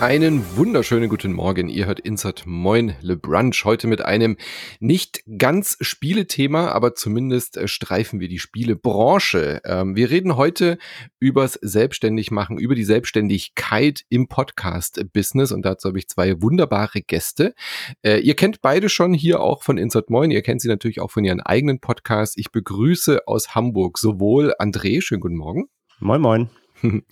[0.00, 1.70] Einen wunderschönen guten Morgen.
[1.70, 4.36] Ihr hört Insert Moin Le Brunch heute mit einem
[4.78, 9.62] nicht ganz Spielethema, aber zumindest äh, streifen wir die Spielebranche.
[9.64, 10.76] Ähm, wir reden heute
[11.18, 17.54] übers Selbstständigmachen, über die Selbstständigkeit im Podcast-Business und dazu habe ich zwei wunderbare Gäste.
[18.02, 20.30] Äh, ihr kennt beide schon hier auch von Insert Moin.
[20.30, 22.36] Ihr kennt sie natürlich auch von ihren eigenen Podcasts.
[22.36, 25.70] Ich begrüße aus Hamburg sowohl André, schönen guten Morgen.
[26.00, 26.50] Moin, moin.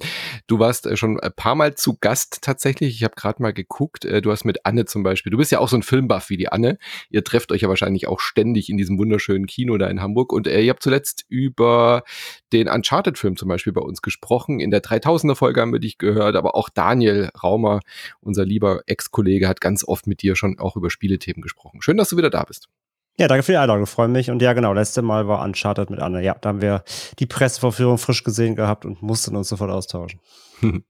[0.47, 2.95] Du warst äh, schon ein paar Mal zu Gast tatsächlich.
[2.97, 4.05] Ich habe gerade mal geguckt.
[4.05, 5.31] Äh, du hast mit Anne zum Beispiel.
[5.31, 6.79] Du bist ja auch so ein Filmbuff wie die Anne.
[7.11, 10.33] Ihr trefft euch ja wahrscheinlich auch ständig in diesem wunderschönen Kino da in Hamburg.
[10.33, 12.05] Und äh, ihr habt zuletzt über
[12.53, 14.61] den Uncharted-Film zum Beispiel bei uns gesprochen.
[14.61, 16.37] In der 3000er-Folge haben wir dich gehört.
[16.37, 17.81] Aber auch Daniel Raumer,
[18.21, 21.83] unser lieber Ex-Kollege, hat ganz oft mit dir schon auch über Spielethemen gesprochen.
[21.83, 22.69] Schön, dass du wieder da bist.
[23.17, 24.31] Ja, danke für die Einladung, freue mich.
[24.31, 26.21] Und ja, genau, letzte Mal war Uncharted mit Anne.
[26.21, 26.83] Ja, da haben wir
[27.21, 30.21] die Pressevorführung frisch gesehen gehabt und mussten uns sofort austauschen.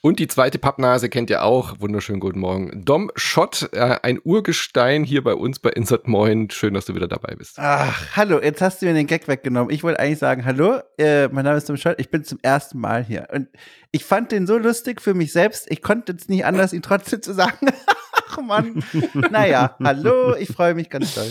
[0.00, 1.80] Und die zweite Pappnase kennt ihr auch.
[1.80, 2.84] Wunderschönen guten Morgen.
[2.84, 6.50] Dom Schott, äh, ein Urgestein hier bei uns bei Insert Moin.
[6.50, 7.54] Schön, dass du wieder dabei bist.
[7.58, 9.72] Ach, hallo, jetzt hast du mir den Gag weggenommen.
[9.72, 12.78] Ich wollte eigentlich sagen, hallo, äh, mein Name ist Dom Schott, ich bin zum ersten
[12.78, 13.28] Mal hier.
[13.32, 13.48] Und
[13.90, 17.22] ich fand den so lustig für mich selbst, ich konnte jetzt nicht anders, ihn trotzdem
[17.22, 17.68] zu sagen.
[18.28, 18.84] Ach Mann.
[19.30, 21.30] naja, hallo, ich freue mich ganz doll.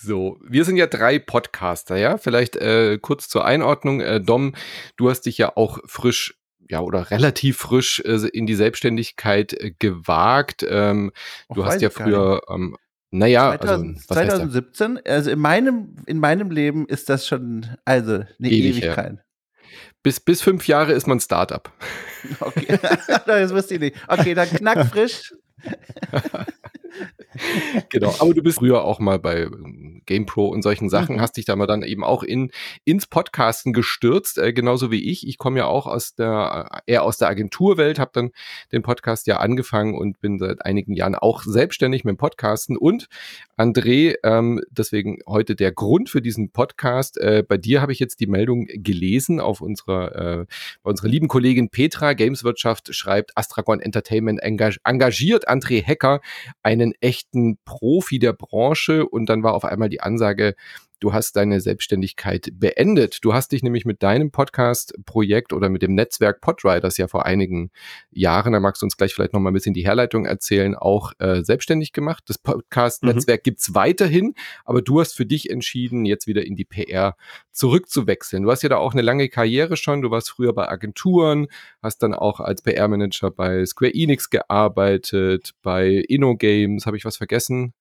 [0.00, 2.18] So, wir sind ja drei Podcaster, ja.
[2.18, 4.00] Vielleicht äh, kurz zur Einordnung.
[4.00, 4.54] Äh, Dom,
[4.96, 9.72] du hast dich ja auch frisch ja, oder relativ frisch äh, in die Selbstständigkeit äh,
[9.76, 10.64] gewagt.
[10.68, 11.10] Ähm,
[11.52, 12.76] du hast ja früher, ähm,
[13.10, 18.28] naja, 2000, also, 2017, also in meinem, in meinem Leben ist das schon, also eine
[18.38, 19.14] Ewig, Ewigkeit.
[19.14, 19.22] Ja.
[20.04, 21.72] Bis, bis fünf Jahre ist man Startup.
[22.40, 22.78] Okay,
[23.26, 23.96] das wusste ich nicht.
[24.08, 25.32] Okay, dann knackfrisch.
[27.90, 31.20] genau, aber du bist früher auch mal bei ähm, GamePro und solchen Sachen, mhm.
[31.20, 32.50] hast dich da mal dann eben auch in,
[32.84, 35.26] ins Podcasten gestürzt, äh, genauso wie ich.
[35.26, 38.30] Ich komme ja auch aus der, äh, eher aus der Agenturwelt, habe dann
[38.72, 42.76] den Podcast ja angefangen und bin seit einigen Jahren auch selbstständig mit dem Podcasten.
[42.76, 43.08] Und
[43.56, 47.18] André, ähm, deswegen heute der Grund für diesen Podcast.
[47.18, 50.46] Äh, bei dir habe ich jetzt die Meldung gelesen auf unserer, äh,
[50.82, 56.20] bei unserer lieben Kollegin Petra, Gameswirtschaft schreibt, Astragon Entertainment engagiert André Hecker,
[56.80, 60.54] einen echten Profi der Branche und dann war auf einmal die Ansage,
[61.00, 63.18] du hast deine Selbstständigkeit beendet.
[63.22, 67.70] Du hast dich nämlich mit deinem Podcast-Projekt oder mit dem Netzwerk Podriders ja vor einigen
[68.10, 71.12] Jahren, da magst du uns gleich vielleicht noch mal ein bisschen die Herleitung erzählen, auch
[71.18, 72.24] äh, selbstständig gemacht.
[72.26, 73.44] Das Podcast-Netzwerk mhm.
[73.44, 77.16] gibt's weiterhin, aber du hast für dich entschieden, jetzt wieder in die PR
[77.52, 78.42] zurückzuwechseln.
[78.42, 80.02] Du hast ja da auch eine lange Karriere schon.
[80.02, 81.48] Du warst früher bei Agenturen,
[81.82, 86.86] hast dann auch als PR-Manager bei Square Enix gearbeitet, bei InnoGames.
[86.86, 87.74] Habe ich was vergessen?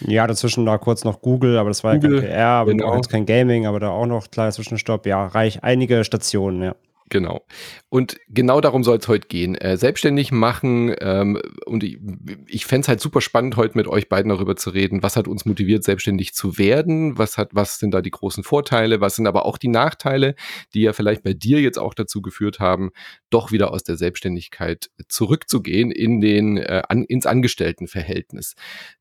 [0.00, 2.86] Ja, dazwischen da kurz noch Google, aber das war Google, ja kein PR, aber genau.
[2.86, 5.06] auch jetzt kein Gaming, aber da auch noch kleiner Zwischenstopp.
[5.06, 6.74] Ja, reich einige Stationen, ja.
[7.10, 7.46] Genau.
[7.88, 9.54] Und genau darum soll es heute gehen.
[9.54, 10.94] Äh, selbstständig machen.
[10.98, 11.98] Ähm, und ich,
[12.46, 15.02] ich fände es halt super spannend, heute mit euch beiden darüber zu reden.
[15.02, 17.18] Was hat uns motiviert, selbstständig zu werden?
[17.18, 19.00] Was hat, was sind da die großen Vorteile?
[19.00, 20.34] Was sind aber auch die Nachteile,
[20.72, 22.92] die ja vielleicht bei dir jetzt auch dazu geführt haben,
[23.30, 28.54] doch wieder aus der Selbstständigkeit zurückzugehen in den, äh, an, ins Angestelltenverhältnis.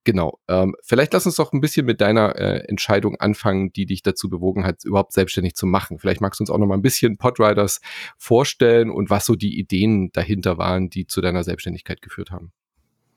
[0.04, 0.40] Genau.
[0.48, 4.30] Ähm, vielleicht lass uns doch ein bisschen mit deiner äh, Entscheidung anfangen, die dich dazu
[4.30, 6.00] bewogen hat, überhaupt selbstständig zu machen.
[6.00, 7.80] Vielleicht magst du uns auch noch mal ein bisschen Podriders
[8.18, 12.52] vorstellen und was so die Ideen dahinter waren, die zu deiner Selbstständigkeit geführt haben.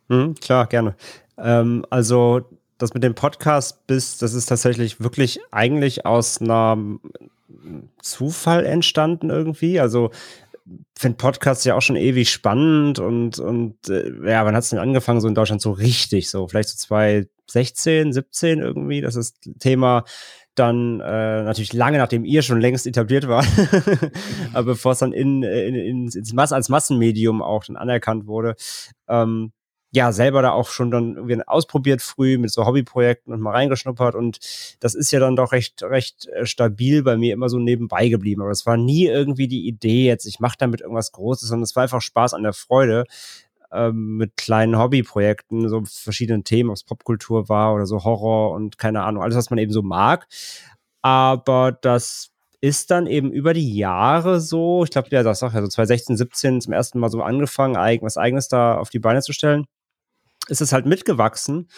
[0.08, 0.96] Mhm, klar, gerne.
[1.38, 2.42] Ähm, also
[2.78, 7.00] das mit dem Podcast bis, das ist tatsächlich wirklich eigentlich aus einem
[8.02, 9.80] Zufall entstanden irgendwie.
[9.80, 10.10] Also
[10.96, 14.78] finde Podcasts ja auch schon ewig spannend und, und äh, ja, wann hat es denn
[14.78, 20.04] angefangen, so in Deutschland so richtig, so vielleicht so 2016, 17 irgendwie, das ist Thema
[20.54, 23.44] dann äh, natürlich lange nachdem ihr schon längst etabliert war,
[24.52, 28.54] aber bevor es dann in, in, in, ins Mass als Massenmedium auch dann anerkannt wurde,
[29.08, 29.52] ähm,
[29.94, 34.16] ja, selber da auch schon dann irgendwie ausprobiert früh mit so Hobbyprojekten und mal reingeschnuppert
[34.16, 34.40] und
[34.80, 38.42] das ist ja dann doch recht, recht äh, stabil bei mir immer so nebenbei geblieben.
[38.42, 41.76] Aber es war nie irgendwie die Idee jetzt, ich mache damit irgendwas Großes, sondern es
[41.76, 43.04] war einfach Spaß an der Freude
[43.74, 48.78] ähm, mit kleinen Hobbyprojekten, so verschiedenen Themen, ob es Popkultur war oder so Horror und
[48.78, 50.26] keine Ahnung, alles, was man eben so mag.
[51.02, 52.30] Aber das
[52.60, 56.16] ist dann eben über die Jahre so, ich glaube, ja, das sagt ja so 2016,
[56.16, 59.66] 17 zum ersten Mal so angefangen, was eigenes da auf die Beine zu stellen,
[60.48, 61.68] ist es halt mitgewachsen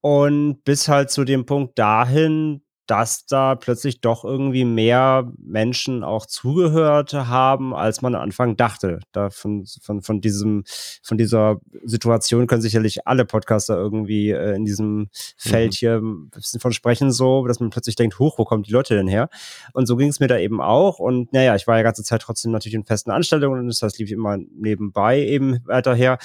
[0.00, 6.26] und bis halt zu dem Punkt dahin, dass da plötzlich doch irgendwie mehr Menschen auch
[6.26, 9.00] zugehört haben, als man am Anfang dachte.
[9.12, 10.64] Da von, von, von diesem,
[11.02, 15.76] von dieser Situation können sicherlich alle Podcaster irgendwie äh, in diesem Feld mhm.
[15.76, 18.94] hier ein bisschen von sprechen, so, dass man plötzlich denkt, hoch, wo kommen die Leute
[18.94, 19.28] denn her?
[19.72, 20.98] Und so ging es mir da eben auch.
[20.98, 23.98] Und naja, ich war ja ganze Zeit trotzdem natürlich in festen Anstellungen und das heißt,
[23.98, 26.18] lief immer nebenbei eben weiter her.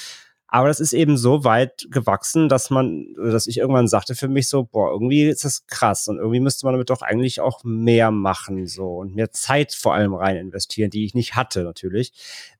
[0.49, 4.47] Aber das ist eben so weit gewachsen, dass man, dass ich irgendwann sagte für mich
[4.47, 8.11] so, boah, irgendwie ist das krass und irgendwie müsste man damit doch eigentlich auch mehr
[8.11, 12.13] machen, so und mehr Zeit vor allem rein investieren, die ich nicht hatte natürlich,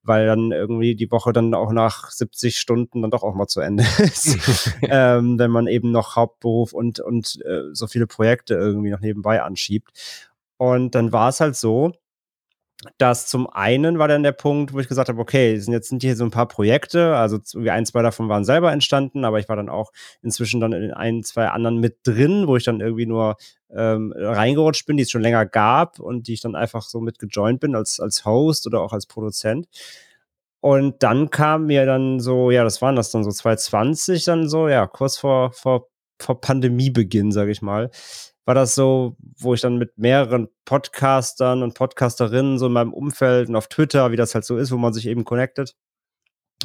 [0.04, 3.62] weil dann irgendwie die Woche dann auch nach 70 Stunden dann doch auch mal zu
[3.62, 4.38] Ende ist,
[4.82, 9.42] ähm, wenn man eben noch Hauptberuf und, und äh, so viele Projekte irgendwie noch nebenbei
[9.42, 9.92] anschiebt.
[10.58, 11.94] Und dann war es halt so,
[12.98, 16.04] dass zum einen war dann der Punkt, wo ich gesagt habe, okay, sind jetzt sind
[16.04, 19.56] hier so ein paar Projekte, also ein, zwei davon waren selber entstanden, aber ich war
[19.56, 19.92] dann auch
[20.22, 23.38] inzwischen dann in ein, zwei anderen mit drin, wo ich dann irgendwie nur
[23.72, 27.18] ähm, reingerutscht bin, die es schon länger gab und die ich dann einfach so mit
[27.18, 29.68] gejoint bin als, als Host oder auch als Produzent.
[30.60, 34.68] Und dann kam mir dann so, ja, das waren das dann so 2020 dann so,
[34.68, 35.88] ja, kurz vor, vor,
[36.20, 37.90] vor Pandemiebeginn, sage ich mal,
[38.48, 43.50] war das so, wo ich dann mit mehreren Podcastern und Podcasterinnen so in meinem Umfeld
[43.50, 45.76] und auf Twitter, wie das halt so ist, wo man sich eben connectet,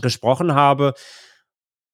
[0.01, 0.95] gesprochen habe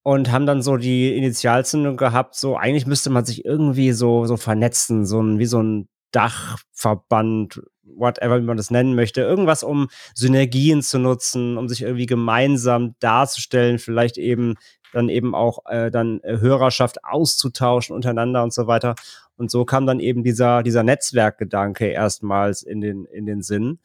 [0.03, 4.37] und haben dann so die Initialzündung gehabt, so eigentlich müsste man sich irgendwie so, so
[4.37, 9.89] vernetzen, so ein, wie so ein Dachverband, whatever, wie man das nennen möchte, irgendwas, um
[10.15, 14.57] Synergien zu nutzen, um sich irgendwie gemeinsam darzustellen, vielleicht eben
[14.93, 18.95] dann eben auch äh, dann äh, Hörerschaft auszutauschen untereinander und so weiter.
[19.37, 23.79] Und so kam dann eben dieser, dieser Netzwerkgedanke erstmals in den, in den Sinn,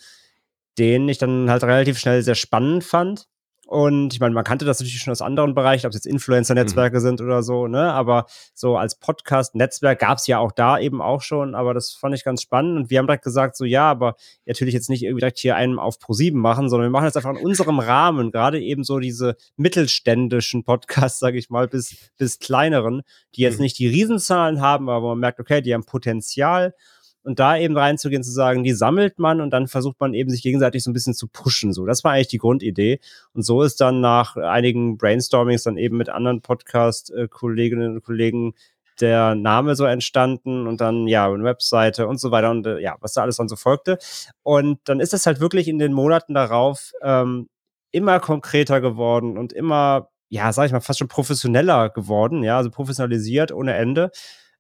[0.77, 3.27] den ich dann halt relativ schnell sehr spannend fand.
[3.73, 6.97] Und ich meine, man kannte das natürlich schon aus anderen Bereichen, ob es jetzt Influencer-Netzwerke
[6.97, 7.01] mhm.
[7.01, 7.91] sind oder so, ne?
[7.91, 12.13] Aber so als Podcast-Netzwerk gab es ja auch da eben auch schon, aber das fand
[12.13, 12.77] ich ganz spannend.
[12.77, 14.15] Und wir haben direkt gesagt, so ja, aber
[14.45, 17.31] natürlich jetzt nicht irgendwie direkt hier einen auf Pro7 machen, sondern wir machen jetzt einfach
[17.31, 23.01] in unserem Rahmen, gerade eben so diese mittelständischen Podcasts, sage ich mal, bis, bis kleineren,
[23.33, 23.63] die jetzt mhm.
[23.63, 26.75] nicht die Riesenzahlen haben, aber man merkt, okay, die haben Potenzial
[27.23, 30.41] und da eben reinzugehen, zu sagen, die sammelt man und dann versucht man eben sich
[30.41, 31.73] gegenseitig so ein bisschen zu pushen.
[31.73, 32.99] So, das war eigentlich die Grundidee.
[33.33, 38.53] Und so ist dann nach einigen Brainstormings dann eben mit anderen Podcast-Kolleginnen und Kollegen
[38.99, 42.95] der Name so entstanden und dann ja eine Webseite und so weiter und äh, ja
[42.99, 43.97] was da alles dann so folgte
[44.43, 47.49] und dann ist es halt wirklich in den Monaten darauf ähm,
[47.91, 52.69] immer konkreter geworden und immer ja sag ich mal fast schon professioneller geworden ja also
[52.69, 54.11] professionalisiert ohne Ende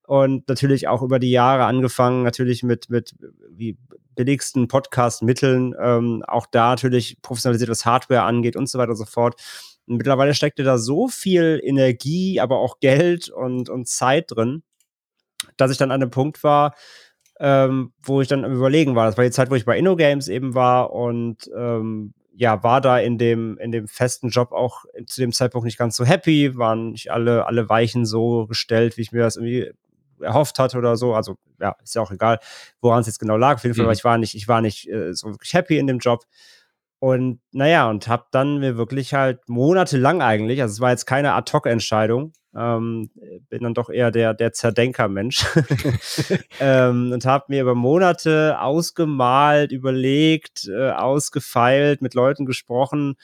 [0.05, 3.15] und natürlich auch über die Jahre angefangen, natürlich mit, mit
[3.49, 3.77] wie
[4.15, 9.05] billigsten Podcast-Mitteln, ähm, auch da natürlich professionalisiert, was Hardware angeht und so weiter und so
[9.05, 9.41] fort.
[9.87, 14.63] Und mittlerweile steckte da so viel Energie, aber auch Geld und, und Zeit drin,
[15.57, 16.75] dass ich dann an einem Punkt war,
[17.39, 19.07] ähm, wo ich dann am Überlegen war.
[19.07, 22.97] Das war die Zeit, wo ich bei InnoGames eben war und ähm, ja, war da
[22.97, 26.91] in dem, in dem festen Job auch zu dem Zeitpunkt nicht ganz so happy, waren
[26.91, 29.71] nicht alle, alle Weichen so gestellt, wie ich mir das irgendwie
[30.19, 31.13] erhofft hatte oder so.
[31.13, 32.39] Also ja, ist ja auch egal,
[32.81, 33.55] woran es jetzt genau lag.
[33.55, 33.87] Auf jeden Fall, mhm.
[33.87, 36.25] weil ich war nicht, ich war nicht äh, so wirklich happy in dem Job.
[36.99, 41.33] Und naja, und habe dann mir wirklich halt monatelang eigentlich, also es war jetzt keine
[41.33, 43.09] Ad-Hoc-Entscheidung, ähm,
[43.49, 45.45] bin dann doch eher der, der Zerdenker-Mensch
[46.61, 53.15] ähm, und habe mir über Monate ausgemalt, überlegt, äh, ausgefeilt, mit Leuten gesprochen,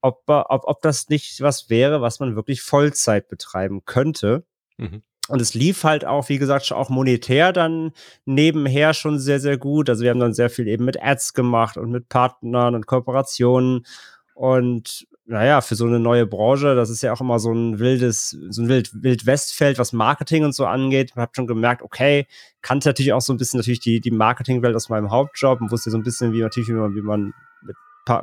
[0.00, 4.44] ob, ob, ob das nicht was wäre, was man wirklich Vollzeit betreiben könnte.
[4.78, 5.04] Mhm.
[5.28, 7.92] Und es lief halt auch, wie gesagt, auch monetär dann
[8.24, 9.88] nebenher schon sehr, sehr gut.
[9.88, 13.86] Also wir haben dann sehr viel eben mit Ads gemacht und mit Partnern und Kooperationen.
[14.34, 18.36] Und naja, für so eine neue Branche, das ist ja auch immer so ein wildes,
[18.50, 21.12] so ein Wild, Wildwestfeld, was Marketing und so angeht.
[21.14, 22.26] Man hat schon gemerkt, okay,
[22.60, 25.90] kannte natürlich auch so ein bisschen natürlich die, die Marketingwelt aus meinem Hauptjob und wusste
[25.90, 27.76] so ein bisschen, wie natürlich, wie man, wie man mit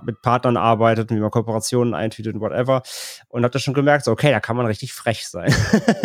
[0.03, 2.81] mit Partnern arbeitet, wie man Kooperationen eintütet und whatever.
[3.27, 5.53] Und habe da schon gemerkt, so, okay, da kann man richtig frech sein.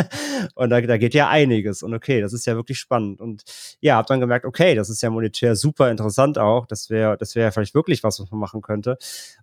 [0.55, 1.83] und da, da geht ja einiges.
[1.83, 3.21] Und okay, das ist ja wirklich spannend.
[3.21, 3.43] Und
[3.81, 6.67] ja, habe dann gemerkt, okay, das ist ja monetär super interessant auch.
[6.67, 8.99] Das wäre das wäre vielleicht wirklich was, was man machen könnte.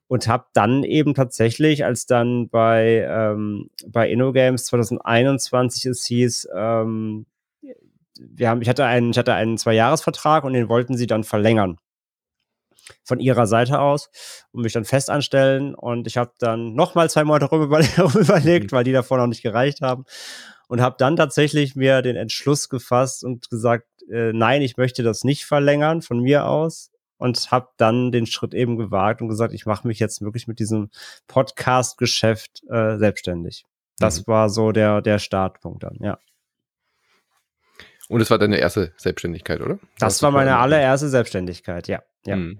[0.08, 7.26] Und habe dann eben tatsächlich, als dann bei, ähm, bei InnoGames 2021 es hieß, ähm,
[8.20, 11.78] wir haben, ich hatte einen, ich hatte einen Zwei-Jahres-Vertrag und den wollten sie dann verlängern
[13.04, 14.10] von ihrer Seite aus
[14.52, 15.76] und mich dann festanstellen.
[15.76, 17.66] Und ich habe dann nochmal zwei Monate darüber
[18.20, 18.76] überlegt, mhm.
[18.76, 20.06] weil die davor noch nicht gereicht haben.
[20.68, 25.24] Und habe dann tatsächlich mir den Entschluss gefasst und gesagt, äh, nein, ich möchte das
[25.24, 26.92] nicht verlängern von mir aus.
[27.18, 30.58] Und habe dann den Schritt eben gewagt und gesagt, ich mache mich jetzt wirklich mit
[30.58, 30.90] diesem
[31.28, 33.66] Podcast-Geschäft äh, selbstständig.
[34.00, 34.32] Das mhm.
[34.32, 36.18] war so der, der Startpunkt dann, ja.
[38.12, 39.80] Und es war deine erste Selbstständigkeit, oder?
[39.98, 42.04] Das war meine allererste Selbstständigkeit, ja.
[42.26, 42.36] ja.
[42.36, 42.60] Mhm.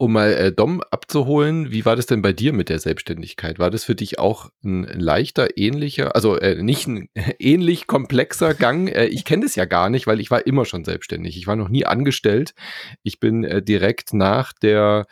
[0.00, 3.58] Um mal äh, Dom abzuholen, wie war das denn bei dir mit der Selbstständigkeit?
[3.58, 7.08] War das für dich auch ein leichter, ähnlicher, also äh, nicht ein
[7.40, 8.86] ähnlich komplexer Gang?
[8.86, 11.36] Äh, ich kenne das ja gar nicht, weil ich war immer schon selbstständig.
[11.36, 12.54] Ich war noch nie angestellt.
[13.02, 15.08] Ich bin äh, direkt nach der,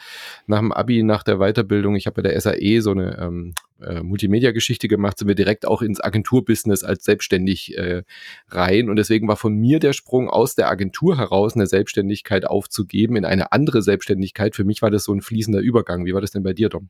[0.47, 4.02] nach dem Abi, nach der Weiterbildung, ich habe bei der SAE so eine ähm, äh,
[4.02, 8.05] Multimedia-Geschichte gemacht, sind wir direkt auch ins Agenturbusiness als selbstständig äh,
[8.49, 8.88] rein.
[8.88, 13.25] Und deswegen war von mir der Sprung aus der Agentur heraus eine Selbstständigkeit aufzugeben in
[13.25, 14.57] eine andere Selbstständigkeit.
[14.57, 16.04] Für mich war das so ein fließender Übergang.
[16.04, 16.88] Wie war das denn bei dir, Dom?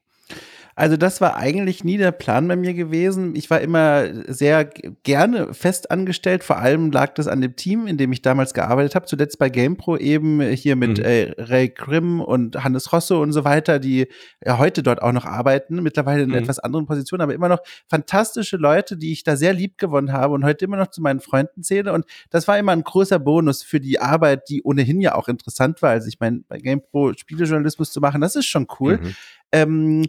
[0.78, 3.34] Also das war eigentlich nie der Plan bei mir gewesen.
[3.34, 4.66] Ich war immer sehr
[5.04, 6.44] gerne fest angestellt.
[6.44, 9.06] Vor allem lag das an dem Team, in dem ich damals gearbeitet habe.
[9.06, 11.04] Zuletzt bei GamePro eben hier mit mhm.
[11.04, 14.06] äh, Ray Grimm und Hannes Rosso und so weiter, die
[14.44, 15.82] ja heute dort auch noch arbeiten.
[15.82, 16.36] Mittlerweile in mhm.
[16.36, 20.34] etwas anderen Positionen, aber immer noch fantastische Leute, die ich da sehr lieb gewonnen habe
[20.34, 21.94] und heute immer noch zu meinen Freunden zähle.
[21.94, 25.80] Und das war immer ein großer Bonus für die Arbeit, die ohnehin ja auch interessant
[25.80, 25.92] war.
[25.92, 28.98] Also ich meine, bei GamePro Spielejournalismus zu machen, das ist schon cool.
[28.98, 29.14] Mhm.
[29.52, 30.06] Ähm,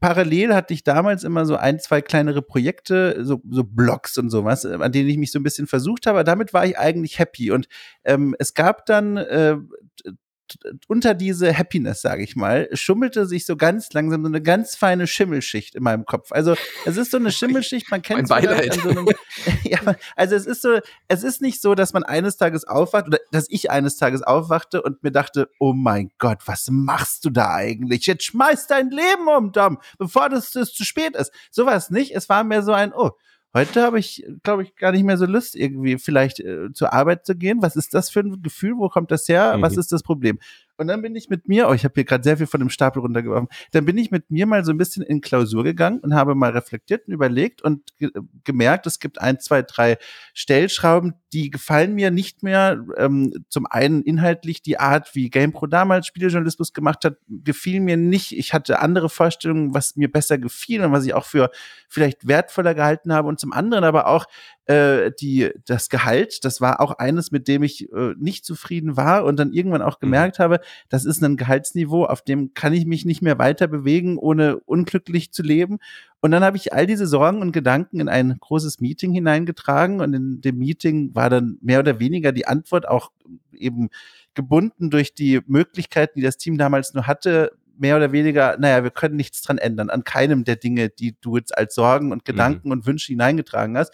[0.00, 4.64] parallel hatte ich damals immer so ein, zwei kleinere Projekte, so, so Blogs und sowas,
[4.64, 6.24] äh, an denen ich mich so ein bisschen versucht habe.
[6.24, 7.50] damit war ich eigentlich happy.
[7.50, 7.68] Und
[8.04, 9.56] ähm, es gab dann äh,
[10.86, 15.06] unter diese Happiness, sage ich mal, schummelte sich so ganz langsam so eine ganz feine
[15.06, 16.32] Schimmelschicht in meinem Kopf.
[16.32, 19.08] Also es ist so eine Schimmelschicht, man kennt es so einem,
[19.64, 19.80] ja,
[20.16, 20.78] also es ist so,
[21.08, 24.82] es ist nicht so, dass man eines Tages aufwacht oder dass ich eines Tages aufwachte
[24.82, 28.06] und mir dachte, oh mein Gott, was machst du da eigentlich?
[28.06, 31.32] Jetzt schmeiß dein Leben um, Dom, bevor das, das zu spät ist.
[31.50, 32.14] Sowas nicht.
[32.14, 33.12] Es war mehr so ein, oh,
[33.54, 37.24] Heute habe ich, glaube ich, gar nicht mehr so Lust, irgendwie vielleicht äh, zur Arbeit
[37.24, 37.62] zu gehen.
[37.62, 38.76] Was ist das für ein Gefühl?
[38.76, 39.56] Wo kommt das her?
[39.56, 39.62] Mhm.
[39.62, 40.38] Was ist das Problem?
[40.78, 42.70] Und dann bin ich mit mir, oh, ich habe hier gerade sehr viel von dem
[42.70, 46.14] Stapel runtergeworfen, dann bin ich mit mir mal so ein bisschen in Klausur gegangen und
[46.14, 48.10] habe mal reflektiert und überlegt und ge
[48.44, 49.98] gemerkt, es gibt ein, zwei, drei
[50.34, 52.84] Stellschrauben, die gefallen mir nicht mehr.
[52.96, 58.38] Ähm, zum einen inhaltlich die Art, wie GamePro damals Spielejournalismus gemacht hat, gefiel mir nicht.
[58.38, 61.50] Ich hatte andere Vorstellungen, was mir besser gefiel und was ich auch für
[61.88, 63.28] vielleicht wertvoller gehalten habe.
[63.28, 64.26] Und zum anderen aber auch
[64.66, 69.24] äh, die, das Gehalt, das war auch eines, mit dem ich äh, nicht zufrieden war
[69.24, 70.06] und dann irgendwann auch mhm.
[70.06, 74.18] gemerkt habe, das ist ein Gehaltsniveau, auf dem kann ich mich nicht mehr weiter bewegen,
[74.18, 75.78] ohne unglücklich zu leben.
[76.20, 80.14] Und dann habe ich all diese Sorgen und Gedanken in ein großes Meeting hineingetragen und
[80.14, 83.12] in dem Meeting war dann mehr oder weniger die Antwort auch
[83.52, 83.88] eben
[84.34, 88.90] gebunden durch die Möglichkeiten, die das Team damals nur hatte, mehr oder weniger, naja, wir
[88.90, 92.24] können nichts dran ändern, an keinem der Dinge, die du jetzt als Sorgen und mhm.
[92.24, 92.72] Gedanken mhm.
[92.72, 93.92] und Wünsche hineingetragen hast.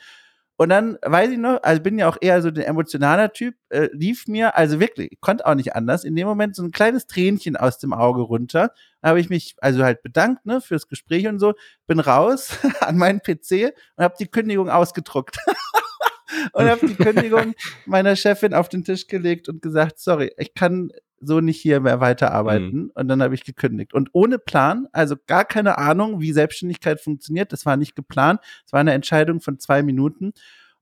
[0.57, 3.89] Und dann weiß ich noch, also bin ja auch eher so der emotionaler Typ, äh,
[3.93, 7.07] lief mir, also wirklich, ich konnte auch nicht anders, in dem Moment so ein kleines
[7.07, 8.73] Tränchen aus dem Auge runter.
[9.03, 11.55] Da habe ich mich also halt bedankt, ne, fürs Gespräch und so,
[11.89, 15.39] bin raus an meinen PC und habe die Kündigung ausgedruckt.
[16.53, 17.55] und habe die Kündigung
[17.87, 20.91] meiner Chefin auf den Tisch gelegt und gesagt, sorry, ich kann
[21.27, 22.85] so nicht hier mehr weiterarbeiten.
[22.85, 22.91] Mhm.
[22.95, 23.95] Und dann habe ich gekündigt.
[23.95, 27.53] Und ohne Plan, also gar keine Ahnung, wie Selbstständigkeit funktioniert.
[27.53, 28.41] Das war nicht geplant.
[28.67, 30.33] Es war eine Entscheidung von zwei Minuten.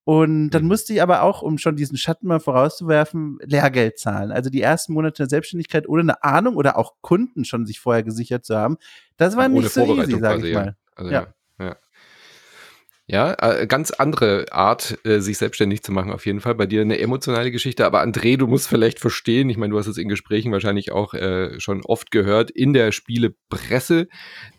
[0.05, 0.69] Und dann mhm.
[0.69, 4.33] musste ich aber auch, um schon diesen Schatten mal vorauszuwerfen, Lehrgeld zahlen.
[4.33, 8.03] Also die ersten Monate der Selbstständigkeit ohne eine Ahnung oder auch Kunden schon sich vorher
[8.03, 8.79] gesichert zu haben.
[9.17, 10.77] Das war ja, nicht so easy, sage ich mal.
[10.97, 11.27] Also, ja.
[11.61, 11.77] ja.
[13.09, 16.55] Ja, äh, ganz andere Art, äh, sich selbstständig zu machen, auf jeden Fall.
[16.55, 17.85] Bei dir eine emotionale Geschichte.
[17.85, 21.13] Aber André, du musst vielleicht verstehen, ich meine, du hast es in Gesprächen wahrscheinlich auch
[21.13, 24.07] äh, schon oft gehört, in der Spielepresse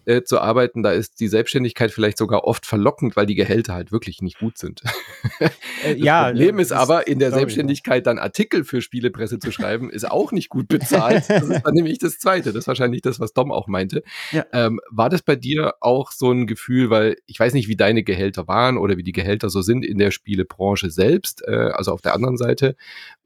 [0.05, 3.91] äh, zu arbeiten, da ist die Selbstständigkeit vielleicht sogar oft verlockend, weil die Gehälter halt
[3.91, 4.81] wirklich nicht gut sind.
[5.83, 10.10] Äh, ja, Problem ist aber, in der Selbstständigkeit dann Artikel für Spielepresse zu schreiben, ist
[10.10, 11.25] auch nicht gut bezahlt.
[11.27, 12.53] Das ist dann nämlich das Zweite.
[12.53, 14.03] Das ist wahrscheinlich das, was Dom auch meinte.
[14.31, 14.45] Ja.
[14.53, 18.03] Ähm, war das bei dir auch so ein Gefühl, weil ich weiß nicht, wie deine
[18.03, 22.01] Gehälter waren oder wie die Gehälter so sind in der Spielebranche selbst, äh, also auf
[22.01, 22.75] der anderen Seite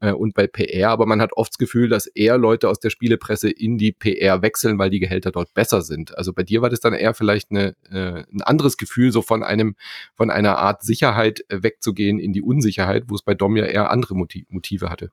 [0.00, 2.90] äh, und bei PR, aber man hat oft das Gefühl, dass eher Leute aus der
[2.90, 6.16] Spielepresse in die PR wechseln, weil die Gehälter dort besser sind.
[6.16, 9.42] Also bei dir war das dann eher vielleicht eine, äh, ein anderes Gefühl, so von
[9.42, 9.76] einem,
[10.14, 13.90] von einer Art Sicherheit äh, wegzugehen in die Unsicherheit, wo es bei Dom ja eher
[13.90, 15.10] andere Motive hatte.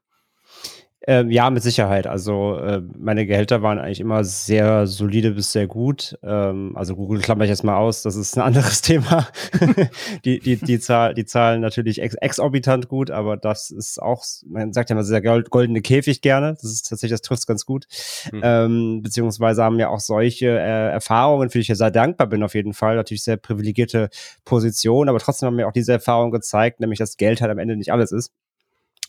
[1.07, 2.07] Ähm, ja, mit Sicherheit.
[2.07, 6.17] Also äh, meine Gehälter waren eigentlich immer sehr solide bis sehr gut.
[6.23, 9.27] Ähm, also Google klammer ich jetzt mal aus, das ist ein anderes Thema.
[10.25, 14.73] die, die, die, Zahl, die zahlen natürlich ex exorbitant gut, aber das ist auch, man
[14.73, 16.53] sagt ja mal sehr goldene Käfig gerne.
[16.53, 17.85] Das ist tatsächlich, das trifft ganz gut.
[18.31, 18.41] Mhm.
[18.43, 22.41] Ähm, beziehungsweise haben ja auch solche äh, Erfahrungen, für die ich ja sehr dankbar bin,
[22.41, 22.95] auf jeden Fall.
[22.95, 24.09] Natürlich sehr privilegierte
[24.43, 27.75] Position, aber trotzdem haben mir auch diese Erfahrung gezeigt, nämlich dass Geld halt am Ende
[27.75, 28.31] nicht alles ist.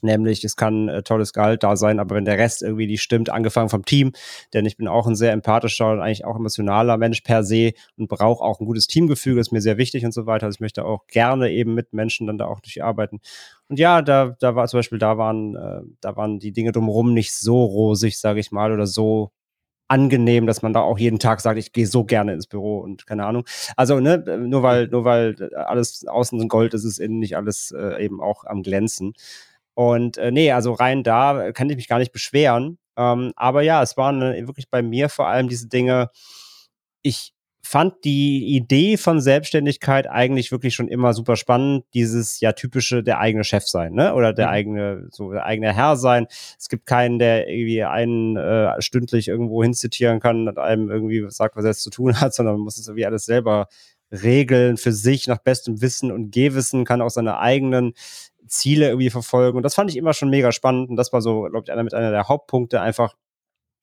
[0.02, 3.30] Nämlich, es kann äh, tolles Gehalt da sein, aber wenn der Rest irgendwie nicht stimmt,
[3.30, 4.12] angefangen vom Team,
[4.52, 8.08] denn ich bin auch ein sehr empathischer und eigentlich auch emotionaler Mensch per se und
[8.08, 10.46] brauche auch ein gutes Teamgefüge, ist mir sehr wichtig und so weiter.
[10.46, 13.20] Also ich möchte auch gerne eben mit Menschen dann da auch durcharbeiten.
[13.68, 17.14] Und ja, da, da war zum Beispiel, da waren, äh, da waren die Dinge drumherum
[17.14, 19.30] nicht so rosig, sage ich mal, oder so
[19.88, 23.06] angenehm, dass man da auch jeden Tag sagt, ich gehe so gerne ins Büro und
[23.06, 23.44] keine Ahnung.
[23.76, 28.04] Also, ne, nur weil, nur weil alles außen Gold ist, ist innen nicht alles äh,
[28.04, 29.14] eben auch am Glänzen.
[29.76, 32.78] Und äh, nee, also rein da kann ich mich gar nicht beschweren.
[32.96, 36.08] Ähm, aber ja, es waren äh, wirklich bei mir vor allem diese Dinge,
[37.02, 41.84] ich fand die Idee von Selbstständigkeit eigentlich wirklich schon immer super spannend.
[41.92, 44.14] Dieses ja typische der eigene Chef sein, ne?
[44.14, 44.52] Oder der mhm.
[44.52, 46.26] eigene, so der eigene Herr sein.
[46.58, 51.54] Es gibt keinen, der irgendwie einen äh, stündlich irgendwo hinzitieren kann und einem irgendwie sagt,
[51.54, 53.68] was er jetzt zu tun hat, sondern man muss es irgendwie alles selber
[54.10, 57.92] regeln für sich nach bestem Wissen und Gehwissen, kann auch seine eigenen
[58.46, 59.56] Ziele irgendwie verfolgen.
[59.56, 60.90] Und das fand ich immer schon mega spannend.
[60.90, 63.14] Und das war so, glaube ich, einer mit einer der Hauptpunkte einfach,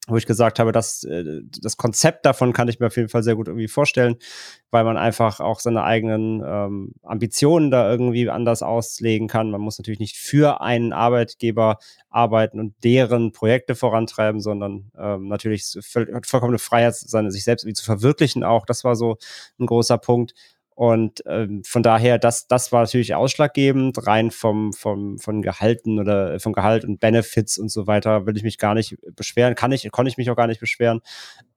[0.08, 3.24] wo ich gesagt habe, dass äh, das Konzept davon kann ich mir auf jeden Fall
[3.24, 4.18] sehr gut irgendwie vorstellen,
[4.70, 9.50] weil man einfach auch seine eigenen ähm, Ambitionen da irgendwie anders auslegen kann.
[9.50, 11.78] Man muss natürlich nicht für einen Arbeitgeber
[12.10, 17.76] arbeiten und deren Projekte vorantreiben, sondern ähm, natürlich voll, vollkommene Freiheit, seine, sich selbst irgendwie
[17.76, 18.66] zu verwirklichen auch.
[18.66, 19.18] Das war so
[19.58, 20.34] ein großer Punkt.
[20.76, 26.40] Und ähm, von daher, das, das war natürlich ausschlaggebend, rein vom, vom, von Gehalten oder
[26.40, 29.90] vom Gehalt und Benefits und so weiter, will ich mich gar nicht beschweren, kann ich,
[29.92, 31.02] konnte ich mich auch gar nicht beschweren.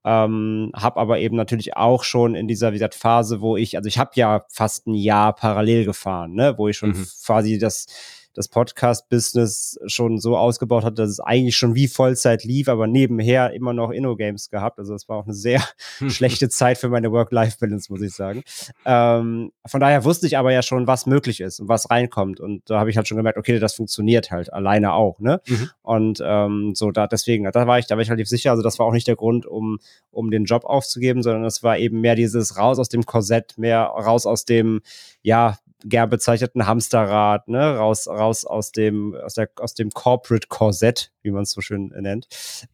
[0.05, 3.89] Ähm, hab aber eben natürlich auch schon in dieser, wie gesagt, Phase, wo ich, also
[3.89, 7.07] ich habe ja fast ein Jahr parallel gefahren, ne, wo ich schon mhm.
[7.25, 7.87] quasi das
[8.37, 13.55] das Podcast-Business schon so ausgebaut hat, dass es eigentlich schon wie Vollzeit lief, aber nebenher
[13.55, 14.79] immer noch Inno-Games gehabt.
[14.79, 15.63] Also das war auch eine sehr
[16.09, 18.43] schlechte Zeit für meine Work-Life-Balance, muss ich sagen.
[18.85, 22.39] Ähm, von daher wusste ich aber ja schon, was möglich ist und was reinkommt.
[22.39, 25.19] Und da habe ich halt schon gemerkt, okay, das funktioniert halt alleine auch.
[25.19, 25.41] Ne?
[25.47, 25.71] Mhm.
[25.83, 28.51] Und ähm, so da deswegen, da war ich, da war ich relativ sicher.
[28.51, 29.79] Also das war auch nicht der Grund, um,
[30.11, 33.81] um den Job aufzugeben, sondern es war eben mehr dieses raus aus dem Korsett, mehr
[33.81, 34.83] raus aus dem,
[35.23, 35.57] ja,
[35.89, 41.31] gern bezeichneten Hamsterrad, ne, raus, raus aus dem, aus der, aus dem Corporate Korsett, wie
[41.31, 42.29] man es so schön nennt,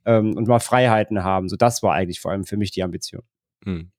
[0.04, 1.48] ähm, und mal Freiheiten haben.
[1.48, 3.22] So, das war eigentlich vor allem für mich die Ambition.
[3.64, 3.92] Hm.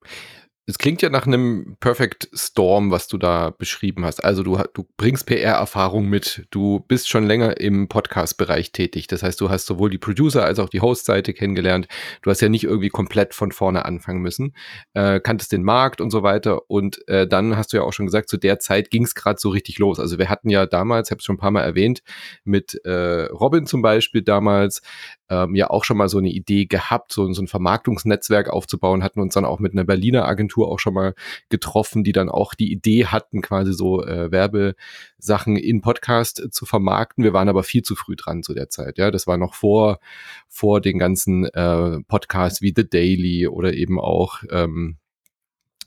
[0.66, 4.24] Es klingt ja nach einem Perfect Storm, was du da beschrieben hast.
[4.24, 6.48] Also du, du bringst PR-Erfahrung mit.
[6.52, 9.08] Du bist schon länger im Podcast-Bereich tätig.
[9.08, 11.88] Das heißt, du hast sowohl die Producer als auch die Host-Seite kennengelernt.
[12.22, 14.56] Du hast ja nicht irgendwie komplett von vorne anfangen müssen.
[14.94, 16.70] Äh, kanntest den Markt und so weiter.
[16.70, 19.42] Und äh, dann hast du ja auch schon gesagt, zu der Zeit ging es gerade
[19.42, 20.00] so richtig los.
[20.00, 22.04] Also wir hatten ja damals, ich habe es schon ein paar Mal erwähnt,
[22.46, 24.82] mit äh, Robin zum Beispiel damals
[25.30, 29.22] ähm, ja auch schon mal so eine Idee gehabt, so, so ein Vermarktungsnetzwerk aufzubauen, hatten
[29.22, 31.14] uns dann auch mit einer Berliner Agentur auch schon mal
[31.50, 37.24] getroffen, die dann auch die Idee hatten, quasi so äh, Werbesachen in Podcast zu vermarkten.
[37.24, 38.98] Wir waren aber viel zu früh dran zu der Zeit.
[38.98, 40.00] Ja, das war noch vor,
[40.48, 44.98] vor den ganzen äh, Podcasts wie The Daily oder eben auch ähm,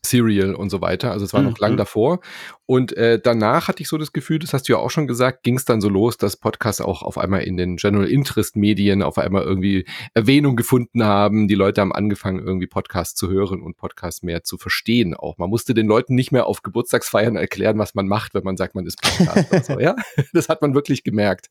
[0.08, 1.12] Serial und so weiter.
[1.12, 1.50] Also es war mhm.
[1.50, 1.76] noch lang mhm.
[1.78, 2.20] davor.
[2.66, 5.44] Und äh, danach hatte ich so das Gefühl, das hast du ja auch schon gesagt,
[5.44, 9.02] ging es dann so los, dass Podcasts auch auf einmal in den General Interest Medien
[9.02, 11.46] auf einmal irgendwie Erwähnung gefunden haben.
[11.46, 15.38] Die Leute haben angefangen, irgendwie Podcasts zu hören und Podcasts mehr zu verstehen auch.
[15.38, 18.74] Man musste den Leuten nicht mehr auf Geburtstagsfeiern erklären, was man macht, wenn man sagt,
[18.74, 19.66] man ist Podcast.
[19.66, 19.94] so, ja,
[20.32, 21.50] das hat man wirklich gemerkt.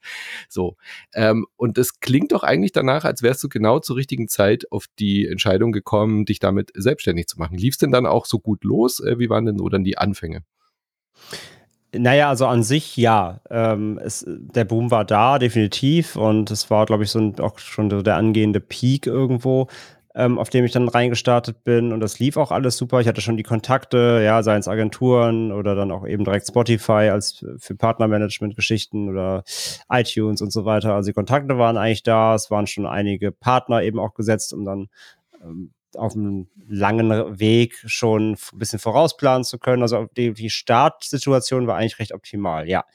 [0.49, 0.75] So.
[1.13, 4.87] Ähm, und das klingt doch eigentlich danach, als wärst du genau zur richtigen Zeit auf
[4.99, 7.57] die Entscheidung gekommen, dich damit selbstständig zu machen.
[7.57, 9.01] Lief es denn dann auch so gut los?
[9.01, 10.43] Äh, wie waren denn so dann die Anfänge?
[11.97, 13.41] Naja, also an sich ja.
[13.49, 16.15] Ähm, es, der Boom war da, definitiv.
[16.15, 19.67] Und es war, glaube ich, so ein, auch schon so der angehende Peak irgendwo,
[20.13, 21.93] ähm, auf dem ich dann reingestartet bin.
[21.93, 22.99] Und das lief auch alles super.
[22.99, 27.09] Ich hatte schon die Kontakte, ja, seien es Agenturen oder dann auch eben direkt Spotify
[27.11, 29.43] als für Partnermanagement-Geschichten oder
[29.89, 30.95] iTunes und so weiter.
[30.95, 32.35] Also die Kontakte waren eigentlich da.
[32.35, 34.87] Es waren schon einige Partner eben auch gesetzt, um dann
[35.41, 39.81] ähm, auf einem langen Weg schon ein bisschen vorausplanen zu können.
[39.81, 42.85] Also die, die Startsituation war eigentlich recht optimal, ja.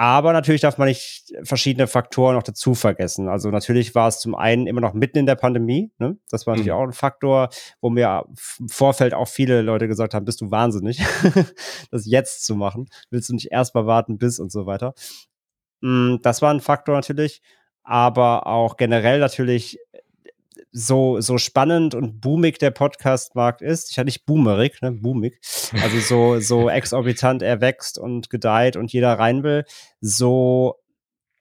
[0.00, 3.28] Aber natürlich darf man nicht verschiedene Faktoren noch dazu vergessen.
[3.28, 5.90] Also natürlich war es zum einen immer noch mitten in der Pandemie.
[5.98, 6.16] Ne?
[6.30, 6.78] Das war natürlich mhm.
[6.78, 7.48] auch ein Faktor,
[7.80, 8.24] wo mir
[8.60, 11.02] im Vorfeld auch viele Leute gesagt haben, bist du wahnsinnig,
[11.90, 12.88] das jetzt zu machen.
[13.10, 14.94] Willst du nicht erst mal warten bis und so weiter.
[15.80, 17.42] Mm, das war ein Faktor natürlich.
[17.82, 19.80] Aber auch generell natürlich
[20.70, 25.40] so, so spannend und boomig der Podcast-Markt ist, ich hatte nicht boomerig, ne, boomig,
[25.82, 29.64] also so, so exorbitant er wächst und gedeiht und jeder rein will,
[30.00, 30.76] so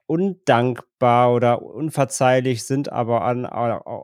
[0.07, 3.45] undankbar oder unverzeihlich sind aber an,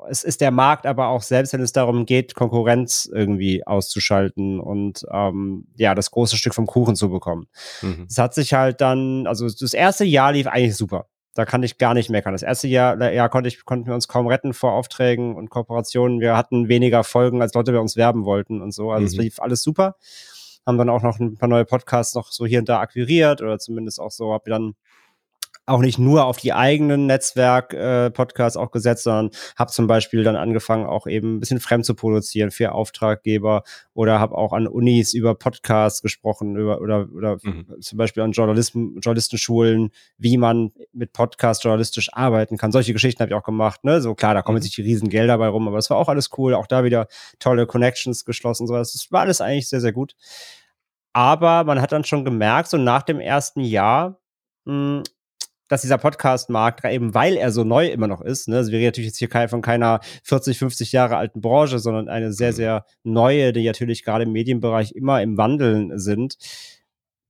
[0.10, 5.06] es ist der Markt aber auch selbst, wenn es darum geht, Konkurrenz irgendwie auszuschalten und
[5.10, 7.48] ähm, ja, das große Stück vom Kuchen zu bekommen.
[7.82, 8.08] Mhm.
[8.10, 11.08] Es hat sich halt dann, also das erste Jahr lief eigentlich super.
[11.36, 12.34] Da kann ich gar nicht meckern.
[12.34, 16.20] Das erste Jahr, ja, konnte ich, konnten wir uns kaum retten vor Aufträgen und Kooperationen.
[16.20, 18.92] Wir hatten weniger Folgen, als Leute bei uns werben wollten und so.
[18.92, 19.08] Also mhm.
[19.08, 19.96] es lief alles super.
[20.66, 23.58] Haben dann auch noch ein paar neue Podcasts noch so hier und da akquiriert oder
[23.58, 24.76] zumindest auch so, hab dann
[25.66, 30.36] auch nicht nur auf die eigenen Netzwerk-Podcasts äh, auch gesetzt, sondern habe zum Beispiel dann
[30.36, 35.14] angefangen, auch eben ein bisschen fremd zu produzieren für Auftraggeber oder habe auch an Unis
[35.14, 37.68] über Podcasts gesprochen über, oder, oder mhm.
[37.80, 42.74] zum Beispiel an Journalisten, Journalistenschulen, wie man mit Podcasts journalistisch arbeiten kann.
[42.74, 43.86] Solche Geschichten habe ich auch gemacht.
[43.86, 44.02] Ne?
[44.02, 44.64] So klar, da kommen mhm.
[44.64, 46.56] sich die riesen Gelder bei rum, aber es war auch alles cool.
[46.56, 47.08] Auch da wieder
[47.40, 48.68] tolle Connections geschlossen.
[48.68, 50.16] So, das war alles eigentlich sehr, sehr gut.
[51.14, 54.20] Aber man hat dann schon gemerkt, so nach dem ersten Jahr,
[54.66, 55.04] mh, hm,
[55.74, 58.88] dass dieser Podcast-Markt, eben weil er so neu immer noch ist, ne, also wir reden
[58.88, 62.56] natürlich jetzt hier von keiner 40, 50 Jahre alten Branche, sondern eine sehr, mhm.
[62.56, 66.38] sehr neue, die natürlich gerade im Medienbereich immer im Wandeln sind,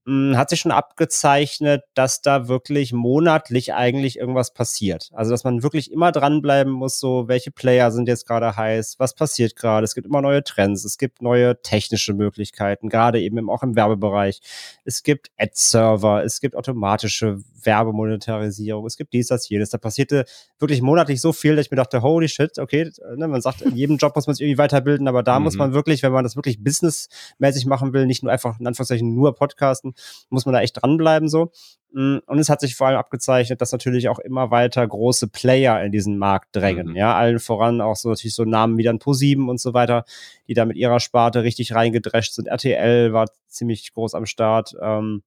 [0.06, 5.10] hat sich schon abgezeichnet, dass da wirklich monatlich eigentlich irgendwas passiert.
[5.14, 9.16] Also, dass man wirklich immer dranbleiben muss, so, welche Player sind jetzt gerade heiß, was
[9.16, 9.86] passiert gerade.
[9.86, 14.42] Es gibt immer neue Trends, es gibt neue technische Möglichkeiten, gerade eben auch im Werbebereich.
[14.84, 19.70] Es gibt Ad-Server, es gibt automatische Werbemonetarisierung, es gibt dies, das, jenes.
[19.70, 20.26] Da passierte
[20.60, 23.76] wirklich monatlich so viel, dass ich mir dachte, holy shit, okay, ne, man sagt, in
[23.76, 25.46] jedem Job muss man sich irgendwie weiterbilden, aber da mhm.
[25.46, 29.14] muss man wirklich, wenn man das wirklich businessmäßig machen will, nicht nur einfach in Anführungszeichen
[29.14, 29.93] nur podcasten,
[30.30, 31.52] muss man da echt dranbleiben so.
[31.94, 35.82] Mm, und es hat sich vor allem abgezeichnet, dass natürlich auch immer weiter große Player
[35.84, 36.90] in diesen Markt drängen.
[36.90, 36.96] Mhm.
[36.96, 40.04] Ja, allen voran auch so natürlich so Namen wie dann Pro7 und so weiter,
[40.48, 42.48] die da mit ihrer Sparte richtig reingedrescht sind.
[42.48, 44.76] RTL war ziemlich groß am Start.
[44.82, 45.24] Ähm,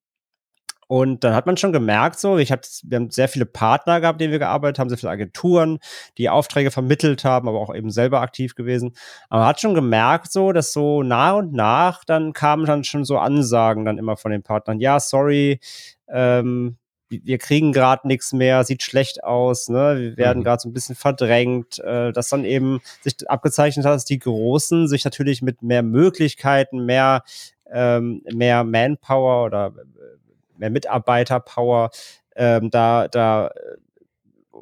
[0.88, 4.20] und dann hat man schon gemerkt, so, ich hab, wir haben sehr viele Partner gehabt,
[4.20, 5.78] denen wir gearbeitet haben, sehr viele Agenturen,
[6.16, 8.92] die Aufträge vermittelt haben, aber auch eben selber aktiv gewesen.
[9.28, 13.04] Aber man hat schon gemerkt, so, dass so nach und nach dann kamen dann schon
[13.04, 15.60] so Ansagen dann immer von den Partnern, ja, sorry,
[16.08, 16.76] ähm,
[17.08, 19.96] wir kriegen gerade nichts mehr, sieht schlecht aus, ne?
[19.98, 20.44] wir werden mhm.
[20.44, 24.88] gerade so ein bisschen verdrängt, äh, dass dann eben sich abgezeichnet hat, dass die Großen
[24.88, 27.22] sich natürlich mit mehr Möglichkeiten, mehr,
[27.70, 29.72] ähm, mehr Manpower oder
[30.58, 31.90] mehr Mitarbeiterpower,
[32.36, 33.50] ähm, da, da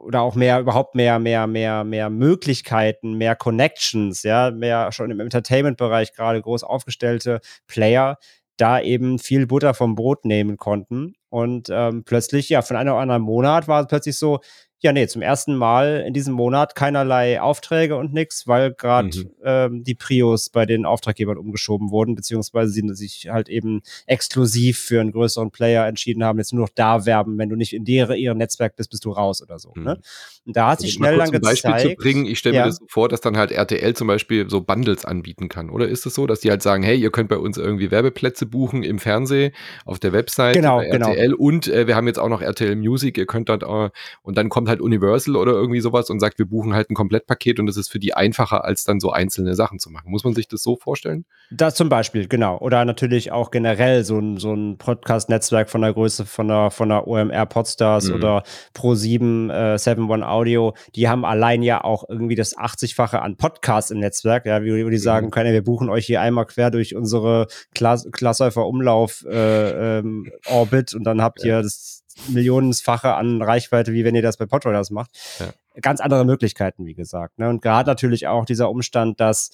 [0.04, 5.20] oder auch mehr, überhaupt mehr, mehr, mehr, mehr Möglichkeiten, mehr Connections, ja, mehr schon im
[5.20, 8.18] Entertainment-Bereich gerade groß aufgestellte Player,
[8.56, 11.14] da eben viel Butter vom Brot nehmen konnten.
[11.30, 14.40] Und ähm, plötzlich, ja, von einem oder anderen Monat war es plötzlich so,
[14.84, 19.30] ja, nee, zum ersten Mal in diesem Monat keinerlei Aufträge und nichts, weil gerade mhm.
[19.42, 25.00] ähm, die Prios bei den Auftraggebern umgeschoben wurden, beziehungsweise sie sich halt eben exklusiv für
[25.00, 28.16] einen größeren Player entschieden haben, jetzt nur noch da werben, wenn du nicht in deren,
[28.18, 29.70] ihrem Netzwerk bist, bist du raus oder so.
[29.70, 29.80] Ne?
[29.80, 29.84] Mhm.
[29.86, 30.00] Ne?
[30.46, 31.62] Und da hat sich also schnell dann gezeigt.
[31.62, 32.62] Beispiel zu bringen, ich stelle ja.
[32.62, 35.70] mir das so vor, dass dann halt RTL zum Beispiel so Bundles anbieten kann.
[35.70, 38.44] Oder ist es so, dass die halt sagen, hey, ihr könnt bei uns irgendwie Werbeplätze
[38.44, 39.52] buchen im Fernsehen,
[39.86, 41.36] auf der Website genau, RTL genau.
[41.38, 43.90] und äh, wir haben jetzt auch noch RTL Music, ihr könnt dort äh,
[44.22, 47.58] und dann kommt halt Universal oder irgendwie sowas und sagt, wir buchen halt ein Komplettpaket
[47.60, 50.10] und das ist für die einfacher, als dann so einzelne Sachen zu machen.
[50.10, 51.24] Muss man sich das so vorstellen?
[51.50, 52.58] Das zum Beispiel, genau.
[52.58, 56.88] Oder natürlich auch generell so ein, so ein Podcast-Netzwerk von der Größe von der, von
[56.88, 58.14] der OMR Podstars mhm.
[58.14, 58.42] oder
[58.74, 63.90] Pro7, äh, 7 One Audio, die haben allein ja auch irgendwie das 80-fache an Podcasts
[63.90, 65.30] im Netzwerk, ja, wie, die sagen mhm.
[65.30, 71.04] können, wir buchen euch hier einmal quer durch unsere Klassäufer Umlauf äh, ähm, Orbit und
[71.04, 71.58] dann habt ja.
[71.58, 75.10] ihr das Millionenfache an Reichweite, wie wenn ihr das bei Podrollers macht.
[75.40, 75.80] Ja.
[75.80, 77.38] Ganz andere Möglichkeiten, wie gesagt.
[77.38, 77.48] Ne?
[77.48, 79.50] Und gerade natürlich auch dieser Umstand, dass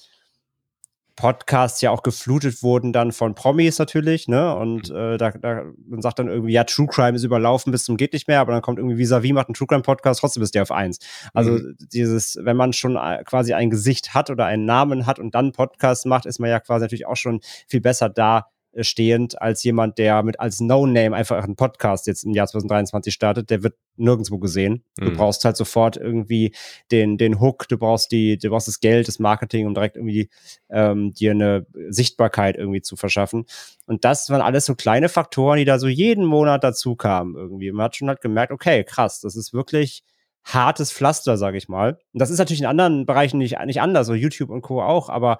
[1.15, 4.55] Podcasts ja auch geflutet wurden dann von Promis natürlich, ne?
[4.55, 4.95] Und mhm.
[4.95, 8.13] äh, da, da man sagt dann irgendwie, ja, True Crime ist überlaufen bis zum geht
[8.13, 10.63] nicht mehr, aber dann kommt irgendwie Vis-a-vis macht einen True Crime Podcast, trotzdem ist der
[10.63, 10.99] auf eins.
[11.33, 11.75] Also mhm.
[11.93, 15.51] dieses, wenn man schon äh, quasi ein Gesicht hat oder einen Namen hat und dann
[15.51, 18.47] Podcast macht, ist man ja quasi natürlich auch schon viel besser da,
[18.79, 23.49] stehend als jemand, der mit als No-Name einfach einen Podcast jetzt im Jahr 2023 startet,
[23.49, 24.83] der wird nirgendwo gesehen.
[24.97, 25.05] Mhm.
[25.05, 26.53] Du brauchst halt sofort irgendwie
[26.91, 30.29] den, den Hook, du brauchst die, du brauchst das Geld, das Marketing, um direkt irgendwie
[30.69, 33.45] ähm, dir eine Sichtbarkeit irgendwie zu verschaffen.
[33.85, 37.71] Und das waren alles so kleine Faktoren, die da so jeden Monat dazu kamen irgendwie.
[37.71, 40.03] Man hat schon halt gemerkt, okay, krass, das ist wirklich
[40.43, 41.99] hartes Pflaster, sage ich mal.
[42.13, 44.81] Und das ist natürlich in anderen Bereichen nicht, nicht anders, so YouTube und Co.
[44.81, 45.37] auch, aber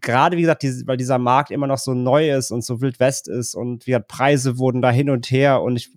[0.00, 3.00] gerade wie gesagt, die, weil dieser Markt immer noch so neu ist und so Wild
[3.00, 5.90] West ist und wie gesagt, Preise wurden da hin und her und ich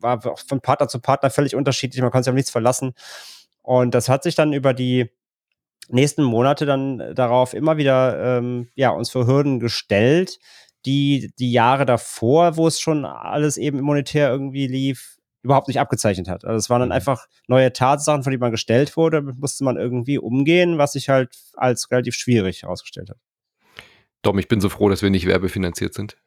[0.00, 2.94] war von Partner zu Partner völlig unterschiedlich, man konnte sich auf nichts verlassen.
[3.62, 5.10] Und das hat sich dann über die
[5.88, 10.38] nächsten Monate dann darauf immer wieder ähm, ja, uns für Hürden gestellt,
[10.86, 16.28] die die Jahre davor, wo es schon alles eben monetär irgendwie lief, überhaupt nicht abgezeichnet
[16.28, 16.44] hat.
[16.44, 16.94] Also es waren dann mhm.
[16.94, 21.08] einfach neue Tatsachen, von denen man gestellt wurde, damit musste man irgendwie umgehen, was sich
[21.08, 23.18] halt als relativ schwierig herausgestellt hat.
[24.22, 26.16] Dom, ich bin so froh, dass wir nicht werbefinanziert sind.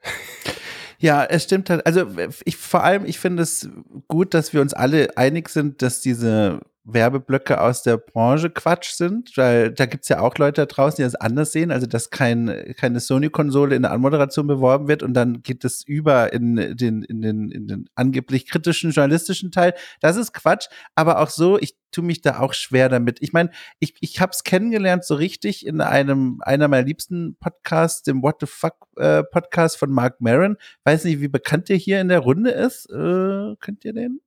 [1.00, 1.86] Ja, es stimmt halt.
[1.86, 2.08] Also
[2.44, 3.70] ich vor allem, ich finde es
[4.08, 9.36] gut, dass wir uns alle einig sind, dass diese Werbeblöcke aus der Branche Quatsch sind,
[9.36, 12.74] weil da gibt's ja auch Leute da draußen, die das anders sehen, also dass kein,
[12.78, 17.22] keine Sony-Konsole in der Anmoderation beworben wird und dann geht es über in den, in
[17.22, 19.74] den, in den angeblich kritischen journalistischen Teil.
[20.00, 23.22] Das ist Quatsch, aber auch so, ich tue mich da auch schwer damit.
[23.22, 28.04] Ich meine, ich, ich habe es kennengelernt so richtig in einem einer meiner liebsten Podcasts,
[28.04, 30.58] dem What the Fuck äh, Podcast von Mark Maron.
[30.86, 32.90] Weiß nicht, wie bekannt der hier in der Runde ist.
[32.90, 34.22] Äh, könnt ihr den?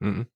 [0.00, 0.26] Mhm.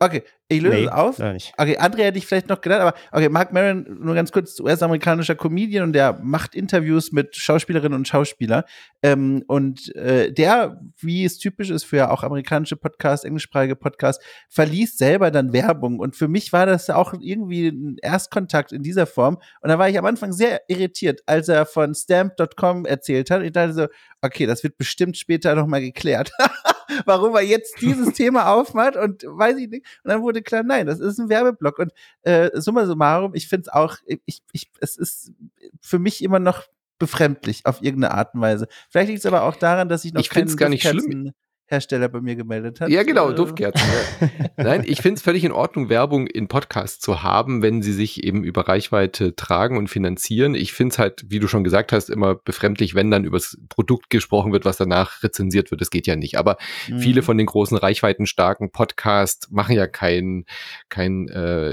[0.00, 1.18] Okay, ich löse nee, es auf.
[1.18, 5.34] Okay, André hätte ich vielleicht noch gedacht, aber okay, Mark Maron, nur ganz kurz, US-amerikanischer
[5.34, 8.62] Comedian und der macht Interviews mit Schauspielerinnen und Schauspielern.
[9.02, 14.96] Ähm, und äh, der, wie es typisch ist für auch amerikanische Podcasts, englischsprachige Podcasts, verliest
[14.96, 15.98] selber dann Werbung.
[15.98, 19.36] Und für mich war das auch irgendwie ein Erstkontakt in dieser Form.
[19.60, 23.42] Und da war ich am Anfang sehr irritiert, als er von stamp.com erzählt hat.
[23.42, 23.86] Ich dachte so,
[24.22, 26.32] okay, das wird bestimmt später nochmal geklärt.
[27.04, 29.86] warum er jetzt dieses Thema aufmacht und weiß ich nicht.
[30.04, 31.78] Und dann wurde klar, nein, das ist ein Werbeblock.
[31.78, 35.32] Und äh, summa summarum, ich finde es auch, ich, ich, es ist
[35.80, 36.64] für mich immer noch
[36.98, 38.68] befremdlich auf irgendeine Art und Weise.
[38.90, 41.32] Vielleicht liegt es aber auch daran, dass ich noch ich finde es gar nicht schlimm.
[41.68, 42.88] Hersteller bei mir gemeldet hat.
[42.88, 43.86] Ja, genau, äh, Duftkerzen.
[44.20, 44.48] Ja.
[44.64, 48.24] Nein, ich finde es völlig in Ordnung, Werbung in Podcasts zu haben, wenn sie sich
[48.24, 50.54] eben über Reichweite tragen und finanzieren.
[50.54, 53.58] Ich finde es halt, wie du schon gesagt hast, immer befremdlich, wenn dann über das
[53.68, 55.82] Produkt gesprochen wird, was danach rezensiert wird.
[55.82, 56.38] Das geht ja nicht.
[56.38, 56.56] Aber
[56.88, 57.00] mhm.
[57.00, 60.46] viele von den großen reichweitenstarken Podcasts machen ja keinen
[60.88, 61.72] kein, äh,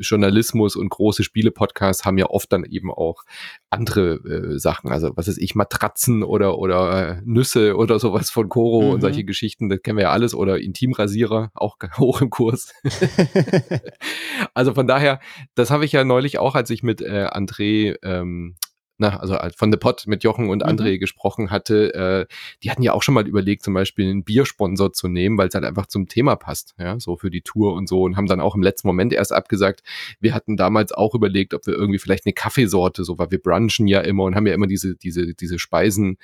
[0.00, 3.24] Journalismus und große Spiele-Podcasts haben ja oft dann eben auch
[3.70, 4.90] andere äh, Sachen.
[4.90, 8.90] Also was ist ich, Matratzen oder, oder äh, Nüsse oder sowas von Koro mhm.
[8.90, 12.72] und solche Geschichten, das kennen wir ja alles, oder Intimrasierer, auch hoch im Kurs.
[14.54, 15.20] also von daher,
[15.54, 18.56] das habe ich ja neulich auch, als ich mit äh, André ähm,
[18.98, 20.98] na, also von The Pot mit Jochen und André mhm.
[20.98, 22.26] gesprochen hatte, äh,
[22.62, 25.54] die hatten ja auch schon mal überlegt, zum Beispiel einen Biersponsor zu nehmen, weil es
[25.54, 28.40] halt einfach zum Thema passt, ja, so für die Tour und so und haben dann
[28.40, 29.82] auch im letzten Moment erst abgesagt.
[30.20, 33.86] Wir hatten damals auch überlegt, ob wir irgendwie vielleicht eine Kaffeesorte, so, weil wir brunchen
[33.86, 36.18] ja immer und haben ja immer diese, diese, diese Speisen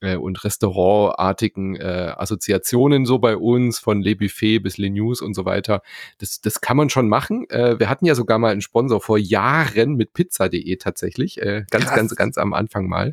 [0.00, 5.34] äh, und restaurantartigen äh, Assoziationen so bei uns, von Le Buffet bis Le News und
[5.34, 5.82] so weiter.
[6.18, 7.48] Das, das kann man schon machen.
[7.50, 11.40] Äh, wir hatten ja sogar mal einen Sponsor vor Jahren mit pizza.de tatsächlich.
[11.40, 11.96] Äh, ganz, Krass.
[11.96, 13.12] ganz, ganz am Anfang mal.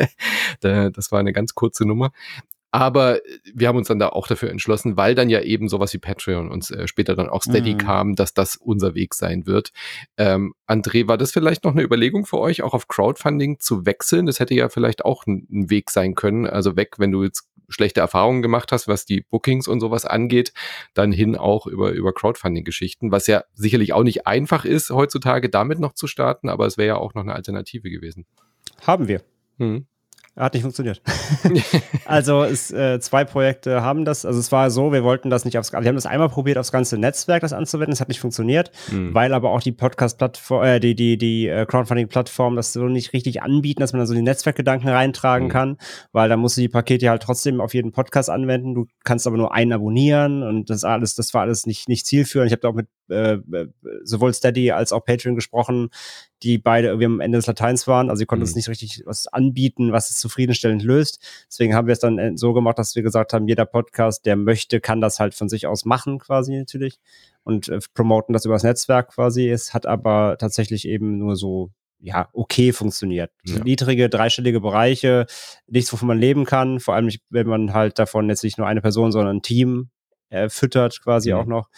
[0.60, 2.12] das war eine ganz kurze Nummer.
[2.72, 3.20] Aber
[3.52, 6.50] wir haben uns dann da auch dafür entschlossen, weil dann ja eben sowas wie Patreon
[6.50, 7.78] und äh, später dann auch Steady mhm.
[7.78, 9.72] kam, dass das unser Weg sein wird.
[10.16, 14.24] Ähm, André, war das vielleicht noch eine Überlegung für euch, auch auf Crowdfunding zu wechseln?
[14.24, 16.46] Das hätte ja vielleicht auch ein, ein Weg sein können.
[16.46, 20.54] Also weg, wenn du jetzt schlechte Erfahrungen gemacht hast, was die Bookings und sowas angeht,
[20.94, 25.78] dann hin auch über, über Crowdfunding-Geschichten, was ja sicherlich auch nicht einfach ist, heutzutage damit
[25.78, 28.26] noch zu starten, aber es wäre ja auch noch eine Alternative gewesen.
[28.86, 29.22] Haben wir.
[29.58, 29.86] Mhm.
[30.34, 31.02] Hat nicht funktioniert.
[32.06, 34.24] also es, äh, zwei Projekte haben das.
[34.24, 36.72] Also es war so, wir wollten das nicht aufs, wir haben das einmal probiert, aufs
[36.72, 37.92] ganze Netzwerk das anzuwenden.
[37.92, 39.12] Es hat nicht funktioniert, mhm.
[39.12, 43.42] weil aber auch die Podcast-Plattform, äh, die die die äh, Crowdfunding-Plattform das so nicht richtig
[43.42, 45.52] anbieten, dass man dann so die Netzwerkgedanken reintragen mhm.
[45.52, 45.76] kann,
[46.12, 48.74] weil da musst du die Pakete halt trotzdem auf jeden Podcast anwenden.
[48.74, 52.48] Du kannst aber nur einen abonnieren und das alles, das war alles nicht nicht zielführend.
[52.48, 53.68] Ich habe da auch mit äh, äh,
[54.02, 55.90] sowohl Steady als auch Patreon gesprochen,
[56.42, 58.10] die beide irgendwie am Ende des Lateins waren.
[58.10, 58.48] Also sie konnten mhm.
[58.48, 61.22] uns nicht richtig was anbieten, was es zufriedenstellend löst.
[61.48, 64.36] Deswegen haben wir es dann äh, so gemacht, dass wir gesagt haben, jeder Podcast, der
[64.36, 66.98] möchte, kann das halt von sich aus machen, quasi natürlich.
[67.44, 69.48] Und äh, promoten das über das Netzwerk quasi.
[69.48, 71.70] Es hat aber tatsächlich eben nur so
[72.02, 73.30] ja, okay funktioniert.
[73.44, 73.62] Ja.
[73.62, 75.26] Niedrige, dreistellige Bereiche,
[75.68, 76.80] nichts, wovon man leben kann.
[76.80, 79.90] Vor allem, wenn man halt davon jetzt nicht nur eine Person, sondern ein Team
[80.28, 81.36] äh, füttert quasi ja.
[81.36, 81.68] auch noch.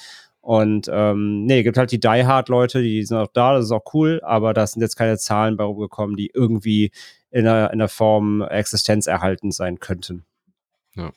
[0.45, 3.71] Und ähm, nee, gibt halt die Die Hard Leute, die sind auch da, das ist
[3.71, 6.91] auch cool, aber da sind jetzt keine Zahlen bei rumgekommen, die irgendwie
[7.31, 10.27] in einer, in einer Form existenzerhaltend sein könnten.
[10.97, 11.13] Ja.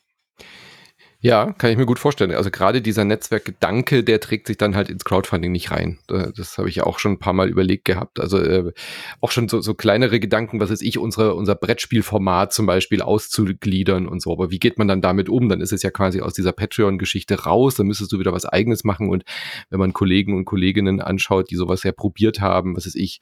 [1.20, 2.32] Ja, kann ich mir gut vorstellen.
[2.32, 5.98] Also gerade dieser Netzwerkgedanke, der trägt sich dann halt ins Crowdfunding nicht rein.
[6.08, 8.20] Das habe ich auch schon ein paar Mal überlegt gehabt.
[8.20, 8.72] Also äh,
[9.20, 14.08] auch schon so, so kleinere Gedanken, was ist ich, unsere, unser Brettspielformat zum Beispiel auszugliedern
[14.08, 14.32] und so.
[14.32, 15.50] Aber wie geht man dann damit um?
[15.50, 17.74] Dann ist es ja quasi aus dieser Patreon-Geschichte raus.
[17.74, 19.10] Dann müsstest du wieder was eigenes machen.
[19.10, 19.24] Und
[19.72, 23.22] wenn man Kollegen und Kolleginnen anschaut, die sowas ja probiert haben, was ist ich,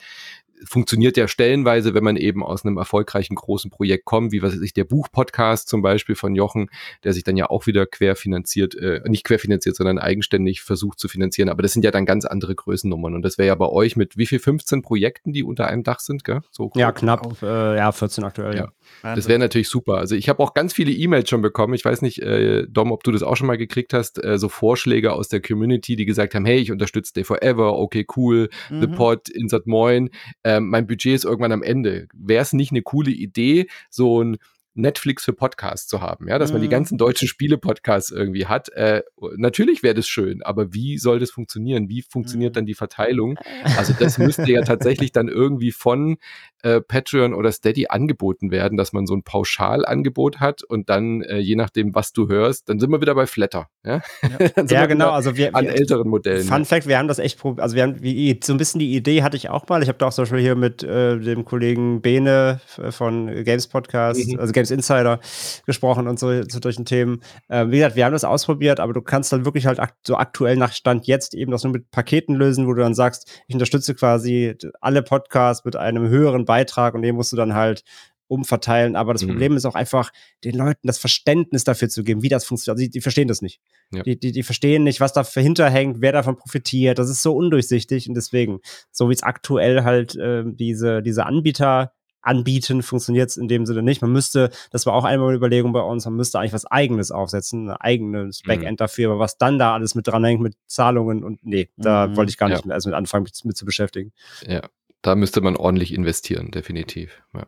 [0.64, 4.62] funktioniert ja stellenweise, wenn man eben aus einem erfolgreichen großen Projekt kommt, wie was weiß
[4.62, 6.70] ich, der Buchpodcast zum Beispiel von Jochen,
[7.04, 11.50] der sich dann ja auch wieder querfinanziert, äh, nicht querfinanziert, sondern eigenständig versucht zu finanzieren.
[11.50, 13.16] Aber das sind ja dann ganz andere Größennummern.
[13.16, 16.00] Und das wäre ja bei euch mit wie viel 15 Projekten, die unter einem Dach
[16.00, 16.42] sind, gell?
[16.52, 18.56] So ja, knapp, äh, ja, 14 aktuell.
[18.56, 18.72] Ja.
[19.02, 19.98] Das wäre natürlich super.
[19.98, 21.74] Also ich habe auch ganz viele E-Mails schon bekommen.
[21.74, 24.50] Ich weiß nicht, äh, Dom, ob du das auch schon mal gekriegt hast, äh, so
[24.50, 28.82] Vorschläge aus der Community, die gesagt haben, hey, ich unterstütze Day Forever, okay, cool, mhm.
[28.82, 30.10] The Pod, Insert Moin.
[30.46, 32.08] Ähm, mein Budget ist irgendwann am Ende.
[32.14, 34.38] Wäre es nicht eine coole Idee, so ein
[34.76, 36.72] Netflix für Podcasts zu haben, ja, dass man die mhm.
[36.72, 38.70] ganzen deutschen Spiele-Podcasts irgendwie hat.
[38.70, 39.04] Äh,
[39.38, 41.88] natürlich wäre das schön, aber wie soll das funktionieren?
[41.90, 42.56] Wie funktioniert mhm.
[42.56, 43.38] dann die Verteilung?
[43.78, 46.18] Also das müsste ja tatsächlich dann irgendwie von
[46.62, 51.38] äh, Patreon oder Steady angeboten werden, dass man so ein Pauschalangebot hat und dann, äh,
[51.38, 53.70] je nachdem, was du hörst, dann sind wir wieder bei Flatter.
[53.84, 54.64] Ja, ja.
[54.70, 55.12] ja genau.
[55.12, 56.46] Also wir, an wir, älteren Modellen.
[56.46, 56.66] Fun.
[56.66, 57.62] Fact, wir haben das echt probiert.
[57.62, 59.82] Also wir haben wie, so ein bisschen die Idee hatte ich auch mal.
[59.84, 64.28] Ich habe da auch zum Beispiel hier mit äh, dem Kollegen Bene von Games Podcast,
[64.28, 64.40] mhm.
[64.40, 65.20] also Games Insider
[65.66, 67.22] gesprochen und so zu solchen Themen.
[67.48, 70.16] Äh, wie gesagt, wir haben das ausprobiert, aber du kannst dann wirklich halt akt so
[70.16, 73.56] aktuell nach Stand jetzt eben das nur mit Paketen lösen, wo du dann sagst, ich
[73.56, 77.84] unterstütze quasi alle Podcasts mit einem höheren Beitrag und den musst du dann halt
[78.28, 78.96] umverteilen.
[78.96, 79.30] Aber das mhm.
[79.30, 80.12] Problem ist auch einfach,
[80.44, 82.78] den Leuten das Verständnis dafür zu geben, wie das funktioniert.
[82.78, 83.60] Also die, die verstehen das nicht.
[83.92, 84.04] Ja.
[84.04, 87.00] Die, die, die verstehen nicht, was dahinter hängt, wer davon profitiert.
[87.00, 88.60] Das ist so undurchsichtig und deswegen,
[88.92, 91.92] so wie es aktuell halt äh, diese, diese Anbieter
[92.26, 94.02] anbieten, funktioniert es in dem Sinne nicht.
[94.02, 97.12] Man müsste, das war auch einmal eine Überlegung bei uns, man müsste eigentlich was eigenes
[97.12, 98.48] aufsetzen, ein eigenes mhm.
[98.48, 98.78] Backend mhm.
[98.78, 102.18] dafür, aber was dann da alles mit dran hängt, mit Zahlungen und nee, da mhm.
[102.18, 102.68] wollte ich gar nicht ja.
[102.68, 104.12] mehr erst mit anfangen, mit, mit, zu beschäftigen.
[104.48, 104.62] Ja,
[105.02, 107.22] da müsste man ordentlich investieren, definitiv.
[107.34, 107.46] Ja.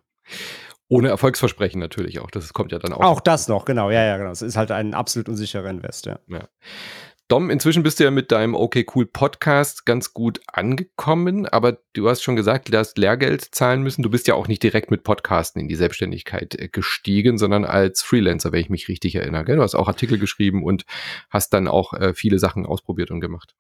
[0.89, 2.31] Ohne Erfolgsversprechen natürlich auch.
[2.31, 3.01] Das kommt ja dann auch.
[3.01, 3.89] Auch das noch, genau.
[3.89, 4.31] Ja, ja, genau.
[4.31, 6.19] Es ist halt ein absolut unsicherer Invest, ja.
[6.27, 6.47] ja.
[7.29, 12.07] Dom, inzwischen bist du ja mit deinem Okay Cool Podcast ganz gut angekommen, aber du
[12.07, 14.01] hast schon gesagt, du hast Lehrgeld zahlen müssen.
[14.01, 18.01] Du bist ja auch nicht direkt mit Podcasten in die Selbstständigkeit äh, gestiegen, sondern als
[18.01, 19.43] Freelancer, wenn ich mich richtig erinnere.
[19.43, 19.57] Gell?
[19.57, 20.85] Du hast auch Artikel geschrieben und
[21.29, 23.55] hast dann auch äh, viele Sachen ausprobiert und gemacht.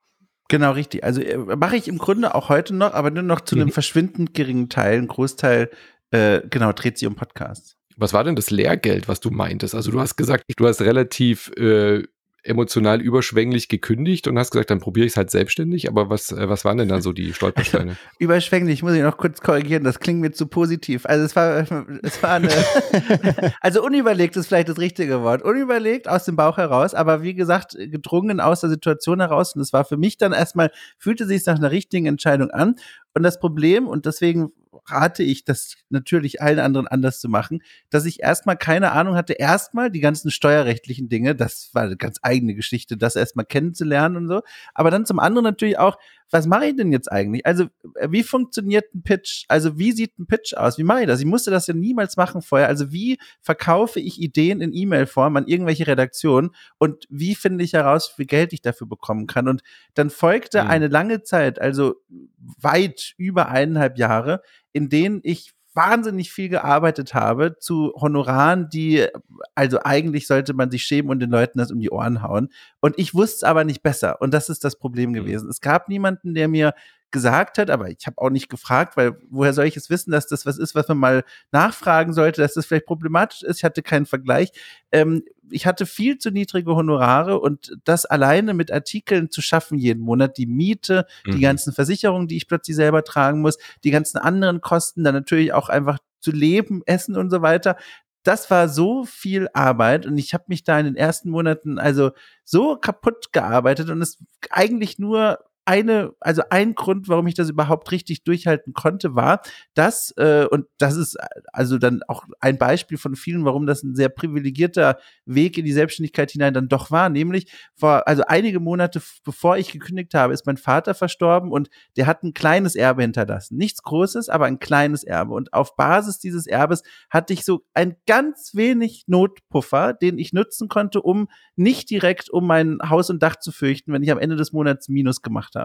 [0.47, 1.03] Genau, richtig.
[1.03, 3.73] Also äh, mache ich im Grunde auch heute noch, aber nur noch zu einem mhm.
[3.73, 4.97] verschwindend geringen Teil.
[4.97, 5.69] Ein Großteil,
[6.11, 7.75] äh, genau, dreht sich um Podcasts.
[7.97, 9.75] Was war denn das Lehrgeld, was du meintest?
[9.75, 12.03] Also du hast gesagt, du hast relativ äh,
[12.43, 15.89] emotional überschwänglich gekündigt und hast gesagt, dann probiere ich es halt selbstständig.
[15.89, 17.97] Aber was, äh, was waren denn dann so die Stolpersteine?
[18.19, 21.05] überschwänglich, muss ich noch kurz korrigieren, das klingt mir zu positiv.
[21.05, 21.65] Also es war,
[22.03, 22.49] es war eine,
[23.61, 25.41] also unüberlegt ist vielleicht das richtige Wort.
[25.41, 29.55] Unüberlegt aus dem Bauch heraus, aber wie gesagt, gedrungen aus der Situation heraus.
[29.55, 32.75] Und es war für mich dann erstmal, fühlte sich nach einer richtigen Entscheidung an.
[33.17, 34.51] Und das Problem, und deswegen
[34.85, 39.33] rate ich, das natürlich allen anderen anders zu machen, dass ich erstmal keine Ahnung hatte,
[39.33, 44.27] erstmal die ganzen steuerrechtlichen Dinge, das war eine ganz eigene Geschichte, das erstmal kennenzulernen und
[44.27, 44.41] so,
[44.75, 45.97] aber dann zum anderen natürlich auch,
[46.29, 47.45] was mache ich denn jetzt eigentlich?
[47.45, 49.45] Also, äh, wie funktioniert ein Pitch?
[49.47, 50.77] Also, wie sieht ein Pitch aus?
[50.77, 51.19] Wie mache ich das?
[51.19, 52.67] Ich musste das ja niemals machen vorher.
[52.67, 58.11] Also, wie verkaufe ich Ideen in E-Mail-Form an irgendwelche Redaktionen und wie finde ich heraus,
[58.11, 59.47] wie viel Geld ich dafür bekommen kann?
[59.47, 59.61] Und
[59.93, 60.69] dann folgte mhm.
[60.69, 61.95] eine lange Zeit, also
[62.37, 64.41] weit über eineinhalb Jahre,
[64.73, 69.07] in denen ich wahnsinnig viel gearbeitet habe zu Honoraren, die,
[69.55, 72.49] also eigentlich sollte man sich schämen und den Leuten das um die Ohren hauen.
[72.81, 74.19] Und ich wusste es aber nicht besser.
[74.21, 75.13] Und das ist das Problem mhm.
[75.13, 75.49] gewesen.
[75.49, 76.73] Es gab niemanden, der mir
[77.11, 80.27] gesagt hat, aber ich habe auch nicht gefragt, weil woher soll ich es wissen, dass
[80.27, 83.57] das was ist, was man mal nachfragen sollte, dass das vielleicht problematisch ist.
[83.57, 84.51] Ich hatte keinen Vergleich.
[84.91, 90.01] Ähm, ich hatte viel zu niedrige Honorare und das alleine mit Artikeln zu schaffen jeden
[90.01, 91.31] Monat, die Miete, mhm.
[91.31, 95.53] die ganzen Versicherungen, die ich plötzlich selber tragen muss, die ganzen anderen Kosten, dann natürlich
[95.53, 97.77] auch einfach zu leben, essen und so weiter
[98.23, 102.11] das war so viel Arbeit und ich habe mich da in den ersten Monaten also
[102.43, 104.17] so kaputt gearbeitet und es
[104.49, 109.41] eigentlich nur eine, also ein Grund, warum ich das überhaupt richtig durchhalten konnte, war,
[109.73, 111.17] dass, äh, und das ist
[111.51, 115.73] also dann auch ein Beispiel von vielen, warum das ein sehr privilegierter Weg in die
[115.73, 120.45] Selbstständigkeit hinein dann doch war, nämlich vor, also einige Monate bevor ich gekündigt habe, ist
[120.45, 123.57] mein Vater verstorben und der hat ein kleines Erbe hinterlassen.
[123.57, 125.33] Nichts Großes, aber ein kleines Erbe.
[125.33, 130.69] Und auf Basis dieses Erbes hatte ich so ein ganz wenig Notpuffer, den ich nutzen
[130.69, 131.27] konnte, um
[131.57, 134.87] nicht direkt um mein Haus und Dach zu fürchten, wenn ich am Ende des Monats
[134.87, 135.56] Minus gemacht habe.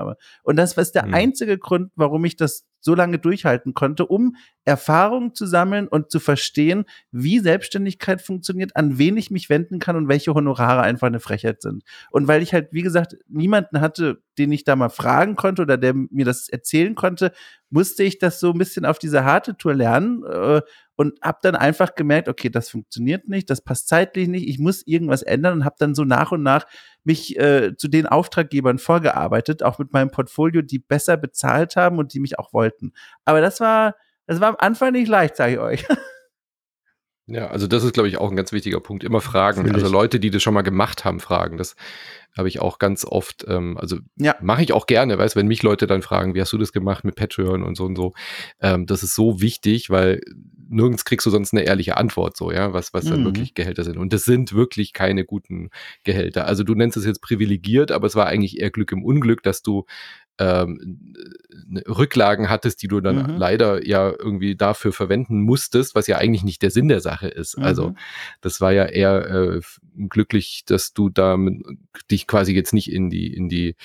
[0.42, 1.14] Und das war der mhm.
[1.14, 6.18] einzige Grund, warum ich das so lange durchhalten konnte, um Erfahrungen zu sammeln und zu
[6.18, 11.20] verstehen, wie Selbstständigkeit funktioniert, an wen ich mich wenden kann und welche Honorare einfach eine
[11.20, 11.85] Frechheit sind.
[12.11, 15.77] Und weil ich halt, wie gesagt, niemanden hatte, den ich da mal fragen konnte oder
[15.77, 17.33] der mir das erzählen konnte,
[17.71, 20.61] musste ich das so ein bisschen auf diese harte Tour lernen äh,
[20.97, 24.87] und habe dann einfach gemerkt, okay, das funktioniert nicht, das passt zeitlich nicht, ich muss
[24.87, 26.66] irgendwas ändern und habe dann so nach und nach
[27.05, 32.14] mich äh, zu den Auftraggebern vorgearbeitet, auch mit meinem Portfolio, die besser bezahlt haben und
[32.14, 32.92] die mich auch wollten.
[33.25, 35.87] Aber das war, das war am Anfang nicht leicht, sage ich euch.
[37.33, 39.05] Ja, also das ist, glaube ich, auch ein ganz wichtiger Punkt.
[39.05, 39.59] Immer fragen.
[39.61, 39.85] Also Natürlich.
[39.85, 41.57] Also Leute, die das schon mal gemacht haben, fragen.
[41.57, 41.77] Das
[42.37, 44.37] habe ich auch ganz oft, ähm, also Ja.
[44.42, 47.05] mache ich auch gerne, weißt wenn mich Leute dann fragen, wie hast du das gemacht
[47.05, 48.12] mit Patreon und so und so.
[48.61, 50.20] Ähm, das ist so wichtig, weil
[50.68, 53.24] nirgends kriegst du sonst eine ehrliche Antwort, so, ja, was, was dann Mhm.
[53.26, 53.99] wirklich Gehälter sind.
[53.99, 55.68] Und das sind wirklich keine guten
[56.05, 56.47] Gehälter.
[56.47, 59.61] Also du nennst es jetzt privilegiert, aber es war eigentlich eher Glück im Unglück, dass
[59.62, 59.85] du
[60.39, 61.14] ähm,
[61.66, 63.37] ne- Rücklagen hattest, die du dann Mhm.
[63.37, 67.57] leider ja irgendwie dafür verwenden musstest, was ja eigentlich nicht der Sinn der Sache ist.
[67.59, 67.97] Also Mhm.
[68.41, 69.61] das war ja eher äh,
[70.09, 71.62] glücklich, dass du damit
[72.11, 73.76] dich quasi jetzt nicht in die in die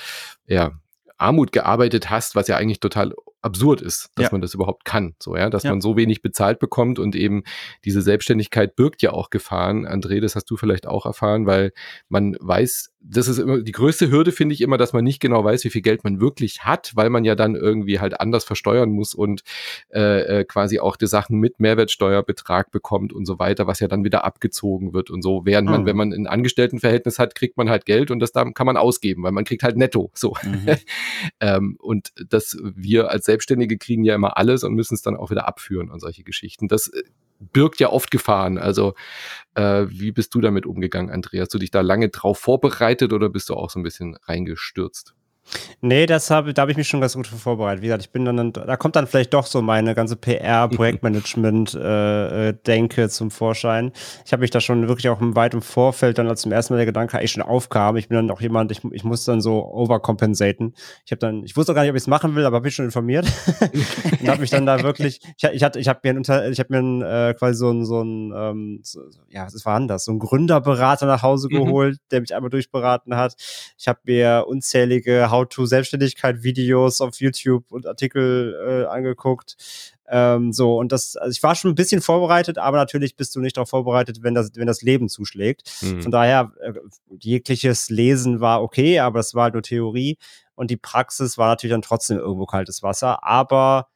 [0.48, 0.72] ja
[1.18, 3.14] Armut gearbeitet hast, was ja eigentlich total
[3.48, 4.30] absurd ist, dass Ja.
[4.32, 5.72] man das überhaupt kann, so ja, dass Ja.
[5.72, 7.44] man so wenig bezahlt bekommt und eben
[7.86, 9.88] diese Selbstständigkeit birgt ja auch Gefahren.
[9.88, 11.72] André, das hast du vielleicht auch erfahren, weil
[12.10, 15.44] man weiß, das ist immer die größte Hürde, finde ich immer, dass man nicht genau
[15.44, 18.90] weiß, wie viel Geld man wirklich hat, weil man ja dann irgendwie halt anders versteuern
[18.90, 19.42] muss und
[19.94, 24.04] äh, äh, quasi auch die Sachen mit Mehrwertsteuerbetrag bekommt und so weiter, was ja dann
[24.04, 25.46] wieder abgezogen wird und so.
[25.46, 25.86] Während man, Mhm.
[25.86, 29.24] wenn man ein Angestelltenverhältnis hat, kriegt man halt Geld und das da kann man ausgeben,
[29.24, 30.12] weil man kriegt halt netto.
[30.14, 30.36] So.
[30.44, 30.66] Mhm.
[31.40, 35.30] ähm, und dass wir als Selbstständige kriegen ja immer alles und müssen es dann auch
[35.30, 36.68] wieder abführen und solche Geschichten.
[36.68, 37.04] Das äh,
[37.40, 38.58] birgt ja oft Gefahren.
[38.58, 38.94] Also
[39.56, 41.44] äh, wie bist du damit umgegangen, Andreas?
[41.44, 45.14] Hast du dich da lange drauf vorbereitet oder bist du auch so ein bisschen reingestürzt?
[45.82, 47.82] Nee, das hab, da habe ich mich schon ganz gut vorbereitet.
[47.82, 50.68] Wie gesagt, ich bin dann, da kommt dann vielleicht doch so meine ganze PR,
[51.78, 53.92] Projektmanagement-Denke zum Vorschein.
[54.26, 56.74] Ich habe mich da schon wirklich auch im weit im Vorfeld dann als zum ersten
[56.74, 57.98] Mal der Gedanke eigentlich schon aufkam.
[57.98, 60.74] Ich bin dann auch jemand, ich, ich muss dann so overcompensaten.
[61.06, 62.66] Ich habe dann, ich wusste auch gar nicht, ob ich es machen will, aber habe
[62.66, 63.26] mich schon informiert
[64.20, 66.68] und habe mich dann da wirklich, ich, ich hatte, ich habe mir, ein ich habe
[66.70, 70.06] mir ein, äh, quasi so ein, so ein, ähm, so, ja, was war denn das?
[70.06, 71.56] So ein Gründerberater nach Hause Mhm.
[71.66, 73.36] geholt, der mich einmal durchberaten hat.
[73.78, 79.58] Ich habe mir unzählige How-to-Selbstständigkeit-Videos auf YouTube und Artikel äh, angeguckt.
[80.10, 83.42] Ähm, so, und das, also ich war schon ein bisschen vorbereitet, aber natürlich bist du
[83.42, 85.70] nicht darauf vorbereitet, wenn das, wenn das Leben zuschlägt.
[85.80, 86.02] Hm.
[86.02, 86.74] Von daher, äh,
[87.20, 90.18] jegliches Lesen war okay, aber es war halt nur Theorie.
[90.56, 93.24] Und die Praxis war natürlich dann trotzdem irgendwo kaltes Wasser.
[93.24, 93.88] Aber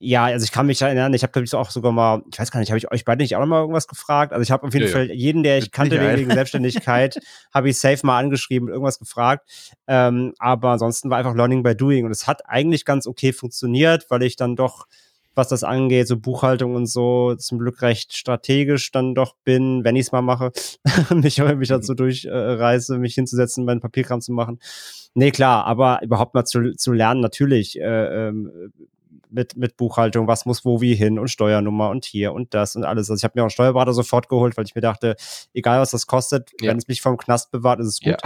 [0.00, 2.52] ja, also ich kann mich erinnern, ich habe, glaube ich, auch sogar mal, ich weiß
[2.52, 4.32] gar nicht, habe ich euch beide nicht auch noch mal irgendwas gefragt?
[4.32, 4.92] Also ich habe auf jeden Ja.
[4.92, 7.18] Fall jeden, der ich kannte wegen Selbstständigkeit,
[7.52, 9.48] habe ich safe mal angeschrieben und irgendwas gefragt.
[9.88, 14.06] Ähm, aber ansonsten war einfach Learning by Doing und es hat eigentlich ganz okay funktioniert,
[14.08, 14.86] weil ich dann doch,
[15.34, 19.96] was das angeht, so Buchhaltung und so, zum Glück recht strategisch dann doch bin, wenn
[19.96, 20.52] ich es mal mache,
[21.12, 24.60] mich, mich dazu durchreiße, mich hinzusetzen, meinen Papierkram zu machen.
[25.14, 28.72] Nee, klar, aber überhaupt mal zu, zu lernen, natürlich, äh, ähm,
[29.30, 32.84] mit, mit Buchhaltung, was muss wo wie hin und Steuernummer und hier und das und
[32.84, 33.10] alles.
[33.10, 35.16] Also ich habe mir auch einen Steuerberater sofort geholt, weil ich mir dachte,
[35.54, 36.70] egal was das kostet, Ja.
[36.70, 38.16] wenn es mich vom Knast bewahrt, ist es gut.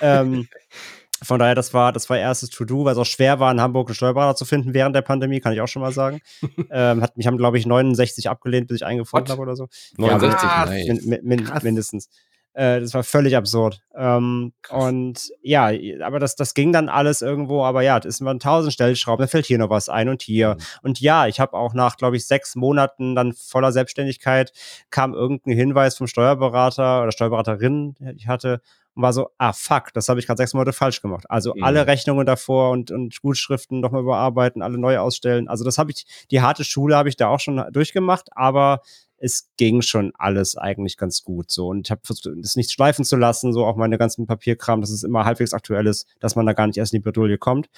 [0.00, 0.20] Ja.
[0.20, 0.48] Ähm,
[1.22, 3.88] von daher, das war, das war erstes To-Do, weil es auch schwer war, in Hamburg
[3.88, 6.20] einen Steuerberater zu finden während der Pandemie, kann ich auch schon mal sagen.
[6.70, 9.32] ähm, hat, mich haben, glaube ich, 69 abgelehnt, bis ich einen gefunden What?
[9.32, 9.68] habe oder so.
[9.98, 10.66] 69, Ja.
[10.66, 11.62] Min, min, min, Krass.
[11.62, 12.08] mindestens.
[12.52, 13.82] Äh, das war völlig absurd.
[13.94, 15.70] Ähm, und ja,
[16.04, 19.46] aber das, das ging dann alles irgendwo, aber ja, es waren tausend Stellschrauben, da fällt
[19.46, 20.54] hier noch was ein und hier.
[20.56, 20.62] Mhm.
[20.82, 24.52] Und ja, ich habe auch nach, glaube ich, sechs Monaten dann voller Selbstständigkeit
[24.90, 28.60] kam irgendein Hinweis vom Steuerberater oder Steuerberaterin, die ich hatte,
[28.94, 31.24] und war so, ah fuck, das habe ich gerade sechs Monate falsch gemacht.
[31.28, 31.62] Also Mhm.
[31.62, 35.48] alle Rechnungen davor und, und Gutschriften nochmal überarbeiten, alle neu ausstellen.
[35.48, 38.80] Also das habe ich, die harte Schule habe ich da auch schon durchgemacht, aber
[39.20, 43.04] es ging schon alles eigentlich ganz gut so und ich habe versucht, es nicht schleifen
[43.04, 46.46] zu lassen, so auch meine ganzen Papierkram, dass es immer halbwegs aktuell ist, dass man
[46.46, 47.68] da gar nicht erst in die Bredouille kommt.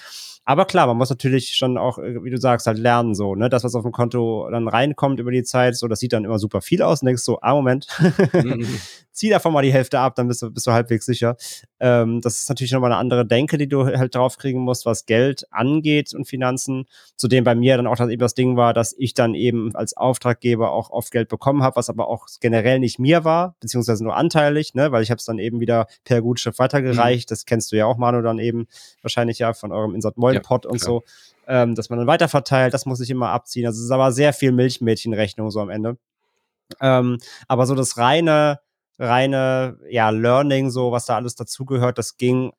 [0.45, 3.49] Aber klar, man muss natürlich schon auch, äh, wie du sagst, halt lernen so, ne,
[3.49, 6.39] das was auf dem Konto dann reinkommt über die Zeit, so das sieht dann immer
[6.39, 7.87] super viel aus und denkst so, ah Moment,
[8.33, 8.67] Mhm.
[9.13, 11.37] zieh davon mal die Hälfte ab, dann bist du, bist du halbwegs sicher.
[11.79, 15.45] Ähm, das ist natürlich nochmal eine andere Denke, die du halt draufkriegen musst, was Geld
[15.51, 16.85] angeht und Finanzen.
[17.15, 19.95] Zudem bei mir dann auch das, eben das Ding war, dass ich dann eben als
[19.95, 24.15] Auftraggeber auch oft Geld bekommen habe, was aber auch generell nicht mir war, beziehungsweise nur
[24.15, 27.29] anteilig, ne, weil ich habe es dann eben wieder per Gutschrift weitergereicht.
[27.29, 28.67] Das kennst du ja auch, Manu, dann eben
[29.01, 30.87] wahrscheinlich ja von eurem Insert Moin Pot und klar.
[30.87, 31.03] so.
[31.45, 33.65] Ähm, dass man dann weiterverteilt, das muss ich immer abziehen.
[33.67, 35.97] Also es ist aber sehr viel Milchmädchenrechnung so am Ende.
[36.79, 37.17] Ähm,
[37.49, 38.59] aber so das reine,
[38.99, 42.51] reine, ja, Learning, so was da alles dazugehört, das ging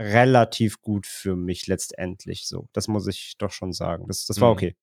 [0.00, 2.68] relativ gut für mich letztendlich so.
[2.72, 4.06] Das muss ich doch schon sagen.
[4.08, 4.52] Das, das war Mhm.
[4.54, 4.76] okay.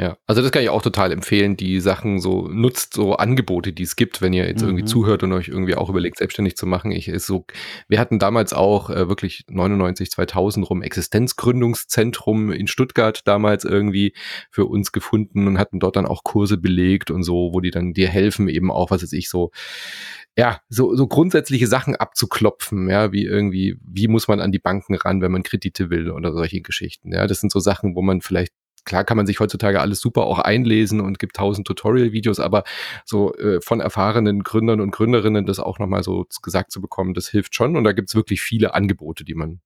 [0.00, 3.82] Ja, also das kann ich auch total empfehlen, die Sachen so nutzt, so Angebote, die
[3.82, 4.68] es gibt, wenn ihr jetzt mhm.
[4.68, 6.90] irgendwie zuhört und euch irgendwie auch überlegt, selbstständig zu machen.
[6.90, 7.44] Ich ist so,
[7.86, 14.14] wir hatten damals auch äh, wirklich 99, 2000 rum Existenzgründungszentrum in Stuttgart damals irgendwie
[14.50, 17.92] für uns gefunden und hatten dort dann auch Kurse belegt und so, wo die dann
[17.92, 19.50] dir helfen, eben auch, was weiß ich, so
[20.34, 24.94] ja, so, so grundsätzliche Sachen abzuklopfen, ja, wie irgendwie, wie muss man an die Banken
[24.94, 27.12] ran, wenn man Kredite will oder solche Geschichten.
[27.12, 28.54] Ja, das sind so Sachen, wo man vielleicht
[28.84, 32.64] klar kann man sich heutzutage alles super auch einlesen und gibt tausend Tutorial-Videos, aber
[33.04, 37.28] so äh, von erfahrenen Gründern und Gründerinnen das auch nochmal so gesagt zu bekommen, das
[37.28, 37.76] hilft schon.
[37.76, 39.60] Und da gibt's wirklich viele Angebote, die man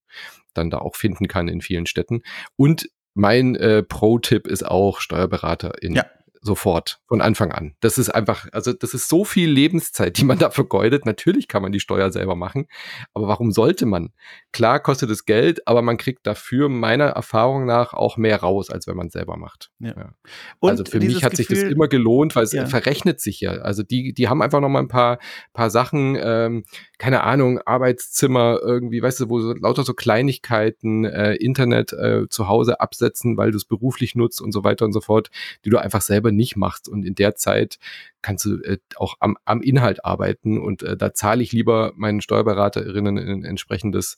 [0.53, 2.21] dann da auch finden kann in vielen Städten.
[2.55, 6.05] Und mein äh, Pro-Tipp ist auch Steuerberater in ja
[6.45, 7.75] sofort von Anfang an.
[7.79, 11.05] Das ist einfach, also das ist so viel Lebenszeit, die man da vergeudet.
[11.05, 12.67] Natürlich kann man die Steuer selber machen,
[13.13, 14.11] aber warum sollte man?
[14.51, 18.87] Klar kostet es Geld, aber man kriegt dafür meiner Erfahrung nach auch mehr raus, als
[18.87, 19.71] wenn man es selber macht.
[19.79, 19.95] Ja.
[19.95, 20.13] Ja.
[20.61, 22.65] also für mich hat Gefühl, sich das immer gelohnt, weil es ja.
[22.65, 23.51] verrechnet sich ja.
[23.53, 25.19] Also die, die haben einfach noch mal ein paar,
[25.53, 26.63] paar Sachen, ähm,
[26.97, 32.47] keine Ahnung, Arbeitszimmer irgendwie, weißt du, wo so, lauter so Kleinigkeiten, äh, Internet äh, zu
[32.47, 35.29] Hause absetzen, weil du es beruflich nutzt und so weiter und so fort,
[35.63, 36.89] die du einfach selber nicht machst.
[36.89, 37.77] Und in der Zeit
[38.21, 40.57] kannst du äh, auch am, am Inhalt arbeiten.
[40.59, 44.17] Und äh, da zahle ich lieber meinen Steuerberaterinnen ein entsprechendes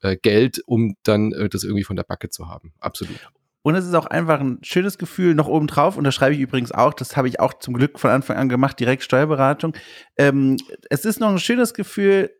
[0.00, 2.72] äh, Geld, um dann äh, das irgendwie von der Backe zu haben.
[2.80, 3.30] Absolut.
[3.66, 5.96] Und es ist auch einfach ein schönes Gefühl noch obendrauf.
[5.96, 6.94] Und das schreibe ich übrigens auch.
[6.94, 9.74] Das habe ich auch zum Glück von Anfang an gemacht, direkt Steuerberatung.
[10.16, 10.56] Ähm,
[10.88, 12.30] es ist noch ein schönes Gefühl,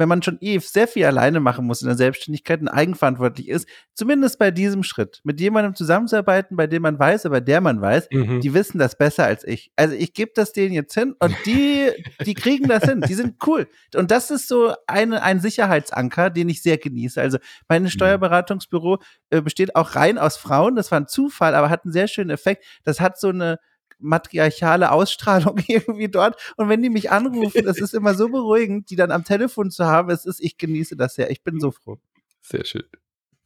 [0.00, 3.68] wenn man schon eh sehr viel alleine machen muss in der Selbstständigkeit und eigenverantwortlich ist,
[3.94, 8.08] zumindest bei diesem Schritt, mit jemandem zusammenzuarbeiten, bei dem man weiß, aber der man weiß,
[8.10, 8.40] mhm.
[8.40, 9.70] die wissen das besser als ich.
[9.76, 11.90] Also ich gebe das denen jetzt hin und die,
[12.26, 13.02] die kriegen das hin.
[13.06, 13.68] Die sind cool.
[13.94, 17.20] Und das ist so eine, ein Sicherheitsanker, den ich sehr genieße.
[17.20, 17.38] Also
[17.68, 17.90] mein mhm.
[17.90, 18.98] Steuerberatungsbüro
[19.28, 20.76] äh, besteht auch rein aus Frauen.
[20.76, 22.64] Das war ein Zufall, aber hat einen sehr schönen Effekt.
[22.84, 23.58] Das hat so eine,
[24.00, 26.36] matriarchale Ausstrahlung irgendwie dort.
[26.56, 29.84] Und wenn die mich anrufen, es ist immer so beruhigend, die dann am Telefon zu
[29.84, 30.10] haben.
[30.10, 31.30] Es ist, ich genieße das sehr.
[31.30, 31.98] Ich bin so froh.
[32.42, 32.84] Sehr schön.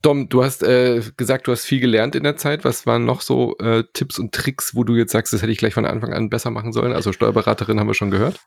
[0.02, 2.64] Dom, du hast äh, gesagt, du hast viel gelernt in der Zeit.
[2.64, 5.59] Was waren noch so äh, Tipps und Tricks, wo du jetzt sagst, das hätte ich
[5.59, 6.92] gleich von Anfang an besser machen sollen?
[6.92, 8.38] Also Steuerberaterin haben wir schon gehört.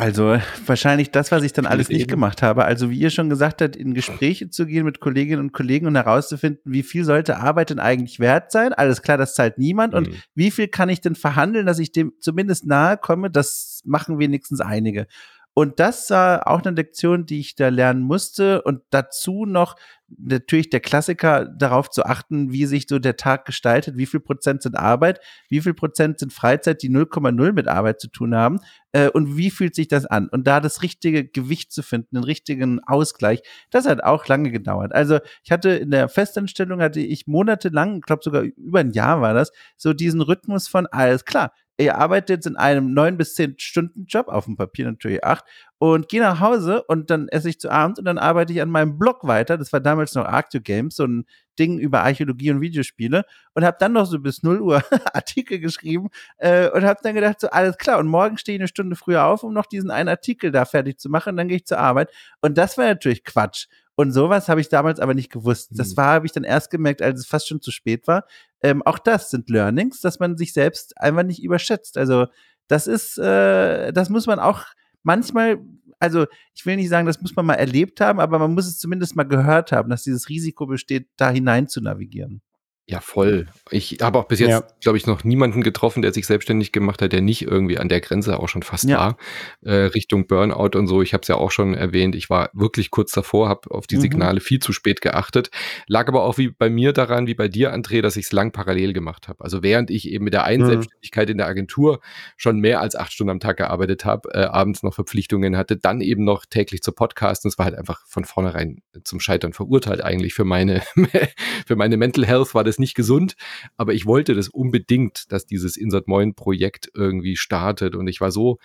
[0.00, 2.64] Also wahrscheinlich das, was ich dann alles nicht gemacht habe.
[2.64, 5.94] Also wie ihr schon gesagt habt, in Gespräche zu gehen mit Kolleginnen und Kollegen und
[5.94, 8.72] herauszufinden, wie viel sollte Arbeit denn eigentlich wert sein?
[8.72, 9.92] Alles klar, das zahlt niemand.
[9.92, 9.98] Mhm.
[9.98, 13.30] Und wie viel kann ich denn verhandeln, dass ich dem zumindest nahe komme?
[13.30, 15.06] Das machen wenigstens einige.
[15.52, 18.62] Und das war auch eine Lektion, die ich da lernen musste.
[18.62, 19.76] Und dazu noch
[20.18, 24.62] natürlich der Klassiker, darauf zu achten, wie sich so der Tag gestaltet, wie viel Prozent
[24.62, 28.58] sind Arbeit, wie viel Prozent sind Freizeit, die 0,0 mit Arbeit zu tun haben
[28.92, 30.28] äh, und wie fühlt sich das an?
[30.28, 33.40] Und da das richtige Gewicht zu finden, den richtigen Ausgleich,
[33.70, 34.94] das hat auch lange gedauert.
[34.94, 39.20] Also ich hatte in der Festanstellung, hatte ich monatelang, ich glaube sogar über ein Jahr
[39.20, 43.34] war das, so diesen Rhythmus von alles klar, ihr arbeitet jetzt in einem neun bis
[43.34, 45.44] zehn Stunden Job, auf dem Papier natürlich acht,
[45.82, 48.68] und gehe nach Hause und dann esse ich zu Abend und dann arbeite ich an
[48.68, 49.56] meinem Blog weiter.
[49.56, 51.24] Das war damals noch Arctio Games, so ein
[51.58, 53.24] Ding über Archäologie und Videospiele
[53.54, 57.40] und habe dann noch so bis 0 Uhr Artikel geschrieben äh, und habe dann gedacht,
[57.40, 60.10] so alles klar und morgen stehe ich eine Stunde früher auf, um noch diesen einen
[60.10, 62.10] Artikel da fertig zu machen und dann gehe ich zur Arbeit
[62.42, 63.66] und das war natürlich Quatsch.
[63.94, 65.70] Und sowas habe ich damals aber nicht gewusst.
[65.72, 65.96] Das mhm.
[65.96, 68.24] war, habe ich dann erst gemerkt, als es fast schon zu spät war.
[68.62, 71.96] Ähm, auch das sind Learnings, dass man sich selbst einfach nicht überschätzt.
[71.96, 72.26] Also
[72.68, 74.64] das ist, äh, das muss man auch
[75.02, 75.58] manchmal,
[75.98, 78.78] also ich will nicht sagen, das muss man mal erlebt haben, aber man muss es
[78.78, 82.42] zumindest mal gehört haben, dass dieses Risiko besteht, da hinein zu navigieren.
[82.90, 83.46] Ja, voll.
[83.70, 84.64] Ich habe auch bis jetzt, ja.
[84.80, 88.00] glaube ich, noch niemanden getroffen, der sich selbstständig gemacht hat, der nicht irgendwie an der
[88.00, 88.98] Grenze auch schon fast ja.
[88.98, 89.16] war,
[89.62, 91.00] äh, Richtung Burnout und so.
[91.00, 93.94] Ich habe es ja auch schon erwähnt, ich war wirklich kurz davor, habe auf die
[93.94, 94.00] mhm.
[94.00, 95.50] Signale viel zu spät geachtet.
[95.86, 98.50] Lag aber auch wie bei mir daran, wie bei dir, André, dass ich es lang
[98.50, 99.44] parallel gemacht habe.
[99.44, 100.70] Also während ich eben mit der einen mhm.
[100.70, 102.00] Selbstständigkeit in der Agentur
[102.36, 106.00] schon mehr als acht Stunden am Tag gearbeitet habe, äh, abends noch Verpflichtungen hatte, dann
[106.00, 107.48] eben noch täglich zu podcasten.
[107.48, 110.82] Es war halt einfach von vornherein zum Scheitern verurteilt eigentlich für meine,
[111.66, 113.36] für meine Mental Health war das nicht gesund,
[113.76, 118.32] aber ich wollte das unbedingt, dass dieses Insert Moin Projekt irgendwie startet und ich war
[118.32, 118.58] so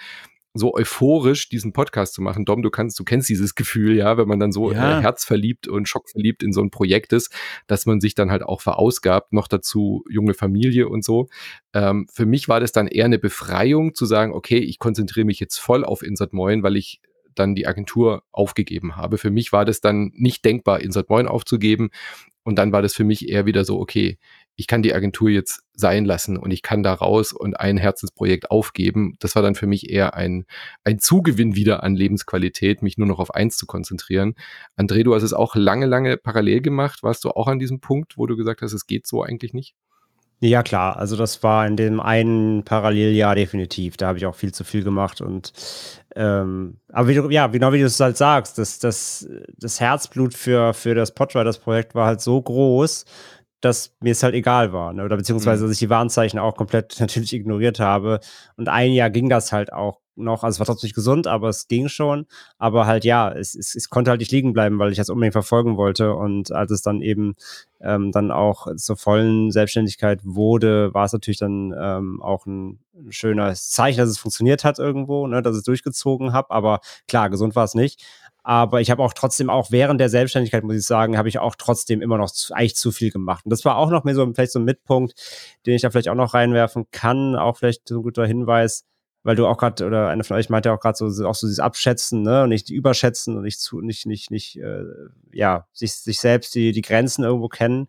[0.56, 2.46] so euphorisch, diesen Podcast zu machen.
[2.46, 5.00] Dom, du kannst, du kennst dieses Gefühl, ja, wenn man dann so ja.
[5.00, 7.32] äh, herzverliebt und schockverliebt in so ein Projekt ist,
[7.68, 11.28] dass man sich dann halt auch verausgabt, noch dazu junge Familie und so.
[11.74, 15.42] Ähm, für mich war das dann eher eine Befreiung zu sagen, okay, ich konzentriere mich
[15.42, 17.02] jetzt voll auf Insert Moin, weil ich
[17.36, 19.18] dann die Agentur aufgegeben habe.
[19.18, 21.90] Für mich war das dann nicht denkbar, Insert Moin aufzugeben.
[22.44, 24.20] Und dann war das für mich eher wieder so, okay,
[24.56, 28.52] ich kann die Agentur jetzt sein lassen und ich kann da raus und ein Herzensprojekt
[28.52, 29.16] aufgeben.
[29.20, 30.46] Das war dann für mich eher ein,
[30.84, 34.36] ein Zugewinn wieder an Lebensqualität, mich nur noch auf eins zu konzentrieren.
[34.78, 37.04] André, du hast es auch lange, lange parallel gemacht.
[37.04, 39.76] Warst du auch an diesem Punkt, wo du gesagt hast, es geht so eigentlich nicht?
[40.42, 40.98] Ja, klar.
[40.98, 43.98] Also das war in dem einen Paralleljahr definitiv.
[43.98, 45.52] Da habe ich auch viel zu viel gemacht und
[46.16, 50.34] ähm, aber wie du, ja, genau wie du es halt sagst, das, das, das Herzblut
[50.34, 53.06] für, für das Podriders-Projekt war halt so groß,
[53.60, 54.94] dass mir es halt egal war.
[54.94, 55.04] Ne?
[55.04, 55.68] Oder beziehungsweise, mhm.
[55.68, 58.20] dass ich die Warnzeichen auch komplett natürlich ignoriert habe.
[58.56, 61.50] Und ein Jahr ging das halt auch noch, also es war trotzdem nicht gesund, aber
[61.50, 62.26] es ging schon.
[62.58, 65.34] Aber halt ja, es, es, es konnte halt nicht liegen bleiben, weil ich das unbedingt
[65.34, 66.14] verfolgen wollte.
[66.14, 67.36] Und als es dann eben
[67.82, 73.70] ähm, dann auch zur vollen Selbstständigkeit wurde, war es natürlich dann ähm, auch ein schönes
[73.70, 76.52] Zeichen, dass es funktioniert hat irgendwo, ne, dass ich es durchgezogen habe.
[76.52, 78.04] Aber klar, gesund war es nicht.
[78.48, 81.56] Aber ich habe auch trotzdem auch während der Selbstständigkeit, muss ich sagen, habe ich auch
[81.56, 83.44] trotzdem immer noch zu, eigentlich zu viel gemacht.
[83.44, 85.16] Und das war auch noch mehr so vielleicht so ein Mitpunkt,
[85.66, 87.36] den ich da vielleicht auch noch reinwerfen kann.
[87.36, 88.86] Auch vielleicht so ein guter Hinweis
[89.26, 91.60] weil du auch gerade, oder eine von euch meinte auch gerade so, auch so dieses
[91.60, 94.84] Abschätzen, ne, und nicht überschätzen und nicht zu, nicht, nicht, nicht, äh,
[95.34, 97.88] ja, sich, sich selbst die, die Grenzen irgendwo kennen.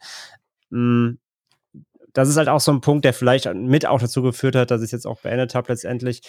[0.71, 1.17] Mm,
[2.15, 4.81] das ist halt auch so ein Punkt, der vielleicht mit auch dazu geführt hat, dass
[4.81, 6.23] ich es jetzt auch beendet habe letztendlich.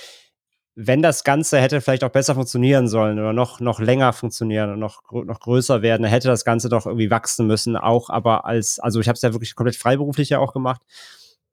[0.76, 4.80] Wenn das Ganze hätte vielleicht auch besser funktionieren sollen oder noch, noch länger funktionieren und
[4.80, 8.78] noch, noch größer werden, dann hätte das Ganze doch irgendwie wachsen müssen, auch aber als,
[8.80, 10.82] also ich habe es ja wirklich komplett freiberuflich ja auch gemacht,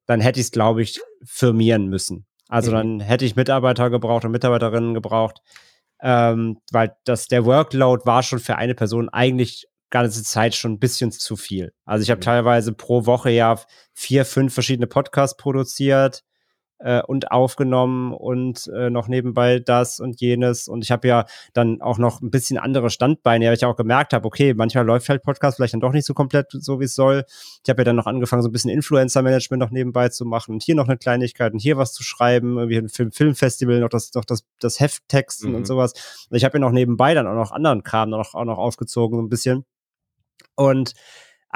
[0.07, 2.25] dann hätte ich es, glaube ich, firmieren müssen.
[2.55, 2.75] Also mhm.
[2.75, 5.41] dann hätte ich Mitarbeiter gebraucht und Mitarbeiterinnen gebraucht,
[6.01, 10.79] ähm, weil das, der Workload war schon für eine Person eigentlich ganze Zeit schon ein
[10.79, 11.73] bisschen zu viel.
[11.83, 12.23] Also ich habe mhm.
[12.23, 13.59] teilweise pro Woche ja
[13.93, 16.23] vier, fünf verschiedene Podcasts produziert,
[16.79, 20.67] äh, und aufgenommen und äh, noch nebenbei das und jenes.
[20.67, 24.13] Und ich habe ja dann auch noch ein bisschen andere Standbeine, weil ich auch gemerkt
[24.13, 26.95] habe, okay, manchmal läuft halt Podcast vielleicht dann doch nicht so komplett so, wie es
[26.95, 27.25] soll.
[27.63, 30.63] Ich habe ja dann noch angefangen, so ein bisschen Influencer-Management noch nebenbei zu machen und
[30.63, 34.13] hier noch eine Kleinigkeit und hier was zu schreiben, irgendwie ein Film Filmfestival, noch das,
[34.13, 35.55] noch das, das Hefttexten mhm.
[35.55, 35.93] und sowas.
[36.29, 39.17] Und ich habe ja noch nebenbei dann auch noch anderen Kram noch, auch noch aufgezogen,
[39.17, 39.65] so ein bisschen.
[40.55, 40.93] Und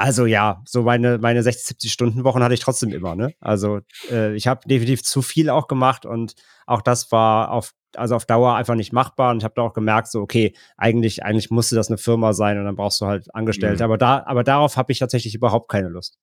[0.00, 3.34] also ja, so meine, meine 60, 70 Stunden Wochen hatte ich trotzdem immer, ne?
[3.38, 3.80] Also
[4.10, 6.34] äh, ich habe definitiv zu viel auch gemacht und
[6.66, 9.32] auch das war auf also auf Dauer einfach nicht machbar.
[9.32, 12.56] Und ich habe da auch gemerkt, so, okay, eigentlich, eigentlich musste das eine Firma sein
[12.56, 13.82] und dann brauchst du halt Angestellte.
[13.82, 13.84] Mhm.
[13.84, 16.16] Aber da, aber darauf habe ich tatsächlich überhaupt keine Lust.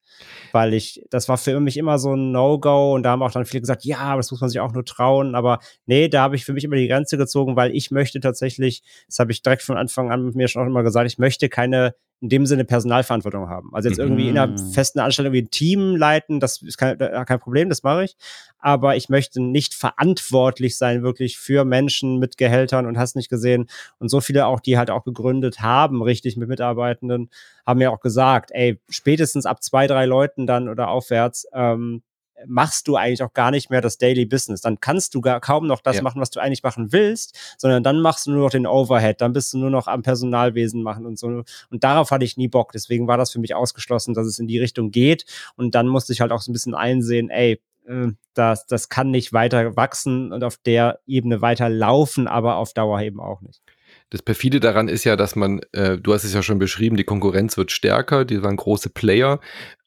[0.52, 3.44] Weil ich, das war für mich immer so ein No-Go und da haben auch dann
[3.44, 5.34] viele gesagt, ja, aber das muss man sich auch nur trauen.
[5.34, 8.82] Aber nee, da habe ich für mich immer die Grenze gezogen, weil ich möchte tatsächlich,
[9.06, 11.50] das habe ich direkt von Anfang an mit mir schon auch immer gesagt, ich möchte
[11.50, 13.70] keine in dem Sinne Personalverantwortung haben.
[13.72, 14.72] Also jetzt irgendwie in einer mhm.
[14.72, 18.16] festen Anstellung wie ein Team leiten, das ist kein, kein Problem, das mache ich.
[18.58, 23.68] Aber ich möchte nicht verantwortlich sein, wirklich für Menschen mit Gehältern und hast nicht gesehen.
[23.98, 27.30] Und so viele auch, die halt auch gegründet haben, richtig mit Mitarbeitenden,
[27.64, 32.02] haben ja auch gesagt, ey, spätestens ab zwei, drei Leuten dann oder aufwärts, ähm,
[32.46, 34.60] machst du eigentlich auch gar nicht mehr das Daily Business.
[34.60, 36.02] Dann kannst du gar kaum noch das ja.
[36.02, 39.32] machen, was du eigentlich machen willst, sondern dann machst du nur noch den Overhead, dann
[39.32, 41.42] bist du nur noch am Personalwesen machen und so.
[41.70, 42.72] Und darauf hatte ich nie Bock.
[42.72, 45.24] Deswegen war das für mich ausgeschlossen, dass es in die Richtung geht.
[45.56, 49.10] Und dann musste ich halt auch so ein bisschen einsehen, ey, äh, das, das kann
[49.10, 53.62] nicht weiter wachsen und auf der Ebene weiter laufen, aber auf Dauer eben auch nicht.
[54.10, 57.04] Das perfide daran ist ja, dass man, äh, du hast es ja schon beschrieben, die
[57.04, 59.38] Konkurrenz wird stärker, die waren große Player.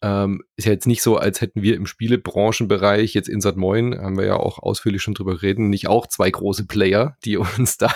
[0.04, 4.18] Ähm, ist ja jetzt nicht so, als hätten wir im Spielebranchenbereich, jetzt Insert Moin, haben
[4.18, 7.92] wir ja auch ausführlich schon drüber reden, nicht auch zwei große Player, die uns da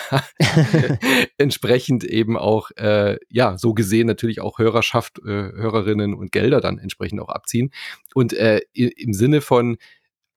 [1.38, 6.78] entsprechend eben auch, äh, ja, so gesehen natürlich auch Hörerschaft, äh, Hörerinnen und Gelder dann
[6.78, 7.70] entsprechend auch abziehen.
[8.14, 9.78] Und äh, im Sinne von,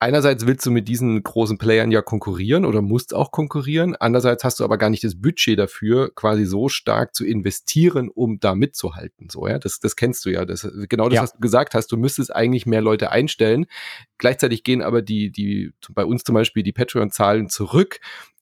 [0.00, 3.94] einerseits willst du mit diesen großen Playern ja konkurrieren oder musst auch konkurrieren.
[3.94, 8.40] Andererseits hast du aber gar nicht das Budget dafür, quasi so stark zu investieren, um
[8.40, 9.28] da mitzuhalten.
[9.30, 10.44] So, ja, das, das kennst du ja.
[10.44, 11.22] Das, genau das, ja.
[11.22, 11.92] was du gesagt hast.
[11.92, 13.66] Du müsstest eigentlich mehr Leute einstellen.
[14.18, 18.00] Gleichzeitig gehen aber die, die, bei uns zum Beispiel die Patreon-Zahlen zurück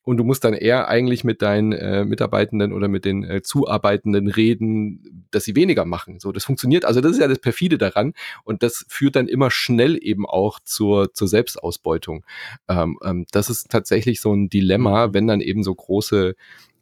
[0.09, 4.29] und du musst dann eher eigentlich mit deinen äh, Mitarbeitenden oder mit den äh, Zuarbeitenden
[4.29, 6.19] reden, dass sie weniger machen.
[6.19, 6.87] So, das funktioniert.
[6.87, 10.61] Also das ist ja das perfide daran und das führt dann immer schnell eben auch
[10.61, 12.25] zur zur Selbstausbeutung.
[12.69, 15.15] Ähm, ähm, das ist tatsächlich so ein Dilemma, mhm.
[15.15, 16.35] wenn dann eben so große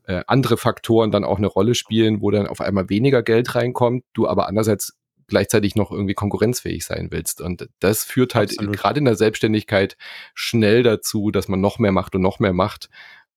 [0.05, 4.05] äh, andere Faktoren dann auch eine Rolle spielen, wo dann auf einmal weniger Geld reinkommt,
[4.15, 4.97] du aber andererseits
[5.29, 7.41] gleichzeitig noch irgendwie konkurrenzfähig sein willst.
[7.41, 9.97] Und das führt halt gerade in der Selbstständigkeit
[10.35, 12.89] schnell dazu, dass man noch mehr macht und noch mehr macht.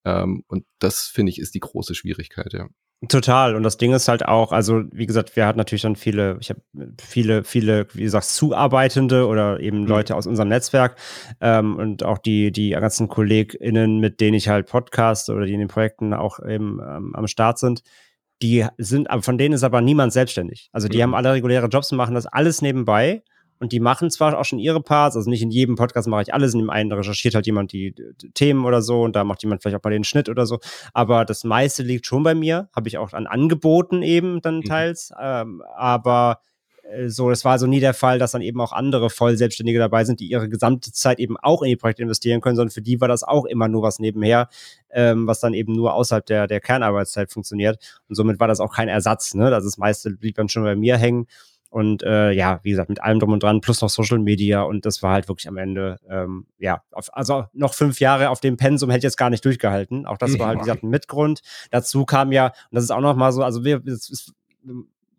[0.04, 2.68] Ähm, und das finde ich ist die große Schwierigkeit, ja.
[3.08, 3.56] Total.
[3.56, 6.50] Und das Ding ist halt auch, also wie gesagt, wir hatten natürlich dann viele, ich
[6.50, 6.60] habe
[7.00, 9.86] viele, viele, wie gesagt, Zuarbeitende oder eben mhm.
[9.86, 10.96] Leute aus unserem Netzwerk
[11.40, 15.60] ähm, und auch die, die ganzen KollegInnen, mit denen ich halt podcast oder die in
[15.60, 17.82] den Projekten auch eben ähm, am Start sind,
[18.42, 20.68] die sind, aber von denen ist aber niemand selbstständig.
[20.72, 21.02] Also die mhm.
[21.02, 23.22] haben alle reguläre Jobs und machen das alles nebenbei.
[23.60, 26.34] Und die machen zwar auch schon ihre Parts, also nicht in jedem Podcast mache ich
[26.34, 27.94] alles, in dem einen recherchiert halt jemand die,
[28.32, 30.58] Themen oder so und da macht jemand vielleicht auch mal den Schnitt oder so.
[30.94, 34.64] Aber das meiste liegt schon bei mir, habe ich auch an Angeboten eben dann mhm.
[34.64, 35.12] teils.
[35.20, 36.40] Ähm, aber
[36.90, 40.04] äh, so, es war also nie der Fall, dass dann eben auch andere Vollselbstständige dabei
[40.04, 43.00] sind, die ihre gesamte Zeit eben auch in die Projekte investieren können, sondern für die
[43.00, 44.48] war das auch immer nur was nebenher,
[44.90, 48.00] ähm, was dann eben nur außerhalb der, der Kernarbeitszeit funktioniert.
[48.08, 49.46] Und somit war das auch kein Ersatz, ne?
[49.54, 51.26] Also das meiste blieb dann schon bei mir hängen.
[51.70, 54.84] Und äh, ja, wie gesagt, mit allem drum und dran, plus noch Social Media und
[54.84, 58.56] das war halt wirklich am Ende, ähm, ja, auf, also noch fünf Jahre auf dem
[58.56, 60.04] Pensum hätte ich jetzt gar nicht durchgehalten.
[60.04, 61.42] Auch das war halt, wie gesagt, ein Mitgrund.
[61.70, 64.34] Dazu kam ja, und das ist auch noch mal so, also wir, es ist,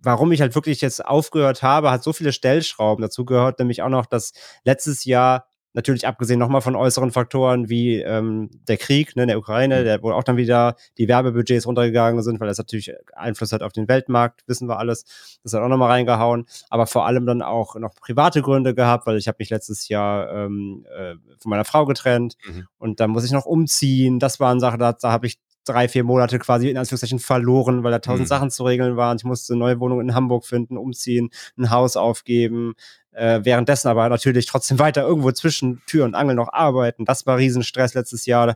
[0.01, 3.01] warum ich halt wirklich jetzt aufgehört habe, hat so viele Stellschrauben.
[3.01, 4.33] Dazu gehört nämlich auch noch, dass
[4.65, 9.37] letztes Jahr Natürlich abgesehen nochmal von äußeren Faktoren wie ähm, der Krieg ne, in der
[9.37, 9.83] Ukraine, mhm.
[9.85, 13.71] der, wo auch dann wieder die Werbebudgets runtergegangen sind, weil das natürlich Einfluss hat auf
[13.71, 15.05] den Weltmarkt, wissen wir alles.
[15.43, 16.45] Das hat auch nochmal reingehauen.
[16.69, 20.31] Aber vor allem dann auch noch private Gründe gehabt, weil ich habe mich letztes Jahr
[20.31, 22.67] ähm, äh, von meiner Frau getrennt mhm.
[22.77, 24.19] und dann muss ich noch umziehen.
[24.19, 27.91] Das waren Sachen, da, da habe ich drei, vier Monate quasi in Anführungszeichen verloren, weil
[27.91, 28.29] da tausend mhm.
[28.29, 29.17] Sachen zu regeln waren.
[29.17, 32.73] Ich musste eine neue Wohnung in Hamburg finden, umziehen, ein Haus aufgeben,
[33.11, 37.05] äh, währenddessen aber natürlich trotzdem weiter irgendwo zwischen Tür und Angel noch arbeiten.
[37.05, 38.55] Das war Riesenstress letztes Jahr,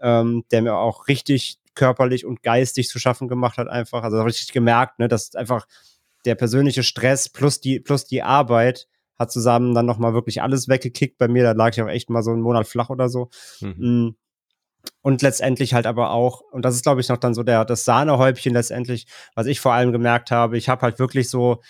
[0.00, 4.02] ähm, der mir auch richtig körperlich und geistig zu schaffen gemacht hat, einfach.
[4.02, 5.66] Also richtig gemerkt, ne, dass einfach
[6.24, 8.88] der persönliche Stress plus die, plus die Arbeit
[9.18, 11.42] hat zusammen dann nochmal wirklich alles weggekickt bei mir.
[11.44, 13.30] Da lag ich auch echt mal so einen Monat flach oder so.
[13.60, 14.16] Mhm.
[15.02, 17.84] Und letztendlich halt aber auch, und das ist, glaube ich, noch dann so der, das
[17.84, 21.60] Sahnehäubchen letztendlich, was ich vor allem gemerkt habe, ich habe halt wirklich so,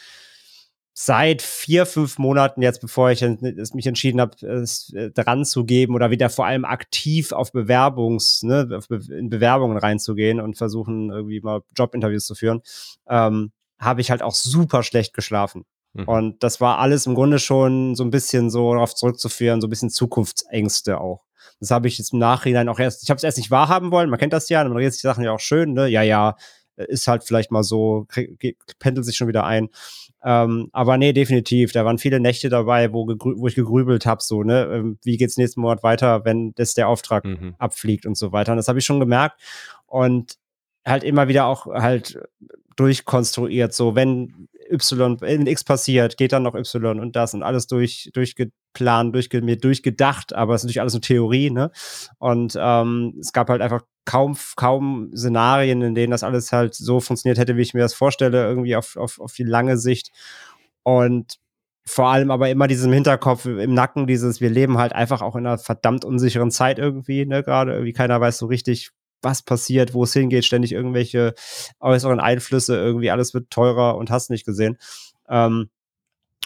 [0.99, 5.67] seit vier, fünf Monaten jetzt, bevor ich es mich entschieden habe, es äh, dran zu
[5.67, 11.41] geben oder wieder vor allem aktiv auf Bewerbungs, ne, in Bewerbungen reinzugehen und versuchen, irgendwie
[11.43, 12.63] mal Jobinterviews zu führen,
[13.07, 15.67] ähm, habe ich halt auch super schlecht geschlafen.
[15.93, 16.05] Mhm.
[16.05, 19.71] Und das war alles im Grunde schon so ein bisschen so darauf zurückzuführen, so ein
[19.71, 21.26] bisschen Zukunftsängste auch.
[21.61, 24.11] Das habe ich jetzt im Nachhinein auch erst, ich habe es erst nicht wahrhaben wollen,
[24.11, 25.89] man kennt das ja, man redet sich die Sachen ja auch schön, ne?
[25.89, 26.37] Ja, ja,
[26.77, 28.07] ist halt vielleicht mal so,
[28.79, 29.69] pendelt sich schon wieder ein.
[30.23, 31.73] Ähm, aber nee, definitiv.
[31.73, 35.37] Da waren viele Nächte dabei, wo, wo ich gegrübelt habe, so, ne, ähm, wie geht's
[35.37, 37.55] nächsten Monat weiter, wenn das der Auftrag mhm.
[37.59, 38.53] abfliegt und so weiter.
[38.53, 39.41] Und das habe ich schon gemerkt.
[39.87, 40.37] Und
[40.85, 42.19] halt immer wieder auch halt
[42.77, 47.67] durchkonstruiert, so wenn Y, wenn X passiert, geht dann noch Y und das und alles
[47.67, 51.71] durch, durchgeplant, durchge, mir durchgedacht, aber es ist natürlich alles eine Theorie, ne?
[52.19, 57.01] Und ähm, es gab halt einfach kaum, kaum Szenarien, in denen das alles halt so
[57.01, 60.11] funktioniert hätte, wie ich mir das vorstelle, irgendwie auf, auf, auf die lange Sicht.
[60.83, 61.39] Und
[61.87, 65.47] vor allem aber immer diesem Hinterkopf im Nacken, dieses, wir leben halt einfach auch in
[65.47, 68.91] einer verdammt unsicheren Zeit irgendwie, ne, gerade irgendwie keiner weiß so richtig,
[69.23, 71.35] was passiert, wo es hingeht, ständig irgendwelche
[71.81, 74.79] äußeren Einflüsse, irgendwie alles wird teurer und hast nicht gesehen.
[75.29, 75.71] Ähm,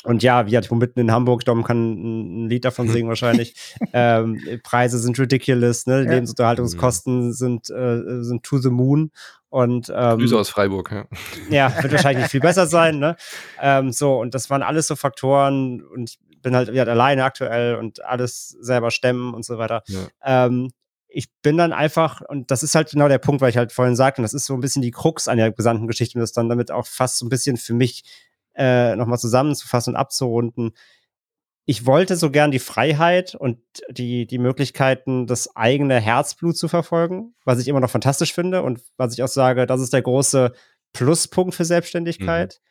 [0.02, 3.54] und ja, wie ich wohne mitten in Hamburg, Dom kann ein Lied davon singen wahrscheinlich.
[3.92, 6.04] ähm, Preise sind ridiculous, ne?
[6.04, 6.10] Ja.
[6.10, 7.32] Lebensunterhaltungskosten mhm.
[7.32, 9.10] sind, äh, sind to the moon.
[9.50, 11.04] Und ähm, Grüße aus Freiburg, ja.
[11.50, 13.16] Ja, wird wahrscheinlich nicht viel besser sein, ne?
[13.60, 17.74] Ähm, so, und das waren alles so Faktoren und ich bin halt, halt alleine aktuell
[17.74, 19.82] und alles selber stemmen und so weiter.
[19.88, 20.46] Ja.
[20.46, 20.70] Ähm,
[21.12, 23.96] ich bin dann einfach, und das ist halt genau der Punkt, weil ich halt vorhin
[23.96, 26.32] sagte, und das ist so ein bisschen die Krux an der gesamten Geschichte, um das
[26.32, 28.04] dann damit auch fast so ein bisschen für mich
[28.54, 30.72] äh, nochmal zusammenzufassen und abzurunden.
[31.66, 33.58] Ich wollte so gern die Freiheit und
[33.90, 38.80] die, die Möglichkeiten, das eigene Herzblut zu verfolgen, was ich immer noch fantastisch finde und
[38.96, 40.52] was ich auch sage, das ist der große
[40.92, 42.60] Pluspunkt für Selbstständigkeit.
[42.60, 42.69] Mhm.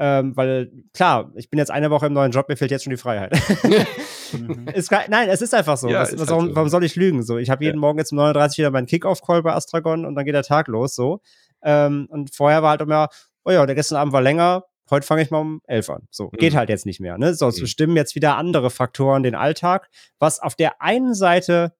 [0.00, 2.92] Ähm, weil, klar, ich bin jetzt eine Woche im neuen Job, mir fehlt jetzt schon
[2.92, 3.32] die Freiheit.
[4.74, 5.88] ist, nein, es ist einfach so.
[5.88, 6.56] Ja, das, warum, halt so.
[6.56, 7.24] warum, soll ich lügen?
[7.24, 7.80] So, ich habe jeden ja.
[7.80, 10.94] Morgen jetzt um 39 wieder meinen Kickoff-Call bei Astragon und dann geht der Tag los.
[10.94, 11.20] So.
[11.62, 13.08] Ähm, und vorher war halt immer,
[13.44, 16.08] oh ja, der gestern Abend war länger, heute fange ich mal um 11 an.
[16.10, 16.36] So, mhm.
[16.36, 17.18] geht halt jetzt nicht mehr.
[17.18, 17.34] Ne?
[17.34, 17.62] So, es mhm.
[17.62, 19.88] bestimmen jetzt wieder andere Faktoren den Alltag,
[20.20, 21.72] was auf der einen Seite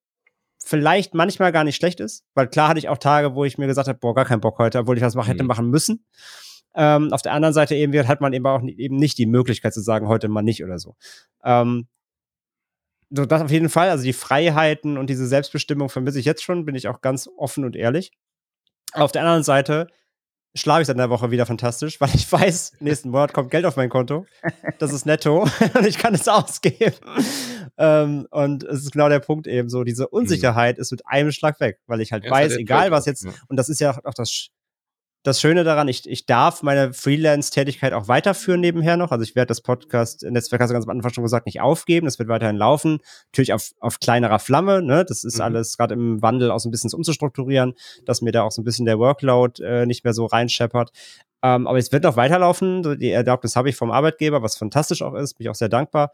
[0.64, 3.68] vielleicht manchmal gar nicht schlecht ist, weil klar hatte ich auch Tage, wo ich mir
[3.68, 5.48] gesagt habe, boah, gar keinen Bock heute, obwohl ich was mach, hätte mhm.
[5.48, 6.04] machen müssen.
[6.74, 9.80] Ähm, auf der anderen Seite eben hat man eben auch eben nicht die Möglichkeit zu
[9.80, 10.96] sagen, heute mal nicht oder so.
[11.44, 11.88] Ähm,
[13.10, 16.66] so das auf jeden Fall, also die Freiheiten und diese Selbstbestimmung vermisse ich jetzt schon,
[16.66, 18.12] bin ich auch ganz offen und ehrlich.
[18.92, 19.88] Auf der anderen Seite
[20.54, 23.76] schlafe ich seit einer Woche wieder fantastisch, weil ich weiß, nächsten Monat kommt Geld auf
[23.76, 24.26] mein Konto.
[24.78, 25.42] Das ist netto
[25.74, 26.94] und ich kann es ausgeben.
[27.76, 30.82] Ähm, und es ist genau der Punkt eben so, diese Unsicherheit mhm.
[30.82, 33.68] ist mit einem Schlag weg, weil ich halt ja, weiß, egal was jetzt, und das
[33.68, 34.50] ist ja auch das
[35.29, 39.12] das Schöne daran, ich, ich darf meine Freelance-Tätigkeit auch weiterführen nebenher noch.
[39.12, 42.07] Also ich werde das Podcast-Netzwerk, hast du ganz am Anfang schon gesagt, nicht aufgeben.
[42.07, 42.99] Das wird weiterhin laufen.
[43.33, 44.83] Natürlich auf, auf kleinerer Flamme.
[44.83, 45.05] Ne?
[45.05, 45.43] Das ist mhm.
[45.43, 47.74] alles gerade im Wandel auch so ein bisschen umzustrukturieren,
[48.05, 50.91] dass mir da auch so ein bisschen der Workload äh, nicht mehr so reinscheppert.
[51.43, 52.99] Ähm, aber es wird noch weiterlaufen.
[52.99, 55.35] Die Erlaubnis habe ich vom Arbeitgeber, was fantastisch auch ist.
[55.35, 56.12] Bin ich auch sehr dankbar.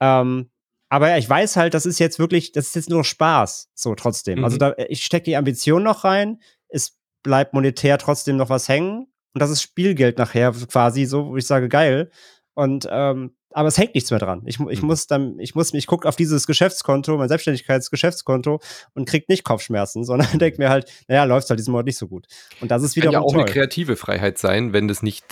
[0.00, 0.50] Ähm,
[0.88, 3.94] aber ja, ich weiß halt, das ist jetzt wirklich, das ist jetzt nur Spaß, so
[3.94, 4.44] trotzdem.
[4.44, 4.62] Also mhm.
[4.62, 6.40] Also da, ich stecke die Ambition noch rein.
[6.68, 6.96] Es
[7.26, 9.08] bleibt monetär trotzdem noch was hängen.
[9.34, 12.10] Und das ist Spielgeld nachher quasi so, wo ich sage, geil.
[12.54, 14.42] Und ähm, aber es hängt nichts mehr dran.
[14.44, 14.86] Ich, ich mhm.
[14.86, 18.60] muss dann, ich muss mich gucken auf dieses Geschäftskonto, mein Selbstständigkeitsgeschäftskonto
[18.92, 20.38] und krieg nicht Kopfschmerzen, sondern mhm.
[20.38, 22.26] denke mir halt, naja, läuft halt diesen Monat nicht so gut.
[22.60, 23.42] Und das ist wieder ja auch toll.
[23.42, 25.24] eine kreative Freiheit sein, wenn das nicht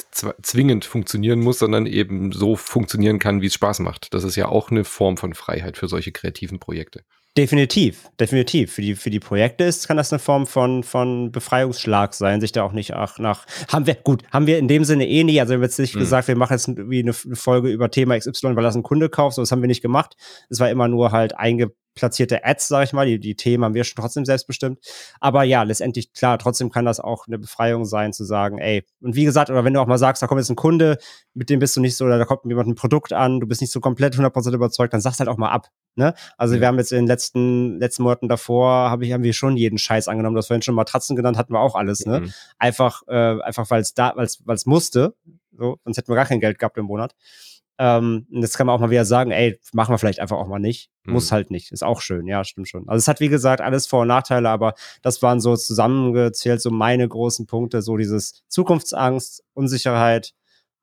[0.42, 4.14] zwingend funktionieren muss, sondern eben so funktionieren kann, wie es Spaß macht.
[4.14, 7.05] Das ist ja auch eine Form von Freiheit für solche kreativen Projekte.
[7.37, 8.74] Definitiv, definitiv.
[8.74, 12.53] Für die, für die Projekte ist, kann das eine Form von, von Befreiungsschlag sein, sich
[12.53, 15.41] da auch nicht ach, nach, haben wir, gut, haben wir in dem Sinne eh nicht,
[15.41, 15.99] also wir haben jetzt nicht mhm.
[15.99, 19.09] gesagt, wir machen jetzt irgendwie eine, eine Folge über Thema XY, weil das ein Kunde
[19.09, 20.14] kauft, so das haben wir nicht gemacht.
[20.49, 23.07] Es war immer nur halt einge, platzierte Ads, sag ich mal.
[23.07, 24.78] Die, die Themen haben wir schon trotzdem selbstbestimmt.
[25.20, 29.16] Aber ja, letztendlich, klar, trotzdem kann das auch eine Befreiung sein, zu sagen, ey, und
[29.16, 30.99] wie gesagt, oder wenn du auch mal sagst, da kommt jetzt ein Kunde,
[31.35, 33.61] mit dem bist du nicht so, oder da kommt jemand ein Produkt an, du bist
[33.61, 35.68] nicht so komplett 100% überzeugt, dann sagst halt auch mal ab.
[35.97, 36.14] Ne?
[36.36, 36.61] Also ja.
[36.61, 39.78] wir haben jetzt in den letzten, letzten Monaten davor, hab ich, haben wir schon jeden
[39.78, 40.34] Scheiß angenommen.
[40.34, 42.05] Du hast vorhin schon Matratzen genannt, hatten wir auch alles.
[42.07, 42.20] Ne?
[42.20, 42.32] Mhm.
[42.59, 45.14] Einfach, äh, einfach weil es da, weil es musste.
[45.57, 47.14] So, sonst hätten wir gar kein Geld gehabt im Monat.
[47.76, 50.47] Ähm, und jetzt kann man auch mal wieder sagen, ey, machen wir vielleicht einfach auch
[50.47, 50.90] mal nicht.
[51.05, 51.14] Mhm.
[51.14, 51.72] Muss halt nicht.
[51.72, 52.88] Ist auch schön, ja, stimmt schon.
[52.88, 56.70] Also es hat, wie gesagt, alles Vor- und Nachteile, aber das waren so zusammengezählt so
[56.70, 60.34] meine großen Punkte, so dieses Zukunftsangst, Unsicherheit,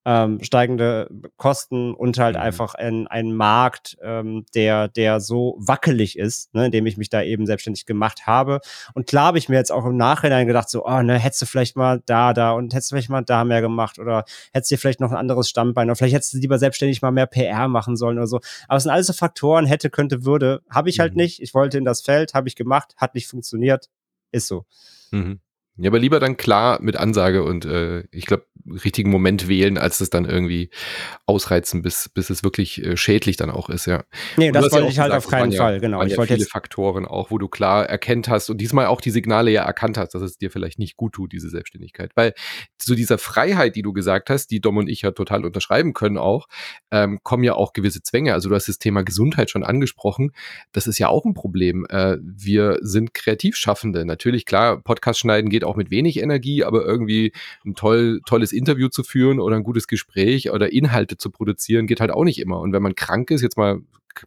[0.05, 2.41] ähm, steigende Kosten und halt mhm.
[2.41, 7.09] einfach ein, ein Markt, ähm, der, der so wackelig ist, ne, in dem ich mich
[7.09, 8.61] da eben selbstständig gemacht habe.
[8.93, 11.45] Und klar habe ich mir jetzt auch im Nachhinein gedacht, so, oh, ne, hättest du
[11.45, 14.75] vielleicht mal da, da und hättest du vielleicht mal da mehr gemacht oder hättest du
[14.75, 17.67] dir vielleicht noch ein anderes Standbein oder vielleicht hättest du lieber selbstständig mal mehr PR
[17.67, 18.39] machen sollen oder so.
[18.67, 20.61] Aber es sind alles so Faktoren, hätte, könnte, würde.
[20.69, 21.21] Habe ich halt mhm.
[21.21, 21.41] nicht.
[21.41, 23.89] Ich wollte in das Feld, habe ich gemacht, hat nicht funktioniert.
[24.31, 24.65] Ist so.
[25.11, 25.41] Mhm.
[25.77, 28.45] Ja, aber lieber dann klar mit Ansage und äh, ich glaube,
[28.83, 30.69] richtigen Moment wählen, als es dann irgendwie
[31.25, 34.03] ausreizen, bis, bis es wirklich äh, schädlich dann auch ist, ja.
[34.37, 36.03] Nee, das wollte ja ich halt auf keinen Fall, ja, genau.
[36.03, 39.01] Ich ja wollte viele jetzt Faktoren auch, wo du klar erkennt hast und diesmal auch
[39.01, 42.11] die Signale ja erkannt hast, dass es dir vielleicht nicht gut tut, diese Selbstständigkeit.
[42.15, 42.33] Weil
[42.77, 46.17] zu dieser Freiheit, die du gesagt hast, die Dom und ich ja total unterschreiben können
[46.17, 46.47] auch,
[46.91, 48.33] ähm, kommen ja auch gewisse Zwänge.
[48.33, 50.31] Also du hast das Thema Gesundheit schon angesprochen.
[50.71, 51.85] Das ist ja auch ein Problem.
[51.89, 54.05] Äh, wir sind Kreativschaffende.
[54.05, 57.33] Natürlich, klar, Podcast schneiden geht auch mit wenig Energie, aber irgendwie
[57.65, 62.01] ein toll, tolles Interview zu führen oder ein gutes Gespräch oder Inhalte zu produzieren, geht
[62.01, 62.59] halt auch nicht immer.
[62.59, 63.81] Und wenn man krank ist, jetzt mal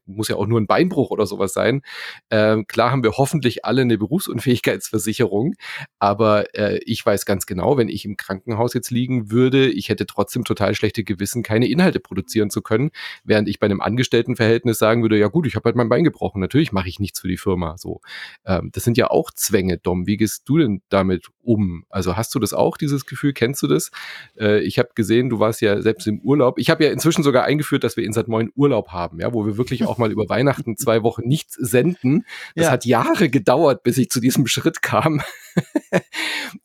[0.07, 1.83] muss ja auch nur ein Beinbruch oder sowas sein.
[2.31, 5.55] Ähm, klar haben wir hoffentlich alle eine Berufsunfähigkeitsversicherung,
[5.99, 10.07] aber äh, ich weiß ganz genau, wenn ich im Krankenhaus jetzt liegen würde, ich hätte
[10.07, 12.91] trotzdem total schlechte Gewissen, keine Inhalte produzieren zu können,
[13.25, 16.41] während ich bei einem Angestelltenverhältnis sagen würde, ja gut, ich habe halt mein Bein gebrochen,
[16.41, 17.77] natürlich mache ich nichts für die Firma.
[17.79, 18.01] So,
[18.47, 20.07] ähm, das sind ja auch Zwänge, Dom.
[20.07, 21.85] Wie gehst du denn damit um?
[21.89, 23.33] Also hast du das auch, dieses Gefühl?
[23.33, 23.91] Kennst du das?
[24.39, 26.59] Äh, ich habe gesehen, du warst ja selbst im Urlaub.
[26.59, 29.47] Ich habe ja inzwischen sogar eingeführt, dass wir in Sat Moin Urlaub haben, ja, wo
[29.47, 32.25] wir wirklich auch mal über Weihnachten zwei Wochen nichts senden.
[32.55, 32.73] Das ja.
[32.73, 35.23] hat Jahre gedauert, bis ich zu diesem Schritt kam.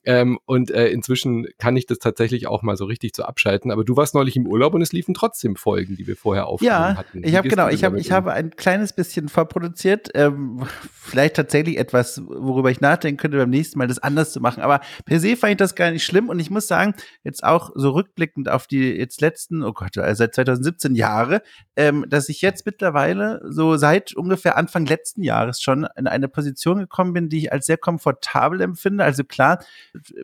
[0.03, 3.71] ähm, und äh, inzwischen kann ich das tatsächlich auch mal so richtig so abschalten.
[3.71, 6.79] Aber du warst neulich im Urlaub und es liefen trotzdem Folgen, die wir vorher aufgenommen
[6.79, 7.23] ja, hatten.
[7.23, 10.09] Wie ich habe genau, ich habe ich habe ein kleines bisschen vorproduziert.
[10.13, 10.63] Ähm,
[10.93, 14.61] vielleicht tatsächlich etwas, worüber ich nachdenken könnte beim nächsten Mal, das anders zu machen.
[14.61, 14.68] Aber
[15.05, 16.29] per se fand ich das gar nicht schlimm.
[16.29, 16.93] Und ich muss sagen,
[17.23, 21.41] jetzt auch so rückblickend auf die jetzt letzten, oh Gott, also seit 2017 Jahre,
[21.75, 26.77] ähm, dass ich jetzt mittlerweile so seit ungefähr Anfang letzten Jahres schon in eine Position
[26.77, 29.03] gekommen bin, die ich als sehr komfortabel empfinde.
[29.03, 29.63] Also klar,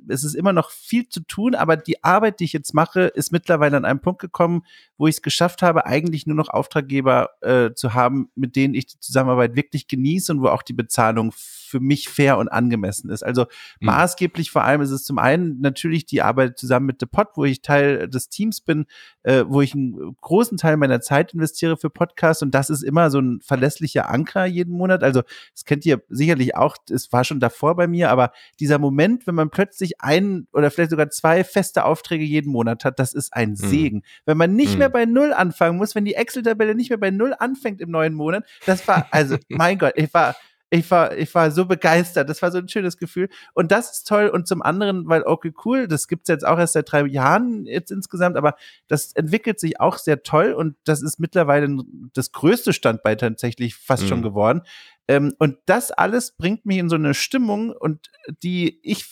[0.08, 3.32] es ist immer noch viel zu tun, aber die Arbeit, die ich jetzt mache, ist
[3.32, 4.62] mittlerweile an einem Punkt gekommen,
[4.98, 8.86] wo ich es geschafft habe, eigentlich nur noch Auftraggeber äh, zu haben, mit denen ich
[8.88, 11.32] die Zusammenarbeit wirklich genieße und wo auch die Bezahlung
[11.76, 13.22] für mich fair und angemessen ist.
[13.22, 13.42] Also
[13.82, 13.88] mhm.
[13.88, 17.44] maßgeblich vor allem ist es zum einen natürlich die Arbeit zusammen mit The Pod, wo
[17.44, 18.86] ich Teil des Teams bin,
[19.24, 23.10] äh, wo ich einen großen Teil meiner Zeit investiere für Podcasts und das ist immer
[23.10, 25.04] so ein verlässlicher Anker jeden Monat.
[25.04, 25.22] Also
[25.52, 29.36] das kennt ihr sicherlich auch, es war schon davor bei mir, aber dieser Moment, wenn
[29.36, 33.50] man plötzlich einen oder vielleicht sogar zwei feste Aufträge jeden Monat hat, das ist ein
[33.50, 33.56] mhm.
[33.58, 34.04] Segen.
[34.26, 34.80] Wenn man nicht mhm.
[34.80, 38.14] mehr bei Null anfangen muss, wenn die Excel-Tabelle nicht mehr bei Null anfängt im neuen
[38.14, 40.38] Monat, das war, also mein Gott, ich war
[40.76, 42.30] ich war, ich war so begeistert.
[42.30, 43.30] Das war so ein schönes Gefühl.
[43.54, 44.28] Und das ist toll.
[44.28, 47.92] Und zum anderen, weil okay, cool, das gibt's jetzt auch erst seit drei Jahren jetzt
[47.92, 48.56] insgesamt, aber
[48.88, 54.04] das entwickelt sich auch sehr toll und das ist mittlerweile das größte Standbein tatsächlich fast
[54.04, 54.08] mhm.
[54.08, 54.62] schon geworden.
[55.08, 58.10] Ähm, und das alles bringt mich in so eine Stimmung und
[58.44, 59.06] die ich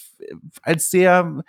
[0.61, 1.43] als sehr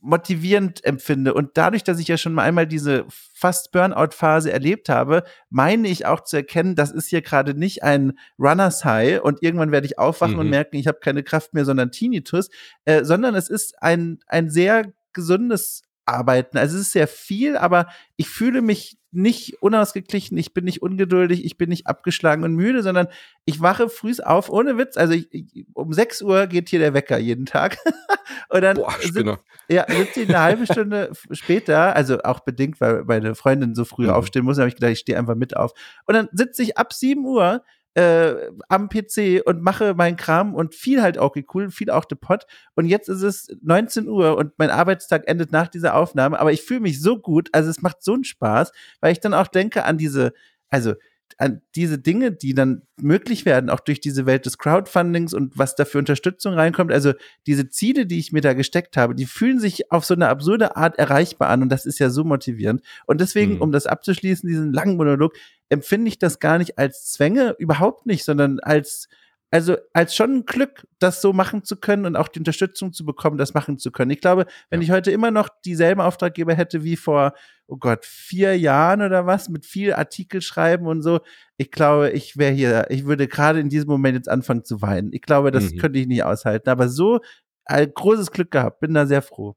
[0.00, 1.34] motivierend empfinde.
[1.34, 6.06] Und dadurch, dass ich ja schon mal einmal diese fast Burnout-Phase erlebt habe, meine ich
[6.06, 9.98] auch zu erkennen, das ist hier gerade nicht ein Runners High und irgendwann werde ich
[9.98, 10.40] aufwachen mhm.
[10.40, 12.50] und merken, ich habe keine Kraft mehr, sondern Tinnitus,
[12.84, 16.56] äh, sondern es ist ein, ein sehr gesundes Arbeiten.
[16.56, 21.44] Also es ist sehr viel, aber ich fühle mich nicht unausgeglichen, ich bin nicht ungeduldig,
[21.44, 23.08] ich bin nicht abgeschlagen und müde, sondern
[23.44, 24.96] ich wache früh auf, ohne Witz.
[24.96, 27.78] Also ich, ich, um 6 Uhr geht hier der Wecker jeden Tag.
[28.48, 29.24] und dann Boah, sitzt,
[29.68, 34.04] ja, sitze ich eine halbe Stunde später, also auch bedingt, weil meine Freundin so früh
[34.04, 34.10] mhm.
[34.10, 35.72] aufstehen muss, habe ich gedacht, ich stehe einfach mit auf.
[36.06, 37.62] Und dann sitze ich ab 7 Uhr
[37.96, 42.14] äh, am PC und mache meinen Kram und viel halt auch cool, viel auch The
[42.14, 42.46] Pot.
[42.74, 46.60] Und jetzt ist es 19 Uhr und mein Arbeitstag endet nach dieser Aufnahme, aber ich
[46.60, 49.84] fühle mich so gut, also es macht so einen Spaß, weil ich dann auch denke
[49.84, 50.34] an diese,
[50.68, 50.92] also
[51.38, 55.74] an diese Dinge, die dann möglich werden, auch durch diese Welt des Crowdfundings und was
[55.74, 56.92] da für Unterstützung reinkommt.
[56.92, 57.12] Also
[57.46, 60.76] diese Ziele, die ich mir da gesteckt habe, die fühlen sich auf so eine absurde
[60.76, 62.82] Art erreichbar an und das ist ja so motivierend.
[63.06, 63.62] Und deswegen, mhm.
[63.62, 65.34] um das abzuschließen, diesen langen Monolog,
[65.68, 69.08] empfinde ich das gar nicht als Zwänge, überhaupt nicht, sondern als
[69.50, 73.04] also als schon ein Glück, das so machen zu können und auch die Unterstützung zu
[73.04, 74.10] bekommen, das machen zu können.
[74.10, 74.84] Ich glaube, wenn ja.
[74.84, 77.32] ich heute immer noch dieselben Auftraggeber hätte wie vor,
[77.68, 81.20] oh Gott, vier Jahren oder was, mit viel Artikel schreiben und so,
[81.58, 85.12] ich glaube, ich wäre hier, ich würde gerade in diesem Moment jetzt anfangen zu weinen.
[85.12, 85.78] Ich glaube, das mhm.
[85.78, 86.68] könnte ich nicht aushalten.
[86.68, 87.20] Aber so
[87.64, 89.54] ein großes Glück gehabt, bin da sehr froh.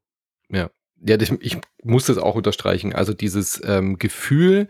[0.49, 0.70] Ja.
[1.01, 2.93] Ja, ich muss das auch unterstreichen.
[2.93, 4.68] Also dieses ähm, Gefühl,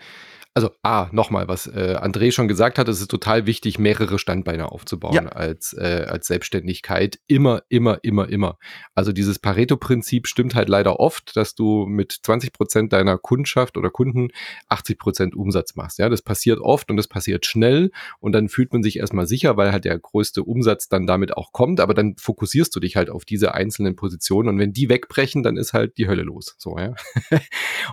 [0.56, 4.72] also A, nochmal, was äh, André schon gesagt hat, es ist total wichtig, mehrere Standbeine
[4.72, 5.26] aufzubauen ja.
[5.28, 7.20] als, äh, als Selbstständigkeit.
[7.28, 8.58] Immer, immer, immer, immer.
[8.95, 13.89] Also dieses Pareto-Prinzip stimmt halt leider oft, dass du mit 20 Prozent deiner Kundschaft oder
[13.89, 14.30] Kunden
[14.68, 16.00] 80 Prozent Umsatz machst.
[16.00, 19.56] Ja, das passiert oft und das passiert schnell und dann fühlt man sich erstmal sicher,
[19.56, 23.10] weil halt der größte Umsatz dann damit auch kommt, aber dann fokussierst du dich halt
[23.10, 26.56] auf diese einzelnen Positionen und wenn die wegbrechen, dann ist halt die Hölle los.
[26.58, 26.95] So, ja.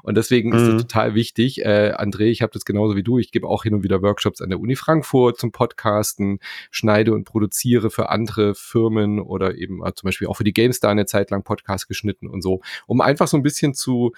[0.03, 0.57] und deswegen mhm.
[0.57, 0.79] ist es mhm.
[0.79, 1.65] total wichtig.
[1.65, 3.19] Äh, André, ich habe das genauso wie du.
[3.19, 6.39] Ich gebe auch hin und wieder Workshops an der Uni Frankfurt zum Podcasten,
[6.71, 10.91] schneide und produziere für andere Firmen oder eben äh, zum Beispiel auch für die GameStar
[10.91, 14.13] eine Zeit lang Podcast geschnitten und so, um einfach so ein bisschen zu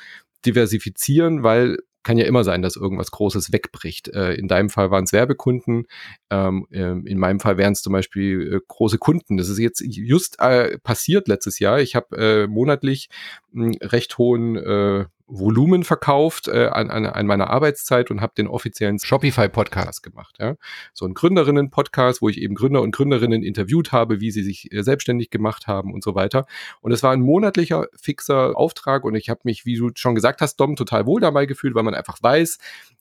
[0.45, 4.09] diversifizieren, weil kann ja immer sein, dass irgendwas Großes wegbricht.
[4.09, 5.87] Äh, in deinem Fall waren es Werbekunden,
[6.31, 9.37] ähm, ähm, in meinem Fall wären es zum Beispiel äh, große Kunden.
[9.37, 10.39] Das ist jetzt just
[10.85, 11.81] passiert letztes Jahr.
[11.81, 13.11] Ich habe monatlich
[13.55, 18.99] einen recht hohen Volumen verkauft äh, an, an, an meiner Arbeitszeit und habe den offiziellen
[18.99, 20.37] Shopify-Podcast gemacht.
[20.41, 20.57] Ja?
[20.95, 24.83] So ein Gründerinnen-Podcast, wo ich eben Gründer und Gründerinnen interviewt habe, wie sie sich äh,
[24.83, 26.47] selbstständig gemacht haben und so weiter.
[26.81, 30.41] Und es war ein monatlicher fixer Auftrag und ich habe mich, wie du schon gesagt
[30.41, 32.59] hast, Dom, total wohl dabei gefühlt, weil man einfach weiß,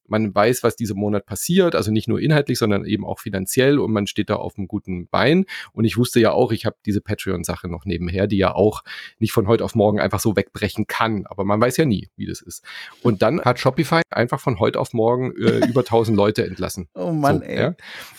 [0.08, 3.92] man weiß, was diesen Monat passiert, also nicht nur inhaltlich, sondern eben auch finanziell und
[3.92, 5.46] man steht da auf einem guten Bein.
[5.74, 8.84] Und ich wusste ja auch, ich habe diese Patreon-Sache noch nebenher, die ja auch
[9.20, 11.26] nicht von heute auf morgen einfach so wegbrechen kann.
[11.26, 12.64] Aber man weiß ja nie, wie das ist.
[13.04, 16.88] Und dann hat Shopify einfach von heute auf morgen äh, über 1000 Leute entlassen.
[16.98, 17.58] Oh Mann, so, ey.
[17.58, 17.76] Ja.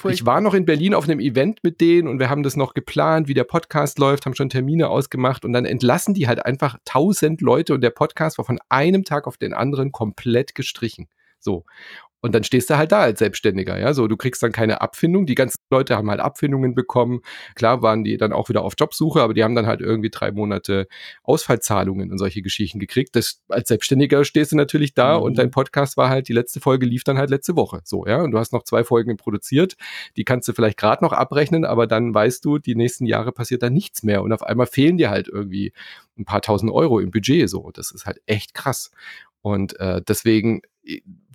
[0.08, 2.72] Ich war noch in Berlin auf einem Event mit denen und wir haben das noch
[2.74, 6.78] geplant, wie der Podcast läuft, haben schon Termine ausgemacht und dann entlassen die halt einfach
[6.86, 11.08] 1000 Leute und der Podcast war von einem Tag auf den anderen komplett gestrichen.
[11.40, 11.64] So.
[12.20, 13.94] Und dann stehst du halt da als Selbstständiger, ja.
[13.94, 15.26] So, du kriegst dann keine Abfindung.
[15.26, 17.20] Die ganzen Leute haben halt Abfindungen bekommen.
[17.54, 20.32] Klar waren die dann auch wieder auf Jobsuche, aber die haben dann halt irgendwie drei
[20.32, 20.88] Monate
[21.22, 23.14] Ausfallzahlungen und solche Geschichten gekriegt.
[23.14, 25.22] Das, als Selbstständiger stehst du natürlich da mhm.
[25.22, 27.82] und dein Podcast war halt, die letzte Folge lief dann halt letzte Woche.
[27.84, 28.20] So, ja.
[28.20, 29.76] Und du hast noch zwei Folgen produziert.
[30.16, 33.62] Die kannst du vielleicht gerade noch abrechnen, aber dann weißt du, die nächsten Jahre passiert
[33.62, 34.22] da nichts mehr.
[34.22, 35.72] Und auf einmal fehlen dir halt irgendwie
[36.18, 37.48] ein paar tausend Euro im Budget.
[37.48, 38.90] So, das ist halt echt krass.
[39.42, 40.62] Und äh, deswegen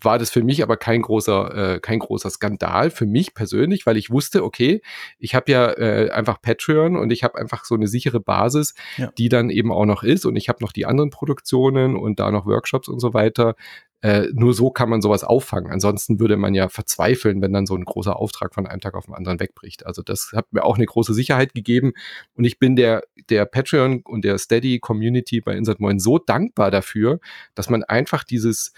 [0.02, 3.98] war das für mich aber kein großer, äh, kein großer Skandal für mich persönlich, weil
[3.98, 4.82] ich wusste, okay,
[5.20, 9.12] ich habe ja äh, einfach Patreon und ich habe einfach so eine sichere Basis, ja.
[9.18, 12.32] die dann eben auch noch ist und ich habe noch die anderen Produktionen und da
[12.32, 13.56] noch Workshops und so weiter.
[14.04, 15.72] Äh, nur so kann man sowas auffangen.
[15.72, 19.06] Ansonsten würde man ja verzweifeln, wenn dann so ein großer Auftrag von einem Tag auf
[19.06, 19.86] den anderen wegbricht.
[19.86, 21.94] Also das hat mir auch eine große Sicherheit gegeben.
[22.36, 26.70] Und ich bin der, der Patreon und der Steady Community bei Insert Moin so dankbar
[26.70, 27.22] dafür,
[27.56, 28.74] dass man einfach dieses,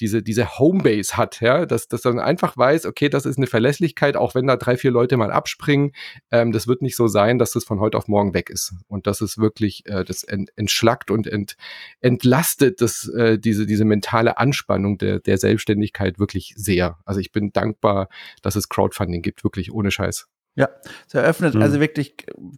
[0.00, 4.16] diese, diese Homebase hat, ja, dass, dass man einfach weiß, okay, das ist eine Verlässlichkeit,
[4.16, 5.92] auch wenn da drei, vier Leute mal abspringen,
[6.30, 8.74] ähm, das wird nicht so sein, dass das von heute auf morgen weg ist.
[8.86, 11.56] Und das ist wirklich, äh, das ent, entschlackt und ent,
[12.00, 16.98] entlastet das, äh, diese, diese mentale Anspannung der, der Selbstständigkeit wirklich sehr.
[17.04, 18.08] Also ich bin dankbar,
[18.42, 20.28] dass es Crowdfunding gibt, wirklich ohne Scheiß.
[20.58, 20.68] Ja,
[21.06, 21.62] es eröffnet mhm.
[21.62, 22.14] also wirklich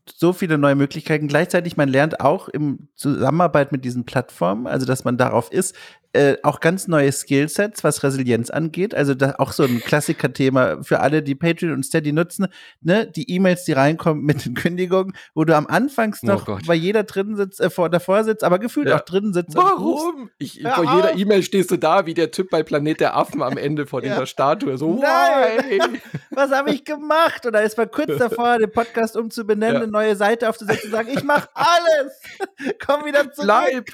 [0.06, 1.28] so viele neue Möglichkeiten.
[1.28, 5.76] Gleichzeitig, man lernt auch im Zusammenarbeit mit diesen Plattformen, also dass man darauf ist,
[6.12, 8.94] äh, auch ganz neue Skillsets, was Resilienz angeht.
[8.94, 12.48] Also da auch so ein Klassiker-Thema für alle, die Patreon und Steady nutzen.
[12.80, 13.06] Ne?
[13.06, 16.74] Die E-Mails, die reinkommen mit den Kündigungen, wo du am Anfangs oh noch oh bei
[16.74, 18.96] jeder drin sitzt, äh, vor, davor sitzt, aber gefühlt ja.
[18.96, 19.54] auch drin sitzt.
[19.54, 20.30] Warum?
[20.38, 23.56] Ich, vor jeder E-Mail stehst du da wie der Typ bei Planet der Affen am
[23.56, 24.12] Ende vor ja.
[24.12, 24.78] dieser Statue.
[24.78, 26.00] So, Nein!
[26.30, 27.46] was habe ich gemacht?
[27.46, 29.82] Und da ist man kurz davor, den Podcast umzubenennen, ja.
[29.82, 32.20] eine neue Seite aufzusetzen und sagen, ich mache alles.
[32.84, 33.46] Komm wieder zurück.
[33.46, 33.90] Bleib.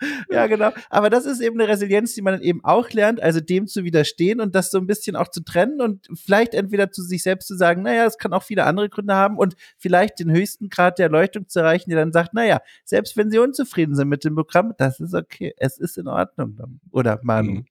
[0.30, 0.72] ja, genau.
[0.88, 3.84] Aber das ist eben eine Resilienz, die man dann eben auch lernt, also dem zu
[3.84, 7.48] widerstehen und das so ein bisschen auch zu trennen und vielleicht entweder zu sich selbst
[7.48, 10.98] zu sagen, naja, es kann auch viele andere Gründe haben und vielleicht den höchsten Grad
[10.98, 14.34] der Erleuchtung zu erreichen, der dann sagt, naja, selbst wenn sie unzufrieden sind mit dem
[14.34, 16.80] Programm, das ist okay, es ist in Ordnung.
[16.90, 17.52] Oder Manu.
[17.52, 17.64] Mhm.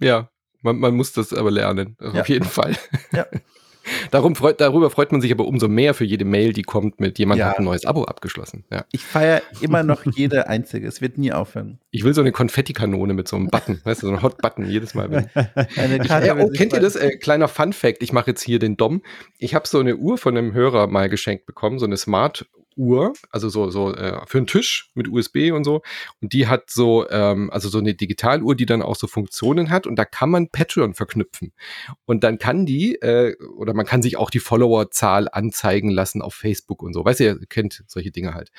[0.00, 0.30] Ja,
[0.62, 2.20] man, man muss das aber lernen, ja.
[2.20, 2.76] auf jeden Fall.
[3.12, 3.26] Ja.
[4.10, 7.18] Darum freut, darüber freut man sich aber umso mehr für jede Mail, die kommt mit
[7.18, 7.50] jemand ja.
[7.50, 8.64] hat ein neues Abo abgeschlossen.
[8.70, 8.84] Ja.
[8.92, 10.86] Ich feiere immer noch jede einzige.
[10.86, 11.78] Es wird nie aufhören.
[11.90, 14.94] Ich will so eine Konfettikanone mit so einem Button, weißt du, so ein Hot-Button jedes
[14.94, 15.10] Mal.
[15.10, 15.28] Wenn
[15.76, 16.96] eine Karte, ich, äh, oh, kennt ihr das?
[16.96, 18.02] Äh, kleiner Fun-Fact.
[18.02, 19.02] Ich mache jetzt hier den Dom.
[19.38, 22.46] Ich habe so eine Uhr von einem Hörer mal geschenkt bekommen, so eine Smart
[22.78, 25.82] Uhr, also so, so äh, für einen Tisch mit USB und so.
[26.22, 29.86] Und die hat so, ähm, also so eine Digitaluhr, die dann auch so Funktionen hat
[29.86, 31.52] und da kann man Patreon verknüpfen.
[32.06, 36.34] Und dann kann die, äh, oder man kann sich auch die Followerzahl anzeigen lassen auf
[36.34, 37.04] Facebook und so.
[37.04, 38.50] Weißt du, ihr kennt solche Dinge halt.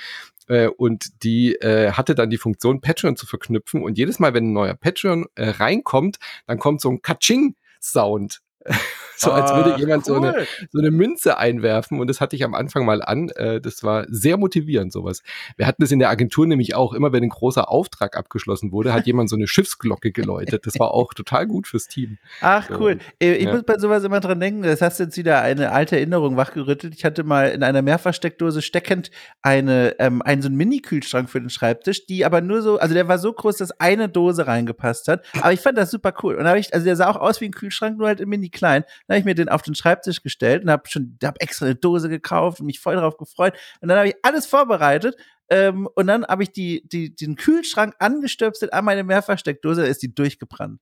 [0.47, 3.84] Äh, und die äh, hatte dann die Funktion, Patreon zu verknüpfen.
[3.84, 6.17] Und jedes Mal, wenn ein neuer Patreon äh, reinkommt,
[6.47, 8.41] dann kommt so ein Katsching-Sound
[9.20, 10.15] so als würde jemand cool.
[10.15, 13.30] so, eine, so eine Münze einwerfen und das hatte ich am Anfang mal an.
[13.30, 15.24] Äh, das war sehr motivierend, sowas.
[15.57, 18.93] Wir hatten das in der Agentur nämlich auch, immer wenn ein großer Auftrag abgeschlossen wurde,
[18.93, 20.65] hat jemand so eine Schiffsglocke geläutet.
[20.65, 22.17] Das war auch total gut fürs Team.
[22.41, 22.99] Ach, so, cool.
[23.22, 23.53] Äh, ich ja.
[23.53, 26.95] muss bei sowas immer dran denken, das hast jetzt wieder eine alte Erinnerung wachgerüttelt.
[26.95, 29.11] Ich hatte mal in einer Mehrfachsteckdose steckend
[29.41, 33.07] eine, ähm, einen so einen Mini-Kühlschrank für den Schreibtisch, die aber nur so, also der
[33.07, 35.26] war so groß, dass eine Dose reingepasst hat.
[35.41, 36.36] Aber ich fand das super cool.
[36.36, 38.30] Und da habe ich, also der sah auch aus wie ein Kühlschrank, nur halt im
[38.30, 38.84] Mini klein.
[39.10, 41.74] Dann habe ich mir den auf den Schreibtisch gestellt und habe schon, hab extra eine
[41.74, 43.55] Dose gekauft und mich voll darauf gefreut.
[43.82, 45.16] Und dann habe ich alles vorbereitet.
[45.49, 50.03] Ähm, und dann habe ich die, die, den Kühlschrank angestöpselt an meine Mehrfachsteckdose, da ist
[50.03, 50.80] die durchgebrannt.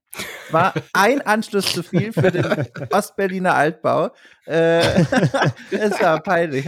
[0.50, 2.44] War ein Anschluss zu viel für den
[2.90, 4.10] Ostberliner Altbau.
[4.44, 4.80] Äh,
[5.70, 6.66] es war peinlich.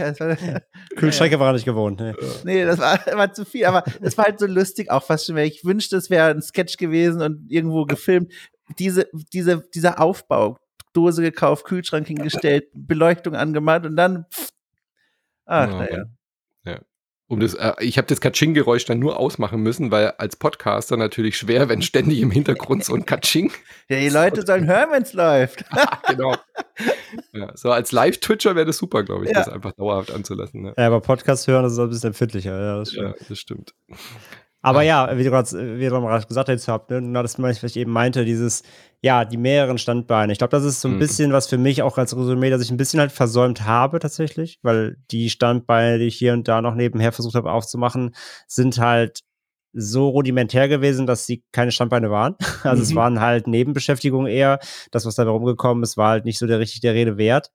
[0.95, 1.99] Kühlschränke war nicht gewohnt.
[1.99, 2.15] Ne?
[2.43, 5.35] Nee, das war, war zu viel, aber es war halt so lustig, auch fast schon,
[5.35, 8.33] weil ich wünschte, es wäre ein Sketch gewesen und irgendwo gefilmt.
[8.79, 10.57] Diese, diese, dieser Aufbau,
[10.93, 14.25] Dose gekauft, Kühlschrank hingestellt, Beleuchtung angemacht und dann.
[14.33, 14.49] Pff,
[15.45, 16.03] ach, ja, naja.
[16.65, 16.79] Ja.
[17.27, 21.37] Um das, äh, ich habe das Katsching-Geräusch dann nur ausmachen müssen, weil als Podcaster natürlich
[21.37, 23.51] schwer, wenn ständig im Hintergrund so ein Katsching.
[23.87, 25.65] Ja, die Leute sollen hören, wenn es läuft.
[26.07, 26.35] genau.
[27.33, 29.39] Ja, so als Live-Twitcher wäre das super, glaube ich, ja.
[29.39, 30.61] das einfach dauerhaft anzulassen.
[30.61, 30.73] Ne?
[30.77, 32.57] Ja, aber Podcast hören das ist ein bisschen empfindlicher.
[32.57, 33.73] Ja, das, ja, das stimmt.
[34.61, 38.63] Aber ja, wie du gerade gesagt hast, habt, ne, das, was ich eben meinte, dieses,
[39.01, 40.31] ja, die mehreren Standbeine.
[40.31, 40.99] Ich glaube, das ist so ein mhm.
[40.99, 44.59] bisschen was für mich auch als Resümee, dass ich ein bisschen halt versäumt habe tatsächlich,
[44.61, 48.15] weil die Standbeine, die ich hier und da noch nebenher versucht habe aufzumachen,
[48.47, 49.21] sind halt
[49.73, 52.35] so rudimentär gewesen, dass sie keine Standbeine waren.
[52.63, 52.83] Also mhm.
[52.83, 54.59] es waren halt Nebenbeschäftigungen eher.
[54.91, 57.51] Das, was dabei rumgekommen ist, war halt nicht so der richtig der Rede wert.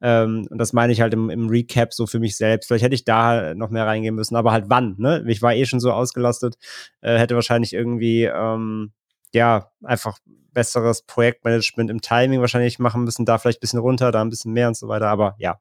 [0.00, 2.68] Ähm, und das meine ich halt im, im, Recap so für mich selbst.
[2.68, 5.24] Vielleicht hätte ich da noch mehr reingehen müssen, aber halt wann, ne?
[5.26, 6.56] Ich war eh schon so ausgelastet,
[7.00, 8.92] äh, hätte wahrscheinlich irgendwie, ähm,
[9.34, 10.18] ja, einfach
[10.52, 14.52] besseres Projektmanagement im Timing wahrscheinlich machen müssen, da vielleicht ein bisschen runter, da ein bisschen
[14.52, 15.08] mehr und so weiter.
[15.08, 15.58] Aber ja,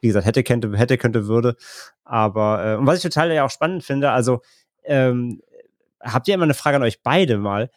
[0.00, 1.56] wie gesagt, hätte, könnte, hätte, könnte, würde.
[2.04, 4.40] Aber, äh, und was ich total ja auch spannend finde, also,
[4.84, 5.40] ähm,
[6.00, 7.70] habt ihr immer eine Frage an euch beide mal?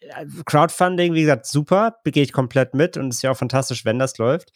[0.45, 4.17] Crowdfunding, wie gesagt, super, gehe ich komplett mit und ist ja auch fantastisch, wenn das
[4.17, 4.51] läuft.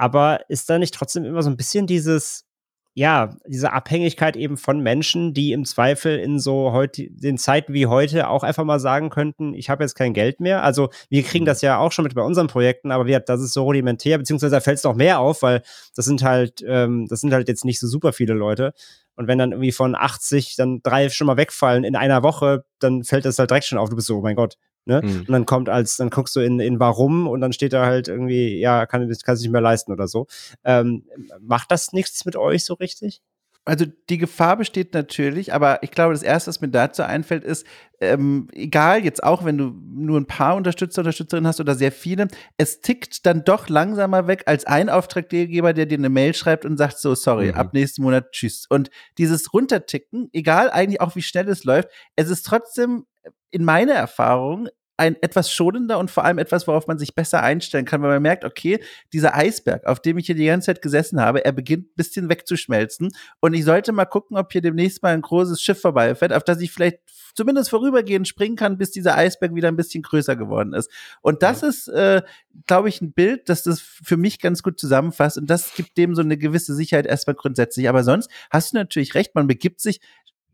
[0.00, 2.46] Aber ist da nicht trotzdem immer so ein bisschen dieses,
[2.94, 7.84] ja, diese Abhängigkeit eben von Menschen, die im Zweifel in so heute, den Zeiten wie
[7.84, 10.62] heute auch einfach mal sagen könnten, ich habe jetzt kein Geld mehr.
[10.64, 11.48] Also wir kriegen mhm.
[11.48, 14.56] das ja auch schon mit bei unseren Projekten, aber wir, das ist so rudimentär, beziehungsweise
[14.56, 15.60] da fällt es noch mehr auf, weil
[15.94, 18.72] das sind halt, ähm, das sind halt jetzt nicht so super viele Leute.
[19.16, 23.04] Und wenn dann irgendwie von 80 dann drei schon mal wegfallen in einer Woche, dann
[23.04, 23.90] fällt das halt direkt schon auf.
[23.90, 24.56] Du bist so, oh mein Gott,
[24.90, 25.02] Ne?
[25.04, 25.20] Mhm.
[25.20, 28.08] Und dann kommt als, dann guckst du in, in Warum und dann steht da halt
[28.08, 30.26] irgendwie, ja, kann, kann sich nicht mehr leisten oder so.
[30.64, 31.04] Ähm,
[31.40, 33.22] macht das nichts mit euch so richtig?
[33.66, 37.64] Also die Gefahr besteht natürlich, aber ich glaube, das Erste, was mir dazu einfällt, ist,
[38.00, 42.26] ähm, egal jetzt auch, wenn du nur ein paar Unterstützer, Unterstützerinnen hast oder sehr viele,
[42.56, 46.78] es tickt dann doch langsamer weg als ein Auftraggeber, der dir eine Mail schreibt und
[46.78, 47.54] sagt so, sorry, mhm.
[47.54, 48.66] ab nächsten Monat tschüss.
[48.68, 53.04] Und dieses Runterticken, egal eigentlich auch wie schnell es läuft, es ist trotzdem
[53.50, 54.68] in meiner Erfahrung
[55.00, 58.22] ein etwas schonender und vor allem etwas, worauf man sich besser einstellen kann, weil man
[58.22, 58.80] merkt, okay,
[59.14, 62.28] dieser Eisberg, auf dem ich hier die ganze Zeit gesessen habe, er beginnt ein bisschen
[62.28, 66.44] wegzuschmelzen und ich sollte mal gucken, ob hier demnächst mal ein großes Schiff vorbeifährt, auf
[66.44, 66.98] das ich vielleicht
[67.34, 70.90] zumindest vorübergehend springen kann, bis dieser Eisberg wieder ein bisschen größer geworden ist.
[71.22, 71.68] Und das ja.
[71.68, 72.22] ist, äh,
[72.66, 76.14] glaube ich, ein Bild, das das für mich ganz gut zusammenfasst und das gibt dem
[76.14, 77.88] so eine gewisse Sicherheit erstmal grundsätzlich.
[77.88, 80.00] Aber sonst hast du natürlich recht, man begibt sich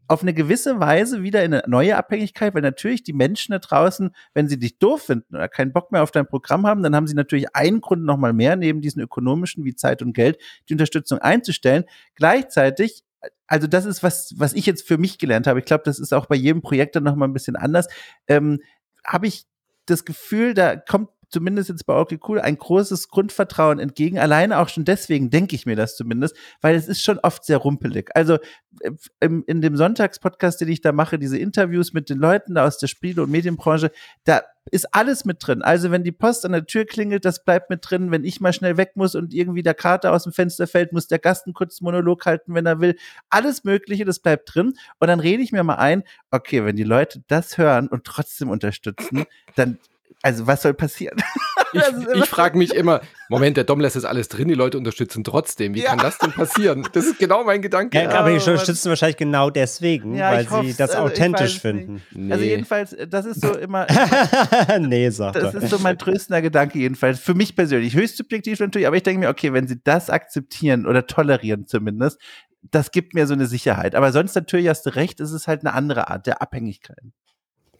[0.09, 4.11] auf eine gewisse Weise wieder in eine neue Abhängigkeit, weil natürlich die Menschen da draußen,
[4.35, 7.07] wenn sie dich doof finden oder keinen Bock mehr auf dein Programm haben, dann haben
[7.07, 10.39] sie natürlich einen Grund nochmal mehr, neben diesen ökonomischen wie Zeit und Geld,
[10.69, 11.85] die Unterstützung einzustellen.
[12.15, 13.03] Gleichzeitig
[13.47, 15.59] also das ist was, was ich jetzt für mich gelernt habe.
[15.59, 17.89] Ich glaube, das ist auch bei jedem Projekt dann nochmal ein bisschen anders.
[18.29, 18.61] Ähm,
[19.05, 19.47] habe ich
[19.87, 24.19] das Gefühl, da kommt zumindest jetzt bei Okay Cool ein großes Grundvertrauen entgegen.
[24.19, 27.59] Alleine auch schon deswegen denke ich mir das zumindest, weil es ist schon oft sehr
[27.59, 28.11] rumpelig.
[28.15, 28.35] Also
[28.81, 32.79] äh, im, in dem Sonntagspodcast, den ich da mache, diese Interviews mit den Leuten aus
[32.79, 33.91] der Spiele- und Medienbranche,
[34.25, 35.63] da ist alles mit drin.
[35.63, 38.11] Also wenn die Post an der Tür klingelt, das bleibt mit drin.
[38.11, 41.07] Wenn ich mal schnell weg muss und irgendwie der Kater aus dem Fenster fällt, muss
[41.07, 42.97] der Gast einen kurzen Monolog halten, wenn er will.
[43.31, 44.75] Alles Mögliche, das bleibt drin.
[44.99, 48.51] Und dann rede ich mir mal ein, okay, wenn die Leute das hören und trotzdem
[48.51, 49.25] unterstützen,
[49.55, 49.79] dann
[50.27, 51.19] also was soll passieren?
[51.73, 51.83] Ich,
[52.15, 55.75] ich frage mich immer, Moment, der Dom lässt das alles drin, die Leute unterstützen trotzdem.
[55.75, 55.91] Wie ja.
[55.91, 56.89] kann das denn passieren?
[56.93, 57.99] Das ist genau mein Gedanke.
[57.99, 62.03] Ja, aber die unterstützen wahrscheinlich genau deswegen, ja, weil sie das also authentisch finden.
[62.13, 62.33] Nee.
[62.33, 63.87] Also jedenfalls, das ist so immer.
[64.79, 67.19] nee, sagt Das ist so mein tröstender Gedanke jedenfalls.
[67.19, 67.95] Für mich persönlich.
[67.95, 72.19] Höchst subjektiv natürlich, aber ich denke mir, okay, wenn sie das akzeptieren oder tolerieren zumindest,
[72.63, 73.95] das gibt mir so eine Sicherheit.
[73.97, 77.03] Aber sonst natürlich hast du recht, es ist halt eine andere Art der Abhängigkeit.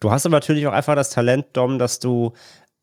[0.07, 2.33] Du hast aber natürlich auch einfach das Talent, Dom, dass du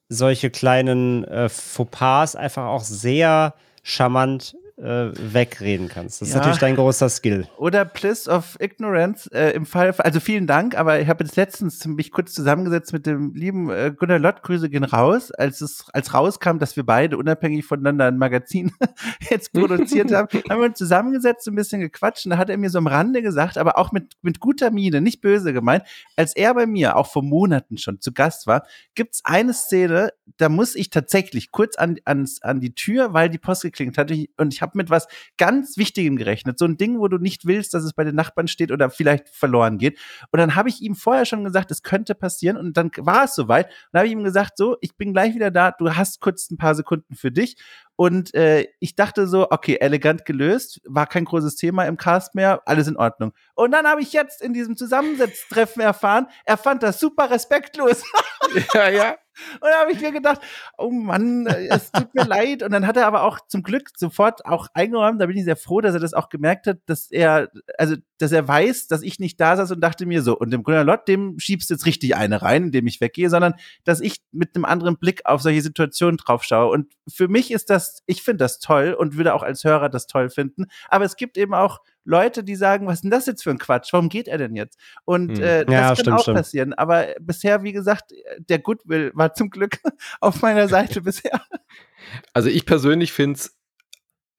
[0.10, 6.22] solche kleinen äh, Fauxpas einfach auch sehr charmant äh, wegreden kannst.
[6.22, 6.34] Das ja.
[6.34, 7.48] ist natürlich dein großer Skill.
[7.58, 11.86] Oder Bliss of Ignorance äh, im Fall, also vielen Dank, aber ich habe jetzt letztens
[11.86, 16.14] mich kurz zusammengesetzt mit dem lieben äh, Gunnar Lott, Grüße gehen raus, als es als
[16.14, 18.72] rauskam, dass wir beide unabhängig voneinander ein Magazin
[19.30, 22.72] jetzt produziert haben, haben wir uns zusammengesetzt, ein bisschen gequatscht und da hat er mir
[22.72, 25.84] so am Rande gesagt, aber auch mit, mit guter Miene, nicht böse gemeint,
[26.16, 30.50] als er bei mir auch vor Monaten schon zu Gast war, gibt's eine Szene, da
[30.50, 34.54] muss ich tatsächlich kurz an, an, an die Tür, weil die Post geklingelt hat und
[34.54, 35.08] ich habe mit was
[35.38, 36.58] ganz Wichtigem gerechnet.
[36.58, 39.30] So ein Ding, wo du nicht willst, dass es bei den Nachbarn steht oder vielleicht
[39.30, 40.00] verloren geht.
[40.32, 42.58] Und dann habe ich ihm vorher schon gesagt, es könnte passieren.
[42.58, 43.68] Und dann war es soweit.
[43.68, 45.70] Und dann habe ich ihm gesagt, so, ich bin gleich wieder da.
[45.70, 47.58] Du hast kurz ein paar Sekunden für dich.
[47.96, 52.62] Und äh, ich dachte so, okay, elegant gelöst, war kein großes Thema im Cast mehr,
[52.66, 53.34] alles in Ordnung.
[53.54, 58.04] Und dann habe ich jetzt in diesem Zusammensetztreffen erfahren, er fand das super respektlos.
[58.74, 59.16] ja, ja.
[59.54, 60.42] Und da habe ich mir gedacht,
[60.78, 62.64] oh Mann, es tut mir leid.
[62.64, 65.22] Und dann hat er aber auch zum Glück sofort auch eingeräumt.
[65.22, 68.32] Da bin ich sehr froh, dass er das auch gemerkt hat, dass er, also, dass
[68.32, 71.08] er weiß, dass ich nicht da saß und dachte mir so, und dem Grüner Lott,
[71.08, 74.98] dem schiebst jetzt richtig eine rein, indem ich weggehe, sondern dass ich mit einem anderen
[74.98, 76.72] Blick auf solche Situationen drauf schaue.
[76.72, 80.08] Und für mich ist das, ich finde das toll und würde auch als Hörer das
[80.08, 80.66] toll finden.
[80.90, 83.58] Aber es gibt eben auch Leute, die sagen, was ist denn das jetzt für ein
[83.58, 83.94] Quatsch?
[83.94, 84.80] Warum geht er denn jetzt?
[85.06, 85.44] Und hm.
[85.44, 86.38] äh, das ja, kann stimmt, auch stimmt.
[86.38, 86.74] passieren.
[86.74, 88.12] Aber bisher, wie gesagt,
[88.50, 89.80] der Goodwill war zum Glück
[90.20, 91.42] auf meiner Seite bisher.
[92.34, 93.56] Also ich persönlich finde es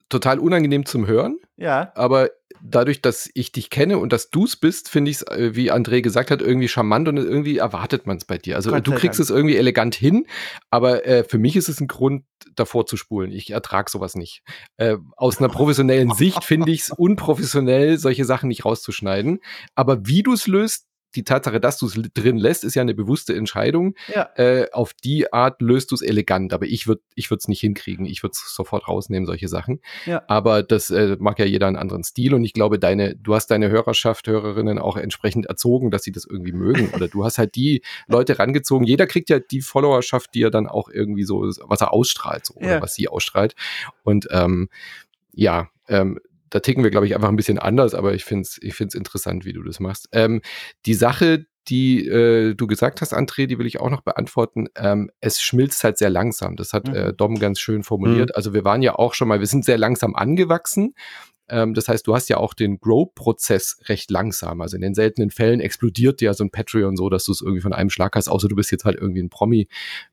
[0.08, 1.38] total unangenehm zum Hören.
[1.56, 1.92] Ja.
[1.94, 2.30] Aber
[2.66, 5.70] dadurch, dass ich dich kenne und dass du es bist, finde ich es, äh, wie
[5.70, 8.56] André gesagt hat, irgendwie charmant und irgendwie erwartet man es bei dir.
[8.56, 9.28] Also Gott du kriegst Dank.
[9.28, 10.26] es irgendwie elegant hin,
[10.70, 12.24] aber äh, für mich ist es ein Grund,
[12.56, 13.32] davor zu spulen.
[13.32, 14.42] Ich ertrage sowas nicht.
[14.76, 19.40] Äh, aus einer professionellen Sicht finde ich es unprofessionell, solche Sachen nicht rauszuschneiden.
[19.74, 22.94] Aber wie du es löst, die Tatsache, dass du es drin lässt, ist ja eine
[22.94, 23.94] bewusste Entscheidung.
[24.14, 24.30] Ja.
[24.36, 28.06] Äh, auf die Art löst du es elegant, aber ich würde ich es nicht hinkriegen.
[28.06, 29.80] Ich würde es sofort rausnehmen, solche Sachen.
[30.06, 30.22] Ja.
[30.28, 33.48] Aber das äh, mag ja jeder einen anderen Stil und ich glaube, deine, du hast
[33.48, 36.90] deine Hörerschaft, Hörerinnen auch entsprechend erzogen, dass sie das irgendwie mögen.
[36.94, 38.86] Oder du hast halt die Leute rangezogen.
[38.86, 42.54] Jeder kriegt ja die Followerschaft, die er dann auch irgendwie so, was er ausstrahlt, so,
[42.60, 42.66] ja.
[42.66, 43.54] oder was sie ausstrahlt.
[44.02, 44.68] Und ähm,
[45.32, 46.18] ja, ähm,
[46.54, 48.94] da ticken wir, glaube ich, einfach ein bisschen anders, aber ich finde es ich find's
[48.94, 50.08] interessant, wie du das machst.
[50.12, 50.40] Ähm,
[50.86, 54.68] die Sache, die äh, du gesagt hast, André, die will ich auch noch beantworten.
[54.76, 56.54] Ähm, es schmilzt halt sehr langsam.
[56.54, 56.94] Das hat mhm.
[56.94, 58.28] äh, Dom ganz schön formuliert.
[58.28, 58.36] Mhm.
[58.36, 60.94] Also wir waren ja auch schon mal, wir sind sehr langsam angewachsen.
[61.48, 64.60] Ähm, das heißt, du hast ja auch den Grow-Prozess recht langsam.
[64.60, 67.60] Also in den seltenen Fällen explodiert ja so ein Patreon so, dass du es irgendwie
[67.60, 69.68] von einem Schlag hast, außer du bist jetzt halt irgendwie ein Promi,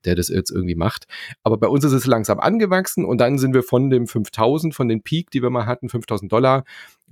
[0.05, 1.05] der das jetzt irgendwie macht.
[1.43, 4.89] Aber bei uns ist es langsam angewachsen und dann sind wir von dem 5000, von
[4.89, 6.63] den Peak, die wir mal hatten, 5000 Dollar,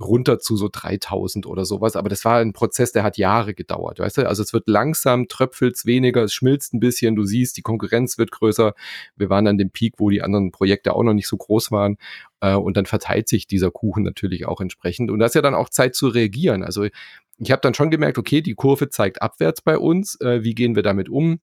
[0.01, 1.95] runter zu so 3000 oder sowas.
[1.95, 4.27] Aber das war ein Prozess, der hat Jahre gedauert, weißt du?
[4.27, 8.31] Also es wird langsam, tröpfelt's weniger, es schmilzt ein bisschen, du siehst, die Konkurrenz wird
[8.31, 8.73] größer.
[9.15, 11.97] Wir waren an dem Peak, wo die anderen Projekte auch noch nicht so groß waren.
[12.41, 15.11] Äh, und dann verteilt sich dieser Kuchen natürlich auch entsprechend.
[15.11, 16.63] Und das ist ja dann auch Zeit zu reagieren.
[16.63, 16.87] Also
[17.37, 20.19] ich habe dann schon gemerkt, okay, die Kurve zeigt abwärts bei uns.
[20.21, 21.39] Äh, wie gehen wir damit um?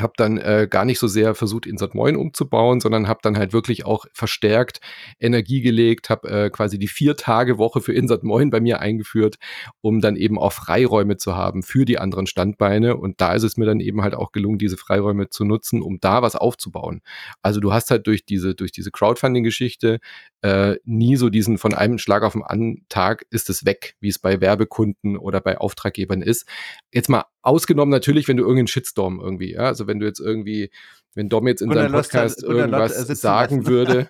[0.00, 3.52] Habe dann äh, gar nicht so sehr versucht, Insert Moin umzubauen, sondern habe dann halt
[3.52, 4.80] wirklich auch verstärkt
[5.20, 9.36] Energie gelegt, habe äh, quasi die Vier-Tage-Woche für Insert Moin bei mir eingeführt,
[9.82, 12.96] um dann eben auch Freiräume zu haben für die anderen Standbeine.
[12.96, 16.00] Und da ist es mir dann eben halt auch gelungen, diese Freiräume zu nutzen, um
[16.00, 17.00] da was aufzubauen.
[17.42, 20.00] Also du hast halt durch diese, durch diese Crowdfunding-Geschichte
[20.42, 24.08] äh, nie so diesen von einem Schlag auf den anderen Tag ist es weg, wie
[24.08, 26.48] es bei Werbekunden oder bei Auftraggebern ist.
[26.92, 30.70] Jetzt mal ausgenommen natürlich, wenn du irgendeinen Shitstorm irgendwie, ja, also wenn du jetzt irgendwie
[31.14, 34.08] wenn Dom jetzt in seinem Podcast hat, irgendwas sagen würde,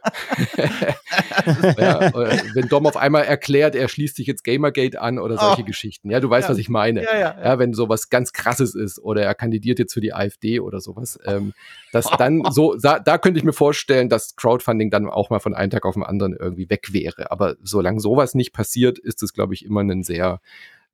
[1.79, 2.13] ja,
[2.55, 5.67] wenn Dom auf einmal erklärt, er schließt sich jetzt Gamergate an oder solche oh.
[5.67, 6.11] Geschichten.
[6.11, 6.53] Ja, du weißt, ja.
[6.53, 7.03] was ich meine.
[7.03, 10.61] Ja, ja, ja, wenn sowas ganz krasses ist oder er kandidiert jetzt für die AfD
[10.61, 11.53] oder sowas, ähm,
[11.93, 15.55] dass dann so, da, da könnte ich mir vorstellen, dass Crowdfunding dann auch mal von
[15.55, 17.31] einem Tag auf den anderen irgendwie weg wäre.
[17.31, 20.41] Aber solange sowas nicht passiert, ist es, glaube ich, immer ein sehr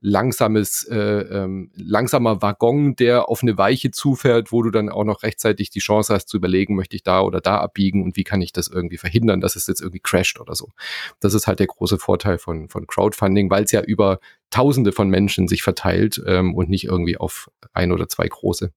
[0.00, 5.22] langsames, äh, ähm, langsamer Waggon, der auf eine Weiche zufährt, wo du dann auch noch
[5.22, 8.40] rechtzeitig die Chance hast zu überlegen, möchte ich da oder da abbiegen und wie kann
[8.40, 10.68] ich das irgendwie verhindern, dass es jetzt irgendwie crasht oder so.
[11.20, 14.20] Das ist halt der große Vorteil von, von Crowdfunding, weil es ja über
[14.50, 18.72] Tausende von Menschen sich verteilt ähm, und nicht irgendwie auf ein oder zwei große.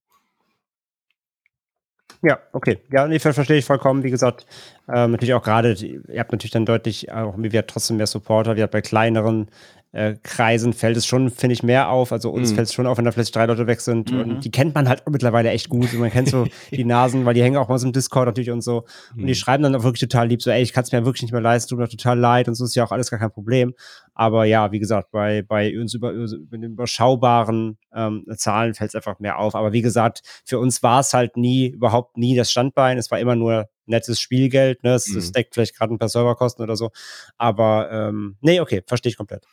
[2.22, 2.80] Ja, okay.
[2.90, 4.04] Ja, nee, verstehe ich vollkommen.
[4.04, 4.46] Wie gesagt,
[4.88, 8.56] ähm, natürlich auch gerade, ihr habt natürlich dann deutlich, auch wie wir trotzdem mehr Supporter,
[8.56, 9.50] wir habt bei kleineren
[9.94, 12.12] äh, Kreisen fällt es schon, finde ich, mehr auf.
[12.12, 12.56] Also uns mhm.
[12.56, 14.12] fällt es schon auf, wenn da vielleicht drei Leute weg sind.
[14.12, 14.20] Mhm.
[14.20, 15.94] Und die kennt man halt mittlerweile echt gut.
[15.94, 18.50] Und man kennt so die Nasen, weil die hängen auch mal so im Discord natürlich
[18.50, 18.86] und so.
[19.14, 19.22] Mhm.
[19.22, 19.36] Und die mhm.
[19.36, 21.42] schreiben dann auch wirklich total lieb, so, ey, ich kann es mir wirklich nicht mehr
[21.42, 23.76] leisten, tut mir total leid und so ist ja auch alles gar kein Problem.
[24.16, 28.96] Aber ja, wie gesagt, bei, bei uns über, über den überschaubaren ähm, Zahlen fällt es
[28.96, 29.54] einfach mehr auf.
[29.54, 32.98] Aber wie gesagt, für uns war es halt nie, überhaupt nie das Standbein.
[32.98, 34.94] Es war immer nur nettes Spielgeld, ne?
[34.94, 35.32] Es, mhm.
[35.32, 36.92] deckt vielleicht gerade ein paar Serverkosten oder so.
[37.38, 39.46] Aber ähm, nee, okay, verstehe ich komplett.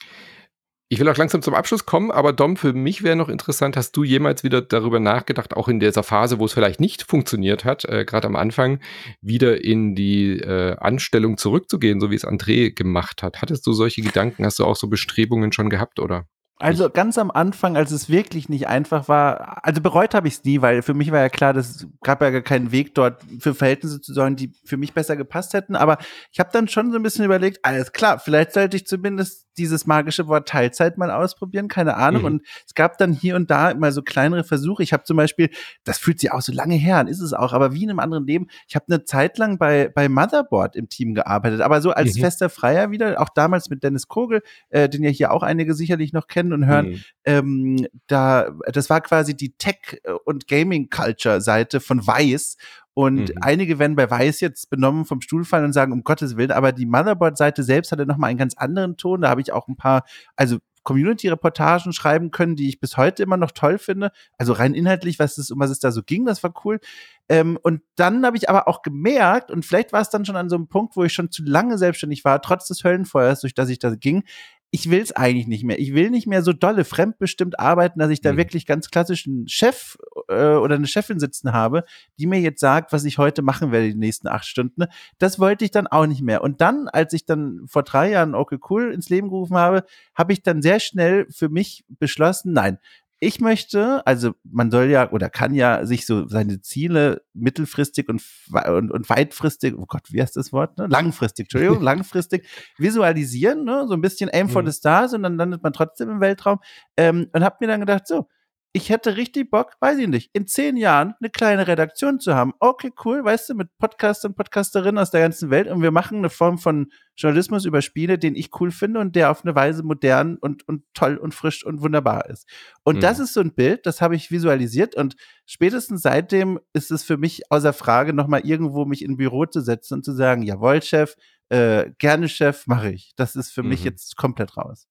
[0.93, 3.93] Ich will auch langsam zum Abschluss kommen, aber Dom, für mich wäre noch interessant, hast
[3.93, 7.85] du jemals wieder darüber nachgedacht, auch in dieser Phase, wo es vielleicht nicht funktioniert hat,
[7.85, 8.81] äh, gerade am Anfang,
[9.20, 13.40] wieder in die äh, Anstellung zurückzugehen, so wie es André gemacht hat?
[13.40, 14.44] Hattest du solche Gedanken?
[14.44, 16.27] Hast du auch so Bestrebungen schon gehabt, oder?
[16.61, 20.45] Also ganz am Anfang, als es wirklich nicht einfach war, also bereut habe ich es
[20.45, 23.55] nie, weil für mich war ja klar, dass gab ja gar keinen Weg dort für
[23.55, 25.74] Verhältnisse zu sorgen, die für mich besser gepasst hätten.
[25.74, 25.97] Aber
[26.31, 29.87] ich habe dann schon so ein bisschen überlegt, alles klar, vielleicht sollte ich zumindest dieses
[29.87, 32.23] magische Wort Teilzeit mal ausprobieren, keine Ahnung.
[32.23, 32.27] Mhm.
[32.27, 34.82] Und es gab dann hier und da immer so kleinere Versuche.
[34.82, 35.51] Ich habe zum Beispiel,
[35.85, 37.99] das fühlt sich auch so lange her an, ist es auch, aber wie in einem
[37.99, 41.91] anderen Leben, ich habe eine Zeit lang bei, bei Motherboard im Team gearbeitet, aber so
[41.91, 42.20] als mhm.
[42.20, 46.12] fester Freier wieder, auch damals mit Dennis Kogel, äh, den ja hier auch einige sicherlich
[46.12, 46.90] noch kennen und hören.
[46.90, 47.05] Mhm.
[47.24, 52.56] Ähm, da, das war quasi die Tech- und Gaming-Culture-Seite von Weiß.
[52.94, 53.35] Und mhm.
[53.40, 56.72] einige werden bei Weiß jetzt benommen vom Stuhl fallen und sagen, um Gottes Willen, aber
[56.72, 59.22] die Motherboard-Seite selbst hatte nochmal einen ganz anderen Ton.
[59.22, 60.05] Da habe ich auch ein paar,
[60.36, 64.12] also Community-Reportagen schreiben können, die ich bis heute immer noch toll finde.
[64.39, 66.81] Also rein inhaltlich, was es, um was es da so ging, das war cool.
[67.28, 70.48] Ähm, und dann habe ich aber auch gemerkt, und vielleicht war es dann schon an
[70.48, 73.68] so einem Punkt, wo ich schon zu lange selbstständig war, trotz des Höllenfeuers, durch das
[73.68, 74.24] ich da ging,
[74.72, 75.80] ich will es eigentlich nicht mehr.
[75.80, 78.36] Ich will nicht mehr so dolle fremdbestimmt arbeiten, dass ich da mhm.
[78.36, 79.97] wirklich ganz klassisch einen Chef
[80.28, 81.84] äh, oder eine Chefin sitzen habe,
[82.18, 84.84] die mir jetzt sagt, was ich heute machen werde die nächsten acht Stunden.
[85.18, 86.42] Das wollte ich dann auch nicht mehr.
[86.42, 89.84] Und dann, als ich dann vor drei Jahren Okay Cool ins Leben gerufen habe,
[90.14, 92.78] habe ich dann sehr schnell für mich beschlossen, nein,
[93.22, 98.22] ich möchte, also man soll ja oder kann ja sich so seine Ziele mittelfristig und,
[98.66, 100.78] und, und weitfristig, oh Gott, wie heißt das Wort?
[100.78, 100.86] Ne?
[100.86, 102.48] Langfristig, Entschuldigung, langfristig
[102.78, 103.84] visualisieren, ne?
[103.86, 104.70] so ein bisschen Aim for mhm.
[104.70, 106.60] the Stars und dann landet man trotzdem im Weltraum.
[106.97, 108.26] Ähm, und habe mir dann gedacht, so,
[108.72, 112.52] ich hätte richtig Bock, weiß ich nicht, in zehn Jahren eine kleine Redaktion zu haben.
[112.60, 116.18] Okay, cool, weißt du, mit Podcastern und Podcasterinnen aus der ganzen Welt und wir machen
[116.18, 119.82] eine Form von Journalismus über Spiele, den ich cool finde und der auf eine Weise
[119.82, 122.48] modern und, und toll und frisch und wunderbar ist.
[122.84, 123.01] Und mhm.
[123.01, 125.16] das ist so ein Bild, das habe ich visualisiert und
[125.47, 129.62] spätestens seitdem ist es für mich außer Frage, nochmal irgendwo mich in ein Büro zu
[129.62, 131.16] setzen und zu sagen, jawohl, Chef,
[131.48, 133.12] äh, gerne Chef, mache ich.
[133.16, 133.70] Das ist für mhm.
[133.70, 134.89] mich jetzt komplett raus.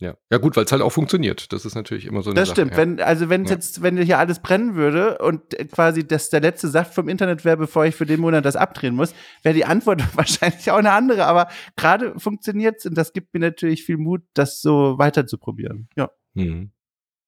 [0.00, 1.52] Ja, ja gut, weil es halt auch funktioniert.
[1.52, 2.72] Das ist natürlich immer so eine Das Sache, stimmt.
[2.72, 2.76] Ja.
[2.76, 3.50] Wenn, also wenn ja.
[3.50, 7.56] jetzt, wenn hier alles brennen würde und quasi das der letzte Saft vom Internet wäre,
[7.56, 9.12] bevor ich für den Monat das abdrehen muss,
[9.42, 11.26] wäre die Antwort wahrscheinlich auch eine andere.
[11.26, 15.88] Aber gerade funktioniert's und das gibt mir natürlich viel Mut, das so weiter zu probieren.
[15.96, 16.10] Ja.
[16.34, 16.70] Mhm.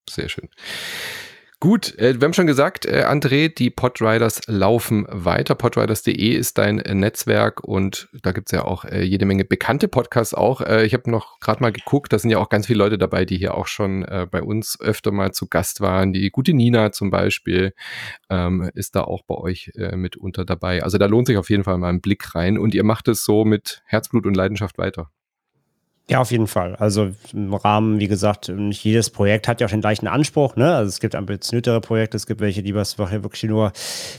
[0.09, 0.49] Sehr schön.
[1.63, 5.55] Gut, äh, wir haben schon gesagt, äh, André, die Podriders laufen weiter.
[5.55, 10.33] Podriders.de ist dein äh, Netzwerk und da gibt's ja auch äh, jede Menge bekannte Podcasts
[10.33, 10.63] auch.
[10.63, 13.27] Äh, ich habe noch gerade mal geguckt, da sind ja auch ganz viele Leute dabei,
[13.27, 16.15] die hier auch schon äh, bei uns öfter mal zu Gast waren.
[16.15, 17.75] Die gute Nina zum Beispiel
[18.31, 20.83] ähm, ist da auch bei euch äh, mitunter dabei.
[20.83, 23.23] Also da lohnt sich auf jeden Fall mal ein Blick rein und ihr macht es
[23.23, 25.11] so mit Herzblut und Leidenschaft weiter.
[26.11, 26.75] Ja, auf jeden Fall.
[26.75, 30.57] Also im Rahmen, wie gesagt, nicht jedes Projekt hat ja auch den gleichen Anspruch.
[30.57, 30.75] Ne?
[30.75, 33.71] Also es gibt ambitioniertere Projekte, es gibt welche, die was wirklich nur,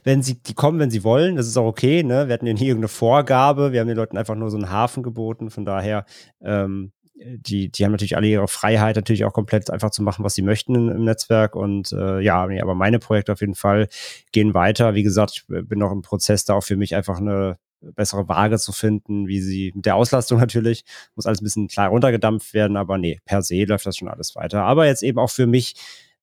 [0.05, 2.01] wenn sie, die kommen, wenn sie wollen, das ist auch okay.
[2.01, 2.29] Ne?
[2.29, 5.03] Wir hatten ja nie irgendeine Vorgabe, wir haben den Leuten einfach nur so einen Hafen
[5.03, 5.49] geboten.
[5.49, 6.05] Von daher,
[6.41, 10.33] ähm, die, die haben natürlich alle ihre Freiheit, natürlich auch komplett einfach zu machen, was
[10.33, 11.57] sie möchten im Netzwerk.
[11.57, 13.89] Und äh, ja, aber meine Projekte auf jeden Fall
[14.31, 14.95] gehen weiter.
[14.95, 18.57] Wie gesagt, ich bin noch im Prozess, da auch für mich einfach eine bessere Waage
[18.57, 20.83] zu finden, wie sie mit der Auslastung natürlich,
[21.15, 24.35] muss alles ein bisschen klar runtergedampft werden, aber nee, per se läuft das schon alles
[24.35, 24.63] weiter.
[24.63, 25.75] Aber jetzt eben auch für mich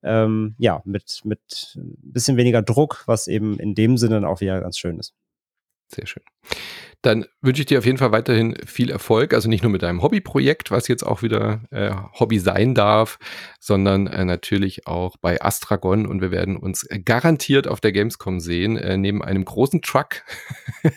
[0.02, 4.60] ähm, ja, mit, mit ein bisschen weniger Druck, was eben in dem Sinne auch wieder
[4.60, 5.14] ganz schön ist.
[5.90, 6.22] Sehr schön.
[7.02, 9.32] Dann wünsche ich dir auf jeden Fall weiterhin viel Erfolg.
[9.32, 13.18] Also nicht nur mit deinem Hobbyprojekt, was jetzt auch wieder äh, Hobby sein darf,
[13.60, 16.06] sondern äh, natürlich auch bei Astragon.
[16.06, 20.24] Und wir werden uns garantiert auf der Gamescom sehen, äh, neben einem großen Truck.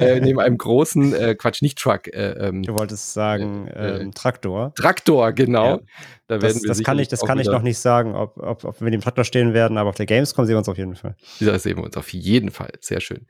[0.00, 2.08] äh, neben einem großen, äh, Quatsch, nicht Truck.
[2.08, 4.74] Äh, ähm, du wolltest sagen äh, ähm, Traktor.
[4.74, 5.76] Traktor, genau.
[5.76, 5.80] Ja.
[6.26, 8.86] Da das, das kann ich, das kann ich noch nicht sagen, ob, ob, ob wir
[8.86, 11.14] mit dem Traktor stehen werden, aber auf der Gamescom sehen wir uns auf jeden Fall.
[11.40, 12.72] Da sehen wir uns auf jeden Fall.
[12.80, 13.26] Sehr schön.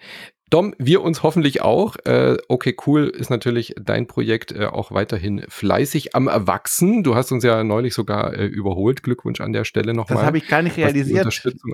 [0.52, 1.96] Dom, wir uns hoffentlich auch.
[2.04, 7.02] Äh, okay, cool ist natürlich dein Projekt äh, auch weiterhin fleißig am Erwachsen.
[7.02, 9.02] Du hast uns ja neulich sogar äh, überholt.
[9.02, 10.18] Glückwunsch an der Stelle nochmal.
[10.18, 11.24] Das habe ich gar nicht realisiert.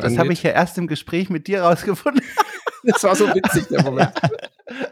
[0.01, 2.23] Das habe ich ja erst im Gespräch mit dir rausgefunden.
[2.85, 4.13] das war so witzig, der Moment.
[4.23, 4.89] Ja,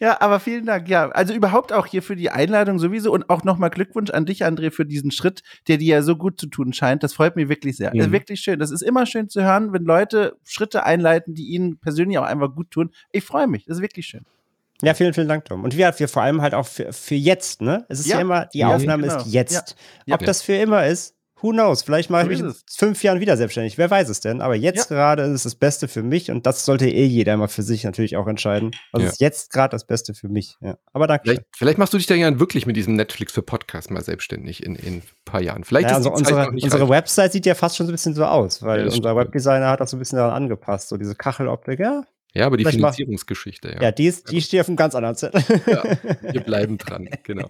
[0.00, 0.88] aber vielen Dank.
[0.88, 4.44] Ja, also überhaupt auch hier für die Einladung sowieso und auch nochmal Glückwunsch an dich,
[4.44, 7.02] André, für diesen Schritt, der dir ja so gut zu tun scheint.
[7.02, 7.94] Das freut mich wirklich sehr.
[7.94, 8.12] Mhm.
[8.12, 8.58] wirklich schön.
[8.58, 12.54] Das ist immer schön zu hören, wenn Leute Schritte einleiten, die ihnen persönlich auch einfach
[12.54, 12.90] gut tun.
[13.12, 13.64] Ich freue mich.
[13.64, 14.24] Das ist wirklich schön.
[14.82, 15.62] Ja, vielen, vielen Dank, Tom.
[15.62, 17.84] Und wir, wir vor allem halt auch für, für jetzt, ne?
[17.88, 19.18] Es ist ja, ja immer, die ja, Aufnahme genau.
[19.18, 19.76] ist jetzt.
[20.06, 20.14] Ja.
[20.14, 21.82] Ob das für immer ist, Who knows?
[21.82, 23.78] Vielleicht mache ich mich in fünf Jahren wieder selbstständig.
[23.78, 24.40] Wer weiß es denn?
[24.40, 24.96] Aber jetzt ja.
[24.96, 27.84] gerade ist es das Beste für mich und das sollte eh jeder mal für sich
[27.84, 28.72] natürlich auch entscheiden.
[28.92, 29.08] Was ja.
[29.08, 30.56] ist jetzt gerade das Beste für mich?
[30.60, 30.76] Ja.
[30.92, 31.22] Aber danke.
[31.24, 34.64] Vielleicht, vielleicht, machst du dich dann ja wirklich mit diesem Netflix für Podcast mal selbstständig
[34.64, 35.64] in, in ein paar Jahren.
[35.64, 38.62] Vielleicht ja, also unsere, unsere Website sieht ja fast schon so ein bisschen so aus,
[38.62, 40.88] weil unser Webdesigner hat das so ein bisschen daran angepasst.
[40.88, 42.04] So diese Kacheloptik, ja,
[42.34, 43.82] ja, aber die Vielleicht Finanzierungsgeschichte, ja.
[43.82, 45.42] Ja, die, ist, die steht auf einem ganz anderen Zettel.
[45.66, 45.82] Ja,
[46.32, 47.48] wir bleiben dran, genau.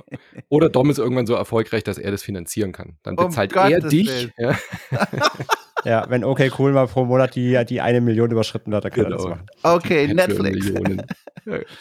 [0.48, 2.96] Oder Dom ist irgendwann so erfolgreich, dass er das finanzieren kann.
[3.02, 4.30] Dann bezahlt um er dich.
[4.38, 4.58] Ja.
[5.84, 6.06] ja.
[6.08, 9.16] wenn okay cool mal pro Monat die, die eine Million überschritten hat, dann kann genau.
[9.16, 9.36] er das genau.
[9.36, 9.46] machen.
[9.62, 10.72] Okay, Netflix.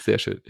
[0.03, 0.41] sehr schön.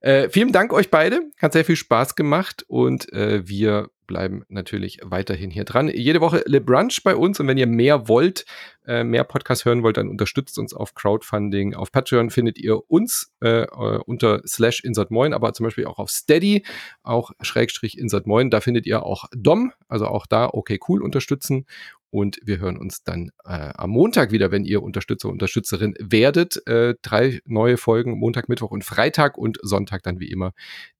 [0.00, 1.20] Äh, vielen Dank euch beide.
[1.40, 5.86] Hat sehr viel Spaß gemacht und äh, wir bleiben natürlich weiterhin hier dran.
[5.86, 8.44] Jede Woche Le Brunch bei uns und wenn ihr mehr wollt,
[8.84, 11.74] äh, mehr Podcasts hören wollt, dann unterstützt uns auf Crowdfunding.
[11.74, 16.10] Auf Patreon findet ihr uns äh, äh unter slash insertmoin, aber zum Beispiel auch auf
[16.10, 16.64] Steady,
[17.04, 18.50] auch Schrägstrich insertmoin.
[18.50, 21.66] Da findet ihr auch Dom, also auch da okay cool unterstützen
[22.10, 26.66] und wir hören uns dann äh, am Montag wieder, wenn ihr Unterstützer, Unterstützerin werdet.
[26.66, 30.52] Äh, drei neue Folgen, Montag, Mittwoch und Freitag und Sonntag dann wie immer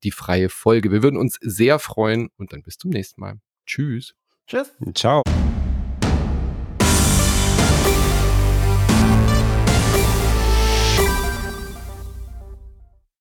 [0.03, 0.91] die freie Folge.
[0.91, 3.39] Wir würden uns sehr freuen und dann bis zum nächsten Mal.
[3.65, 4.15] Tschüss.
[4.47, 4.71] Tschüss.
[4.95, 5.21] Ciao.